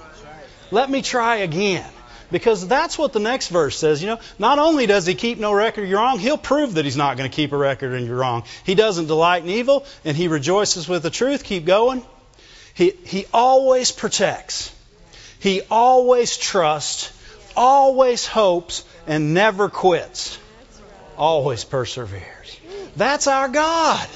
Let 0.72 0.90
me 0.90 1.02
try 1.02 1.36
again. 1.36 1.88
Because 2.32 2.66
that's 2.66 2.98
what 2.98 3.12
the 3.12 3.20
next 3.20 3.46
verse 3.46 3.78
says. 3.78 4.02
You 4.02 4.08
know, 4.08 4.18
not 4.40 4.58
only 4.58 4.86
does 4.86 5.06
he 5.06 5.14
keep 5.14 5.38
no 5.38 5.52
record 5.52 5.84
of 5.84 5.88
your 5.88 6.00
wrong, 6.00 6.18
he'll 6.18 6.36
prove 6.36 6.74
that 6.74 6.84
he's 6.84 6.96
not 6.96 7.16
going 7.16 7.30
to 7.30 7.34
keep 7.34 7.52
a 7.52 7.56
record 7.56 7.94
of 7.94 8.08
your 8.08 8.16
wrong. 8.16 8.42
He 8.64 8.74
doesn't 8.74 9.06
delight 9.06 9.44
in 9.44 9.50
evil, 9.50 9.86
and 10.04 10.16
he 10.16 10.26
rejoices 10.26 10.88
with 10.88 11.04
the 11.04 11.10
truth. 11.10 11.44
Keep 11.44 11.64
going. 11.64 12.04
He, 12.74 12.94
he 13.04 13.26
always 13.32 13.92
protects. 13.92 14.74
He 15.38 15.62
always 15.70 16.36
trusts, 16.36 17.16
always 17.56 18.26
hopes, 18.26 18.84
and 19.06 19.32
never 19.32 19.68
quits. 19.68 20.40
Always 21.16 21.62
perseveres. 21.62 22.58
That's 22.96 23.28
our 23.28 23.46
God. 23.46 24.08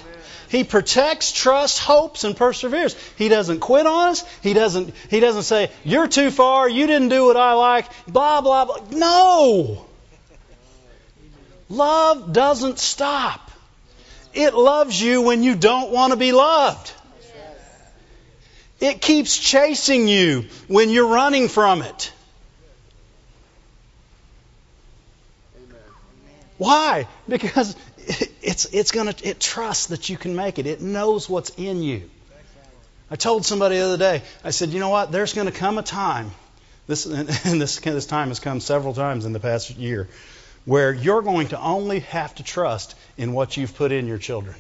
He 0.51 0.65
protects, 0.65 1.31
trusts, 1.31 1.79
hopes, 1.79 2.25
and 2.25 2.37
perseveres. 2.37 2.97
He 3.17 3.29
doesn't 3.29 3.61
quit 3.61 3.87
on 3.87 4.09
us. 4.09 4.25
He 4.43 4.53
doesn't, 4.53 4.93
he 5.09 5.21
doesn't 5.21 5.45
say, 5.45 5.71
You're 5.85 6.09
too 6.09 6.33
far, 6.33 6.69
you 6.69 6.89
didn't 6.89 7.11
do 7.11 7.27
what 7.27 7.37
I 7.37 7.53
like, 7.53 7.87
blah, 8.09 8.41
blah, 8.41 8.65
blah. 8.65 8.81
No! 8.91 9.87
Love 11.69 12.33
doesn't 12.33 12.81
stop. 12.81 13.49
It 14.35 14.55
loves 14.55 15.01
you 15.01 15.23
when 15.23 15.45
you 15.45 15.55
don't 15.55 15.93
want 15.93 16.13
to 16.13 16.17
be 16.17 16.33
loved. 16.33 16.93
It 18.81 19.01
keeps 19.01 19.39
chasing 19.39 20.09
you 20.09 20.47
when 20.67 20.91
you're 20.91 21.07
running 21.07 21.47
from 21.47 21.83
it. 21.83 22.13
Why? 26.59 27.07
Because 27.29 27.77
it's, 28.43 28.67
it's 28.67 28.91
going 28.91 29.13
to, 29.13 29.29
it 29.29 29.41
trusts 29.41 29.87
that 29.87 30.09
you 30.09 30.17
can 30.17 30.35
make 30.37 30.59
it. 30.59 30.67
It 30.67 30.81
knows 30.81 31.29
what's 31.29 31.51
in 31.51 31.83
you. 31.83 32.11
I 33.11 33.17
told 33.17 33.45
somebody 33.45 33.77
the 33.77 33.85
other 33.85 33.97
day, 33.97 34.23
I 34.45 34.51
said, 34.51 34.71
you 34.71 34.79
know 34.79 34.89
what? 34.89 35.11
There's 35.11 35.33
going 35.33 35.47
to 35.47 35.53
come 35.53 35.79
a 35.79 35.83
time, 35.83 36.31
this, 36.87 37.07
and 37.07 37.29
this, 37.61 37.81
this 37.81 38.07
time 38.07 38.29
has 38.29 38.39
come 38.39 38.61
several 38.61 38.95
times 38.95 39.25
in 39.25 39.33
the 39.33 39.41
past 39.41 39.71
year, 39.71 40.09
where 40.65 40.93
you're 40.93 41.23
going 41.23 41.49
to 41.49 41.61
only 41.61 42.01
have 42.01 42.35
to 42.37 42.45
trust 42.45 42.95
in 43.17 43.33
what 43.33 43.57
you've 43.57 43.75
put 43.75 43.91
in 43.91 44.07
your 44.07 44.19
children. 44.19 44.55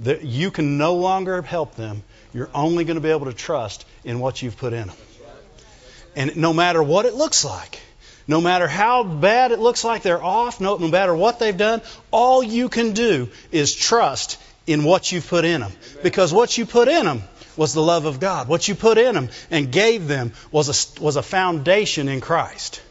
That 0.00 0.24
you 0.24 0.50
can 0.50 0.78
no 0.78 0.94
longer 0.94 1.42
help 1.42 1.76
them. 1.76 2.02
You're 2.34 2.50
only 2.54 2.84
going 2.84 2.96
to 2.96 3.00
be 3.00 3.10
able 3.10 3.26
to 3.26 3.32
trust 3.32 3.84
in 4.04 4.20
what 4.20 4.42
you've 4.42 4.56
put 4.56 4.72
in 4.72 4.88
them. 4.88 4.96
And 6.16 6.36
no 6.36 6.52
matter 6.52 6.82
what 6.82 7.04
it 7.04 7.14
looks 7.14 7.44
like, 7.44 7.80
no 8.28 8.42
matter 8.42 8.68
how 8.68 9.02
bad 9.02 9.50
it 9.52 9.58
looks 9.58 9.82
like 9.82 10.02
they're 10.02 10.22
off, 10.22 10.60
no, 10.60 10.76
no 10.76 10.88
matter 10.88 11.14
what 11.14 11.38
they've 11.38 11.56
done, 11.56 11.80
all 12.10 12.42
you 12.42 12.68
can 12.68 12.92
do 12.92 13.30
is 13.50 13.74
trust 13.74 14.38
in 14.66 14.84
what 14.84 15.10
you've 15.10 15.26
put 15.26 15.46
in 15.46 15.62
them. 15.62 15.72
Because 16.02 16.32
what 16.32 16.56
you 16.56 16.66
put 16.66 16.88
in 16.88 17.06
them 17.06 17.22
was 17.56 17.72
the 17.72 17.82
love 17.82 18.04
of 18.04 18.20
God. 18.20 18.46
What 18.46 18.68
you 18.68 18.74
put 18.74 18.98
in 18.98 19.14
them 19.14 19.30
and 19.50 19.72
gave 19.72 20.06
them 20.06 20.32
was 20.52 20.68
a, 20.68 21.02
was 21.02 21.16
a 21.16 21.22
foundation 21.22 22.08
in 22.08 22.20
Christ. 22.20 22.82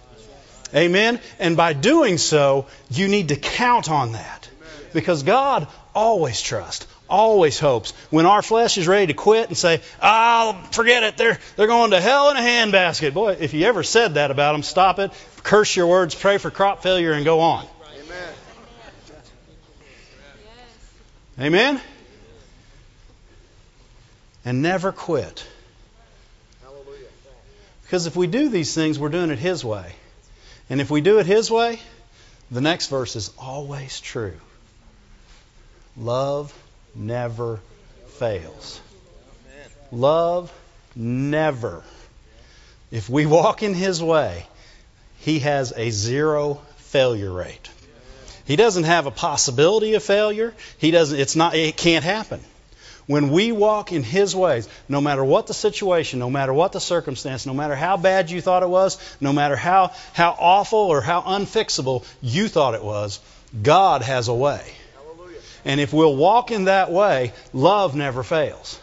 Amen? 0.76 1.20
And 1.40 1.56
by 1.56 1.74
doing 1.74 2.18
so, 2.18 2.66
you 2.90 3.08
need 3.08 3.30
to 3.30 3.36
count 3.36 3.90
on 3.90 4.14
that. 4.14 4.50
Because 4.92 5.22
God 5.22 5.68
always 5.94 6.42
trusts, 6.42 6.88
always 7.10 7.60
hopes. 7.60 7.92
When 8.10 8.26
our 8.26 8.42
flesh 8.42 8.78
is 8.78 8.88
ready 8.88 9.08
to 9.08 9.14
quit 9.14 9.48
and 9.48 9.58
say, 9.58 9.82
"I'll 10.02 10.50
oh, 10.50 10.68
forget 10.72 11.04
it. 11.04 11.18
They're 11.18 11.40
they're 11.56 11.68
going 11.68 11.92
to 11.92 12.02
hell 12.02 12.30
in 12.30 12.38
a 12.38 12.42
handbasket." 12.42 13.14
Boy, 13.14 13.38
if 13.40 13.54
you 13.54 13.66
ever 13.66 13.84
said 13.84 14.16
that 14.16 14.32
about 14.32 14.54
them, 14.54 14.64
stop 14.64 15.00
it. 15.00 15.12
Curse 15.44 15.76
your 15.76 15.88
words, 15.88 16.16
pray 16.16 16.38
for 16.38 16.52
crop 16.52 16.84
failure, 16.84 17.14
and 17.14 17.26
go 17.26 17.40
on. 17.40 17.66
Amen. 18.04 18.34
Amen. 21.40 21.82
And 24.44 24.62
never 24.62 24.92
quit. 24.92 25.46
Hallelujah. 26.64 27.08
Because 27.84 28.06
if 28.08 28.16
we 28.16 28.28
do 28.28 28.50
these 28.50 28.74
things, 28.74 28.98
we're 28.98 29.10
doing 29.10 29.30
it 29.30 29.40
His 29.40 29.64
way. 29.64 29.94
And 30.70 30.82
if 30.82 30.90
we 30.90 31.02
do 31.02 31.20
it 31.20 31.26
His 31.26 31.52
way, 31.52 31.80
the 32.50 32.62
next 32.62 32.88
verse 32.88 33.16
is 33.16 33.32
always 33.38 34.00
true. 34.00 34.38
Love 35.98 36.54
never 36.98 37.60
fails. 38.18 38.82
Love 39.92 40.52
never. 40.96 41.84
If 42.92 43.10
we 43.10 43.26
walk 43.26 43.64
in 43.64 43.74
His 43.74 44.02
way, 44.02 44.46
He 45.20 45.40
has 45.40 45.74
a 45.76 45.90
zero 45.90 46.62
failure 46.78 47.32
rate. 47.32 47.70
He 48.46 48.56
doesn't 48.56 48.86
have 48.86 49.06
a 49.06 49.12
possibility 49.12 49.94
of 49.96 50.04
failure. 50.04 50.54
He 50.78 50.92
doesn't. 50.92 51.20
It's 51.20 51.36
not. 51.36 51.56
It 51.56 51.76
can't 51.78 52.04
happen. 52.04 52.40
When 53.06 53.30
we 53.30 53.54
walk 53.54 53.94
in 53.94 54.04
His 54.04 54.36
ways, 54.36 54.68
no 54.90 55.00
matter 55.00 55.24
what 55.24 55.48
the 55.48 55.54
situation, 55.54 56.20
no 56.20 56.30
matter 56.30 56.54
what 56.54 56.74
the 56.74 56.80
circumstance, 56.80 57.46
no 57.46 57.54
matter 57.54 57.76
how 57.76 57.96
bad 57.96 58.30
you 58.30 58.42
thought 58.42 58.64
it 58.64 58.70
was, 58.70 58.98
no 59.22 59.32
matter 59.32 59.56
how, 59.56 59.92
how 60.14 60.36
awful 60.38 60.80
or 60.80 61.00
how 61.00 61.22
unfixable 61.22 62.06
you 62.22 62.50
thought 62.50 62.74
it 62.74 62.84
was, 62.84 63.22
God 63.64 64.02
has 64.02 64.28
a 64.28 64.34
way. 64.34 64.62
And 65.66 65.80
if 65.80 65.94
we'll 65.94 66.16
walk 66.16 66.52
in 66.52 66.66
that 66.66 66.92
way, 66.92 67.34
love 67.54 67.96
never 67.96 68.24
fails. 68.24 68.80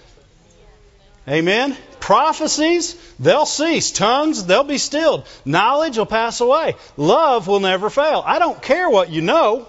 Amen? 1.26 1.76
Prophecies, 2.00 2.94
they'll 3.18 3.46
cease. 3.46 3.90
Tongues, 3.90 4.44
they'll 4.44 4.62
be 4.64 4.78
stilled. 4.78 5.26
Knowledge 5.44 5.96
will 5.96 6.06
pass 6.06 6.40
away. 6.40 6.74
Love 6.96 7.48
will 7.48 7.60
never 7.60 7.88
fail. 7.88 8.22
I 8.24 8.38
don't 8.38 8.60
care 8.60 8.90
what 8.90 9.10
you 9.10 9.22
know. 9.22 9.66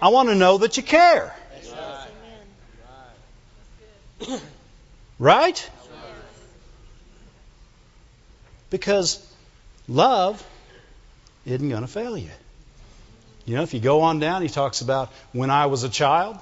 I 0.00 0.08
want 0.08 0.28
to 0.28 0.34
know 0.34 0.58
that 0.58 0.76
you 0.76 0.82
care. 0.82 1.34
Right? 5.18 5.70
Because 8.70 9.26
love 9.88 10.46
isn't 11.44 11.68
going 11.68 11.82
to 11.82 11.88
fail 11.88 12.16
you. 12.16 12.30
You 13.46 13.56
know, 13.56 13.62
if 13.62 13.74
you 13.74 13.80
go 13.80 14.02
on 14.02 14.18
down, 14.18 14.42
he 14.42 14.48
talks 14.48 14.80
about 14.80 15.12
when 15.32 15.50
I 15.50 15.66
was 15.66 15.82
a 15.82 15.88
child, 15.88 16.38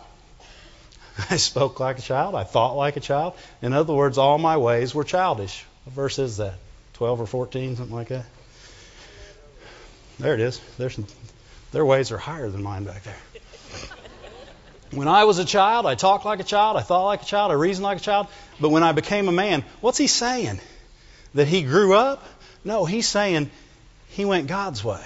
I 1.30 1.36
spoke 1.36 1.80
like 1.80 1.99
a 1.99 2.03
child, 2.03 2.34
I 2.34 2.44
thought 2.44 2.74
like 2.74 2.96
a 2.96 3.01
child. 3.01 3.34
In 3.62 3.72
other 3.72 3.94
words, 3.94 4.18
all 4.18 4.38
my 4.38 4.57
ways 4.57 4.94
were 4.94 5.05
childish. 5.05 5.64
What 5.84 5.94
verse 5.94 6.18
is 6.18 6.36
that? 6.38 6.55
12 6.94 7.20
or 7.20 7.26
14, 7.26 7.76
something 7.76 7.94
like 7.94 8.09
that? 8.09 8.26
There 10.18 10.34
it 10.34 10.40
is. 10.40 10.61
Their 11.70 11.84
ways 11.84 12.11
are 12.11 12.18
higher 12.18 12.49
than 12.49 12.62
mine 12.62 12.84
back 12.84 13.03
there. 13.05 13.16
When 14.90 15.07
I 15.07 15.24
was 15.24 15.38
a 15.38 15.44
child, 15.44 15.84
I 15.84 15.96
talked 15.96 16.24
like 16.24 16.40
a 16.40 16.44
child, 16.44 16.78
I 16.78 16.80
thought 16.80 17.05
like 17.05 17.20
a 17.20 17.26
child, 17.26 17.53
I 17.53 17.57
reasoned 17.57 17.84
like 17.84 17.99
a 17.99 18.01
child. 18.01 18.26
But 18.59 18.70
when 18.70 18.82
I 18.82 18.92
became 18.92 19.28
a 19.28 19.32
man, 19.32 19.62
what's 19.82 19.99
he 19.99 20.07
saying? 20.07 20.61
That 21.34 21.46
he 21.46 21.62
grew 21.62 21.94
up? 21.94 22.24
No, 22.64 22.86
he's 22.86 23.07
saying 23.07 23.51
he 24.09 24.24
went 24.24 24.46
God's 24.46 24.82
way. 24.82 25.05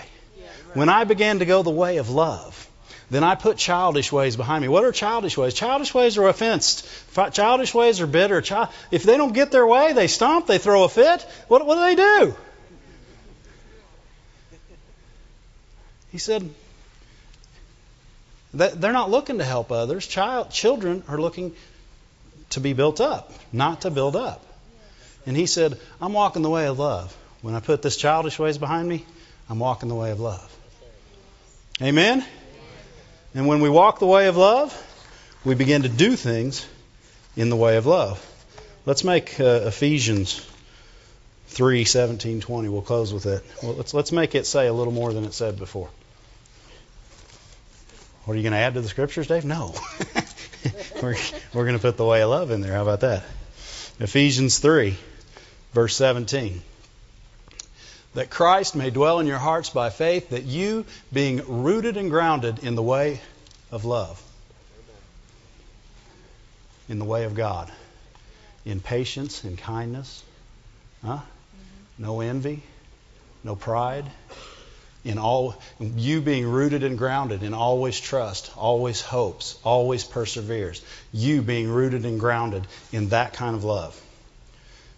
When 0.75 0.89
I 0.89 1.05
began 1.05 1.41
to 1.41 1.45
go 1.45 1.63
the 1.63 1.71
way 1.71 1.99
of 1.99 2.11
love, 2.11 2.69
then 3.11 3.25
I 3.25 3.35
put 3.35 3.59
childish 3.59 4.11
ways 4.11 4.37
behind 4.37 4.63
me. 4.63 4.69
What 4.69 4.85
are 4.85 4.93
childish 4.93 5.37
ways? 5.37 5.53
Childish 5.53 5.93
ways 5.93 6.17
are 6.17 6.29
offensed. 6.29 6.89
Childish 7.33 7.75
ways 7.75 8.01
are 8.01 8.07
bitter. 8.07 8.43
If 8.91 9.03
they 9.03 9.19
don't 9.19 9.35
get 9.35 9.51
their 9.51 9.67
way, 9.67 9.93
they 9.93 10.07
stomp, 10.07 10.47
they 10.47 10.57
throw 10.59 10.85
a 10.85 10.89
fit. 10.89 11.21
What, 11.49 11.67
what 11.67 11.75
do 11.75 11.81
they 11.83 11.95
do? 11.95 12.35
He 16.11 16.19
said, 16.19 16.49
they're 18.55 18.93
not 18.93 19.11
looking 19.11 19.39
to 19.39 19.45
help 19.45 19.73
others. 19.73 20.07
Child, 20.07 20.51
children 20.51 21.03
are 21.09 21.19
looking 21.19 21.55
to 22.51 22.61
be 22.61 22.73
built 22.73 23.01
up, 23.01 23.33
not 23.53 23.83
to 23.83 23.91
build 23.91 24.17
up. 24.17 24.45
And 25.27 25.37
he 25.37 25.47
said, 25.47 25.79
I'm 26.01 26.13
walking 26.13 26.43
the 26.43 26.51
way 26.51 26.67
of 26.67 26.79
love. 26.79 27.17
When 27.43 27.55
I 27.55 27.61
put 27.61 27.83
this 27.83 27.97
childish 27.97 28.39
ways 28.39 28.59
behind 28.59 28.89
me, 28.89 29.05
I'm 29.51 29.59
walking 29.59 29.89
the 29.89 29.95
way 29.95 30.11
of 30.11 30.21
love. 30.21 30.49
Amen? 31.81 32.25
And 33.35 33.47
when 33.47 33.61
we 33.61 33.69
walk 33.69 33.99
the 33.99 34.07
way 34.07 34.29
of 34.29 34.37
love, 34.37 34.77
we 35.45 35.55
begin 35.55 35.83
to 35.83 35.89
do 35.89 36.17
things 36.17 36.67
in 37.37 37.49
the 37.49 37.57
way 37.57 37.77
of 37.77 37.87
love. 37.87 38.25
Let's 38.85 39.05
make 39.05 39.41
uh, 39.41 39.63
Ephesians 39.65 40.47
3 41.49 41.85
17, 41.85 42.41
20. 42.41 42.69
We'll 42.69 42.83
close 42.83 43.13
with 43.13 43.27
it. 43.27 43.45
Well, 43.63 43.75
let's, 43.75 43.95
let's 43.95 44.13
make 44.13 44.35
it 44.35 44.47
say 44.47 44.67
a 44.67 44.73
little 44.73 44.93
more 44.93 45.13
than 45.13 45.25
it 45.25 45.33
said 45.33 45.59
before. 45.59 45.89
What 48.25 48.35
are 48.35 48.37
you 48.37 48.43
going 48.43 48.53
to 48.53 48.59
add 48.59 48.75
to 48.75 48.81
the 48.81 48.89
scriptures, 48.89 49.27
Dave? 49.27 49.45
No. 49.45 49.75
we're 51.03 51.17
we're 51.53 51.65
going 51.65 51.77
to 51.77 51.83
put 51.83 51.97
the 51.97 52.05
way 52.05 52.23
of 52.23 52.31
love 52.31 52.51
in 52.51 52.61
there. 52.61 52.75
How 52.75 52.83
about 52.83 53.01
that? 53.01 53.25
Ephesians 53.99 54.59
3, 54.59 54.97
verse 55.73 55.97
17 55.97 56.63
that 58.15 58.31
Christ 58.31 58.77
may 58.77 58.91
dwell 58.91 59.21
in 59.21 59.27
your 59.27 59.39
hearts 59.39 59.71
by 59.71 59.91
faith, 59.91 60.31
that 60.31 60.45
you, 60.45 60.85
being 61.13 61.63
rooted 61.63 61.97
and 61.97 62.11
grounded 62.11 62.59
in 62.61 62.75
the 62.75 62.83
way 62.83 63.21
of 63.71 63.85
love, 63.85 64.23
in 66.89 66.99
the 66.99 67.05
way 67.05 67.25
of 67.25 67.35
God, 67.35 67.73
in 68.65 68.81
patience 68.81 69.45
and 69.45 69.57
kindness, 69.57 70.23
huh? 71.05 71.21
no 71.99 72.21
envy, 72.21 72.63
no 73.45 73.57
pride, 73.57 74.05
in 75.05 75.19
all 75.19 75.61
you 75.81 76.21
being 76.21 76.47
rooted 76.47 76.85
and 76.85 76.97
grounded 76.97 77.43
in 77.43 77.55
always 77.55 77.99
trust, 77.99 78.53
always 78.57 79.01
hopes, 79.01 79.59
always 79.65 80.05
perseveres. 80.05 80.83
You 81.13 81.43
being 81.43 81.69
rooted 81.69 82.05
and 82.05 82.21
grounded 82.21 82.67
in 82.93 83.09
that 83.09 83.33
kind 83.33 83.57
of 83.57 83.65
love. 83.65 84.01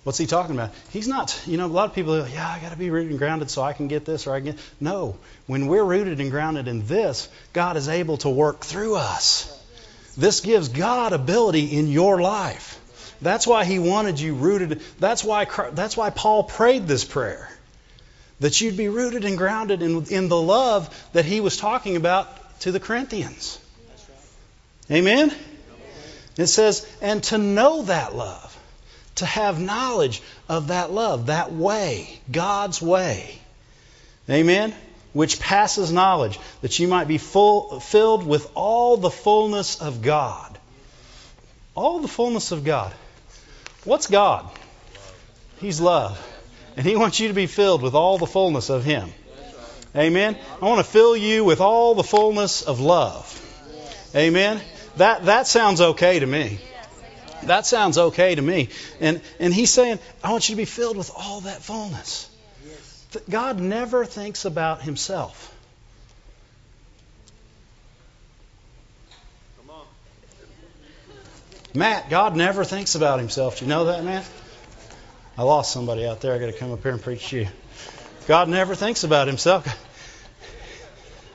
What's 0.04 0.18
he 0.18 0.26
talking 0.26 0.54
about? 0.54 0.72
He's 0.90 1.08
not, 1.08 1.42
you 1.46 1.56
know, 1.56 1.64
a 1.64 1.66
lot 1.66 1.88
of 1.88 1.94
people 1.94 2.14
are, 2.14 2.28
yeah, 2.28 2.46
I 2.46 2.60
got 2.60 2.72
to 2.72 2.78
be 2.78 2.90
rooted 2.90 3.10
and 3.10 3.18
grounded 3.18 3.50
so 3.50 3.62
I 3.62 3.72
can 3.72 3.88
get 3.88 4.04
this 4.04 4.26
or 4.26 4.34
I 4.34 4.40
can 4.40 4.52
get. 4.52 4.58
No. 4.78 5.16
When 5.46 5.66
we're 5.66 5.82
rooted 5.82 6.20
and 6.20 6.30
grounded 6.30 6.68
in 6.68 6.86
this, 6.86 7.26
God 7.54 7.78
is 7.78 7.88
able 7.88 8.18
to 8.18 8.28
work 8.28 8.60
through 8.60 8.96
us. 8.96 9.50
This 10.16 10.42
gives 10.42 10.68
God 10.68 11.14
ability 11.14 11.76
in 11.76 11.88
your 11.88 12.20
life. 12.20 12.78
That's 13.22 13.46
why 13.46 13.64
he 13.64 13.78
wanted 13.78 14.20
you 14.20 14.34
rooted. 14.34 14.82
That's 15.00 15.24
why, 15.24 15.46
that's 15.72 15.96
why 15.96 16.10
Paul 16.10 16.44
prayed 16.44 16.86
this 16.86 17.04
prayer. 17.04 17.48
That 18.40 18.60
you'd 18.60 18.76
be 18.76 18.90
rooted 18.90 19.24
and 19.24 19.38
grounded 19.38 19.80
in, 19.80 20.04
in 20.06 20.28
the 20.28 20.40
love 20.40 20.94
that 21.14 21.24
he 21.24 21.40
was 21.40 21.56
talking 21.56 21.96
about 21.96 22.60
to 22.60 22.72
the 22.72 22.80
Corinthians. 22.80 23.58
Amen? 24.90 25.34
It 26.36 26.48
says, 26.48 26.86
and 27.00 27.22
to 27.24 27.38
know 27.38 27.82
that 27.82 28.14
love 28.14 28.43
to 29.16 29.26
have 29.26 29.60
knowledge 29.60 30.22
of 30.48 30.68
that 30.68 30.90
love, 30.90 31.26
that 31.26 31.52
way, 31.52 32.20
God's 32.30 32.82
way. 32.82 33.38
Amen? 34.28 34.74
Which 35.12 35.38
passes 35.38 35.92
knowledge, 35.92 36.38
that 36.62 36.78
you 36.78 36.88
might 36.88 37.06
be 37.06 37.18
full, 37.18 37.78
filled 37.80 38.26
with 38.26 38.50
all 38.54 38.96
the 38.96 39.10
fullness 39.10 39.80
of 39.80 40.02
God. 40.02 40.58
All 41.74 42.00
the 42.00 42.08
fullness 42.08 42.52
of 42.52 42.64
God. 42.64 42.92
What's 43.84 44.06
God? 44.06 44.50
He's 45.58 45.80
love. 45.80 46.20
And 46.76 46.84
He 46.84 46.96
wants 46.96 47.20
you 47.20 47.28
to 47.28 47.34
be 47.34 47.46
filled 47.46 47.82
with 47.82 47.94
all 47.94 48.18
the 48.18 48.26
fullness 48.26 48.70
of 48.70 48.84
Him. 48.84 49.12
Amen? 49.96 50.36
I 50.60 50.64
want 50.64 50.84
to 50.84 50.90
fill 50.90 51.16
you 51.16 51.44
with 51.44 51.60
all 51.60 51.94
the 51.94 52.02
fullness 52.02 52.62
of 52.62 52.80
love. 52.80 53.40
Amen? 54.14 54.60
That, 54.96 55.26
that 55.26 55.46
sounds 55.46 55.80
okay 55.80 56.18
to 56.18 56.26
me. 56.26 56.58
That 57.46 57.66
sounds 57.66 57.98
okay 57.98 58.34
to 58.34 58.42
me. 58.42 58.68
And, 59.00 59.20
and 59.38 59.52
he's 59.52 59.70
saying, 59.70 59.98
I 60.22 60.32
want 60.32 60.48
you 60.48 60.54
to 60.54 60.56
be 60.56 60.64
filled 60.64 60.96
with 60.96 61.10
all 61.16 61.40
that 61.42 61.62
fullness. 61.62 62.30
God 63.28 63.60
never 63.60 64.04
thinks 64.04 64.44
about 64.44 64.82
himself. 64.82 65.52
Matt, 71.74 72.08
God 72.08 72.36
never 72.36 72.64
thinks 72.64 72.94
about 72.94 73.18
himself. 73.18 73.58
Do 73.58 73.64
you 73.64 73.68
know 73.68 73.86
that, 73.86 74.04
Matt? 74.04 74.24
I 75.36 75.42
lost 75.42 75.72
somebody 75.72 76.06
out 76.06 76.20
there. 76.20 76.32
I 76.32 76.38
got 76.38 76.46
to 76.46 76.52
come 76.52 76.72
up 76.72 76.82
here 76.82 76.92
and 76.92 77.02
preach 77.02 77.30
to 77.30 77.40
you. 77.40 77.48
God 78.28 78.48
never 78.48 78.76
thinks 78.76 79.02
about 79.02 79.26
himself. 79.26 79.66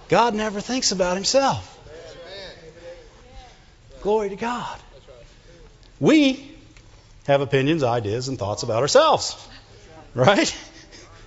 God 0.07 0.34
never 0.34 0.62
thinks 0.62 0.93
about 0.93 1.16
himself. 1.16 1.76
Glory 4.01 4.30
to 4.30 4.38
God. 4.38 4.80
We 6.00 6.56
have 7.28 7.41
opinions, 7.41 7.84
ideas, 7.84 8.28
and 8.28 8.38
thoughts 8.38 8.64
about 8.64 8.82
ourselves. 8.82 9.36
Right? 10.16 10.56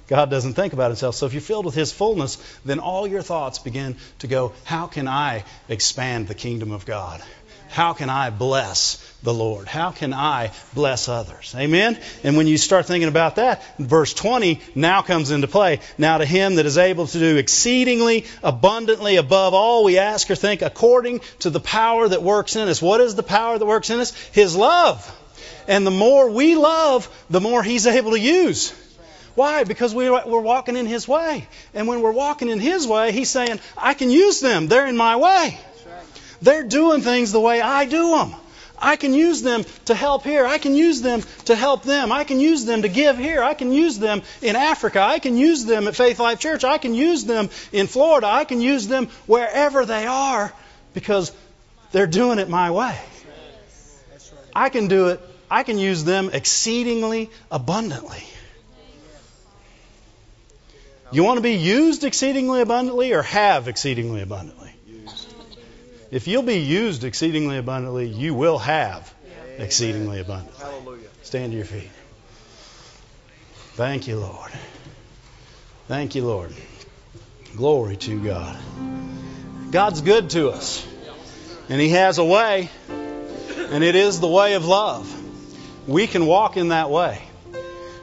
God 0.09 0.31
doesn't 0.31 0.55
think 0.55 0.73
about 0.73 0.91
himself. 0.91 1.15
So 1.15 1.27
if 1.27 1.33
you're 1.33 1.41
filled 1.41 1.65
with 1.65 1.75
his 1.75 1.93
fullness, 1.93 2.37
then 2.65 2.81
all 2.81 3.07
your 3.07 3.23
thoughts 3.23 3.59
begin 3.59 3.97
to 4.19 4.27
go, 4.27 4.53
how 4.65 4.87
can 4.87 5.09
I 5.09 5.45
expand 5.69 6.29
the 6.29 6.35
kingdom 6.35 6.73
of 6.73 6.85
God? 6.85 7.23
How 7.73 7.95
can 7.95 8.11
I 8.11 8.29
bless 8.29 8.99
the 9.23 9.33
Lord? 9.33 9.67
How 9.67 9.93
can 9.93 10.13
I 10.13 10.51
bless 10.75 11.09
others? 11.09 11.55
Amen? 11.57 11.99
And 12.23 12.37
when 12.37 12.47
you 12.47 12.59
start 12.59 12.85
thinking 12.85 13.09
about 13.09 13.37
that, 13.37 13.63
verse 13.79 14.13
20 14.13 14.61
now 14.75 15.01
comes 15.01 15.31
into 15.31 15.49
play. 15.49 15.81
Now 15.97 16.19
to 16.19 16.27
him 16.27 16.57
that 16.57 16.67
is 16.67 16.77
able 16.77 17.07
to 17.07 17.19
do 17.19 17.39
exceedingly 17.39 18.27
abundantly 18.43 19.17
above 19.17 19.55
all 19.55 19.85
we 19.85 19.97
ask 19.97 20.31
or 20.31 20.35
think 20.35 20.61
according 20.61 21.23
to 21.39 21.49
the 21.49 21.61
power 21.61 22.07
that 22.07 22.23
works 22.23 22.57
in 22.57 22.69
us. 22.69 22.83
What 22.83 23.01
is 23.01 23.15
the 23.15 23.23
power 23.23 23.59
that 23.59 23.65
works 23.65 23.89
in 23.89 24.01
us? 24.01 24.15
His 24.33 24.55
love. 24.55 25.11
And 25.67 25.87
the 25.87 25.91
more 25.91 26.29
we 26.29 26.57
love, 26.57 27.09
the 27.31 27.41
more 27.41 27.63
he's 27.63 27.87
able 27.87 28.11
to 28.11 28.21
use. 28.21 28.75
Why? 29.35 29.65
Because 29.65 29.95
we, 29.95 30.09
are 30.09 30.27
walking 30.27 30.77
in 30.77 30.85
His 30.85 31.09
way. 31.09 31.49
And 31.73 31.89
when 31.89 32.03
we're 32.03 32.13
walking 32.13 32.51
in 32.51 32.61
His 32.61 32.87
way, 32.87 33.13
He's 33.13 33.31
saying, 33.31 33.61
I 33.79 33.95
can 33.95 34.11
use 34.11 34.41
them. 34.41 34.69
They're 34.69 34.87
in 34.87 34.97
my 34.99 35.17
way. 35.17 35.59
They're 36.43 36.65
doing 36.65 37.01
things 37.03 37.33
the 37.33 37.41
way 37.41 37.61
I 37.61 37.85
do 37.85 38.17
them. 38.17 38.35
I 38.79 38.97
can 38.97 39.15
use 39.15 39.43
them 39.43 39.65
to 39.85 39.95
help 39.95 40.25
here. 40.25 40.45
I 40.45 40.59
can 40.59 40.75
use 40.75 41.01
them 41.01 41.23
to 41.45 41.55
help 41.55 41.85
them. 41.85 42.11
I 42.11 42.25
can 42.25 42.41
use 42.41 42.65
them 42.65 42.83
to 42.83 42.89
give 42.89 43.17
here. 43.17 43.41
I 43.41 43.55
can 43.55 43.73
use 43.73 43.99
them 43.99 44.23
in 44.43 44.57
Africa. 44.57 45.01
I 45.01 45.21
can 45.21 45.37
use 45.37 45.65
them 45.65 45.87
at 45.87 45.95
Faith 45.95 46.19
Life 46.19 46.41
Church. 46.41 46.65
I 46.65 46.79
can 46.79 46.95
use 46.95 47.25
them 47.25 47.49
in 47.71 47.87
Florida. 47.87 48.27
I 48.27 48.45
can 48.45 48.61
use 48.61 48.89
them 48.89 49.07
wherever 49.27 49.87
they 49.87 50.05
are 50.07 50.53
because 50.95 51.31
they're 51.93 52.09
doing 52.09 52.41
it 52.41 52.49
my 52.49 52.73
way. 52.73 52.99
I 54.55 54.69
can 54.69 54.89
do 54.89 55.09
it. 55.09 55.21
I 55.49 55.63
can 55.63 55.79
use 55.79 56.03
them 56.03 56.31
exceedingly 56.33 57.31
abundantly. 57.53 58.25
You 61.13 61.23
want 61.23 61.37
to 61.37 61.43
be 61.43 61.53
used 61.53 62.05
exceedingly 62.05 62.63
abundantly 62.63 63.13
or 63.13 63.23
have 63.23 63.69
exceedingly 63.69 64.23
abundantly? 64.23 64.72
If 66.13 66.29
you'll 66.29 66.43
be 66.43 66.59
used 66.59 67.05
exceedingly 67.05 67.57
abundantly, 67.57 68.07
you 68.07 68.35
will 68.35 68.59
have 68.59 69.13
exceedingly 69.57 70.21
abundantly. 70.21 70.63
Hallelujah. 70.63 71.09
Stand 71.23 71.53
to 71.53 71.57
your 71.57 71.65
feet. 71.65 71.89
Thank 73.77 74.07
you, 74.07 74.19
Lord. 74.19 74.53
Thank 75.89 76.15
you, 76.15 76.27
Lord. 76.27 76.53
Glory 77.57 77.97
to 77.97 78.23
God. 78.23 78.59
God's 79.71 80.03
good 80.03 80.29
to 80.31 80.51
us. 80.51 80.87
And 81.71 81.81
He 81.81 81.89
has 81.89 82.19
a 82.19 82.25
way, 82.25 82.69
and 83.71 83.83
it 83.83 83.95
is 83.95 84.21
the 84.21 84.29
way 84.29 84.53
of 84.53 84.67
love. 84.67 85.09
We 85.89 86.07
can 86.07 86.27
walk 86.27 86.59
in 86.59 86.69
that 86.69 86.91
way. 86.91 87.23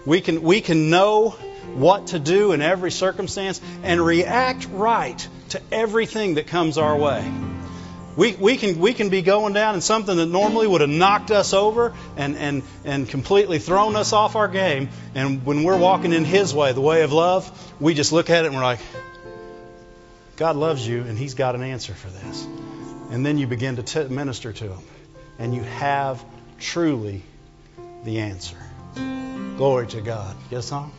We 0.08 0.22
can, 0.22 0.42
we 0.42 0.62
can 0.62 0.90
know 0.90 1.30
what 1.76 2.08
to 2.08 2.18
do 2.18 2.54
in 2.54 2.64
every 2.64 2.90
circumstance 2.90 3.62
and 3.84 4.04
react 4.04 4.68
right 4.72 5.28
to 5.50 5.62
everything 5.72 6.36
that 6.36 6.48
comes 6.48 6.80
our 6.80 6.98
way. 6.98 7.49
We, 8.20 8.36
we, 8.36 8.58
can, 8.58 8.80
we 8.80 8.94
can 8.94 9.08
be 9.08 9.22
going 9.22 9.54
down 9.54 9.76
in 9.76 9.82
something 9.82 10.18
that 10.18 10.26
normally 10.26 10.68
would 10.68 10.82
have 10.82 10.90
knocked 10.90 11.32
us 11.32 11.54
over 11.54 11.94
and, 12.18 12.36
and, 12.36 12.64
and 12.84 13.08
completely 13.08 13.60
thrown 13.60 13.96
us 13.96 14.12
off 14.12 14.36
our 14.36 14.50
game. 14.50 14.90
And 15.16 15.46
when 15.46 15.64
we're 15.64 15.78
walking 15.78 16.12
in 16.12 16.26
His 16.26 16.54
way, 16.54 16.74
the 16.74 16.82
way 16.82 17.04
of 17.04 17.14
love, 17.14 17.50
we 17.80 17.94
just 17.94 18.12
look 18.12 18.30
at 18.30 18.44
it 18.44 18.48
and 18.48 18.58
we're 18.58 18.62
like, 18.62 18.82
God 20.36 20.58
loves 20.58 20.86
you 20.86 21.04
and 21.04 21.18
He's 21.18 21.34
got 21.34 21.56
an 21.56 21.64
answer 21.64 21.94
for 21.94 22.10
this. 22.10 22.46
And 23.10 23.26
then 23.26 23.38
you 23.38 23.48
begin 23.48 23.78
to 23.78 23.84
t- 23.84 24.10
minister 24.10 24.52
to 24.52 24.66
Him. 24.66 24.84
And 25.38 25.56
you 25.56 25.62
have 25.62 26.22
truly 26.60 27.24
the 28.04 28.20
answer. 28.20 28.58
Glory 29.56 29.88
to 29.88 30.02
God. 30.02 30.36
Yes, 30.52 30.66
song? 30.66 30.92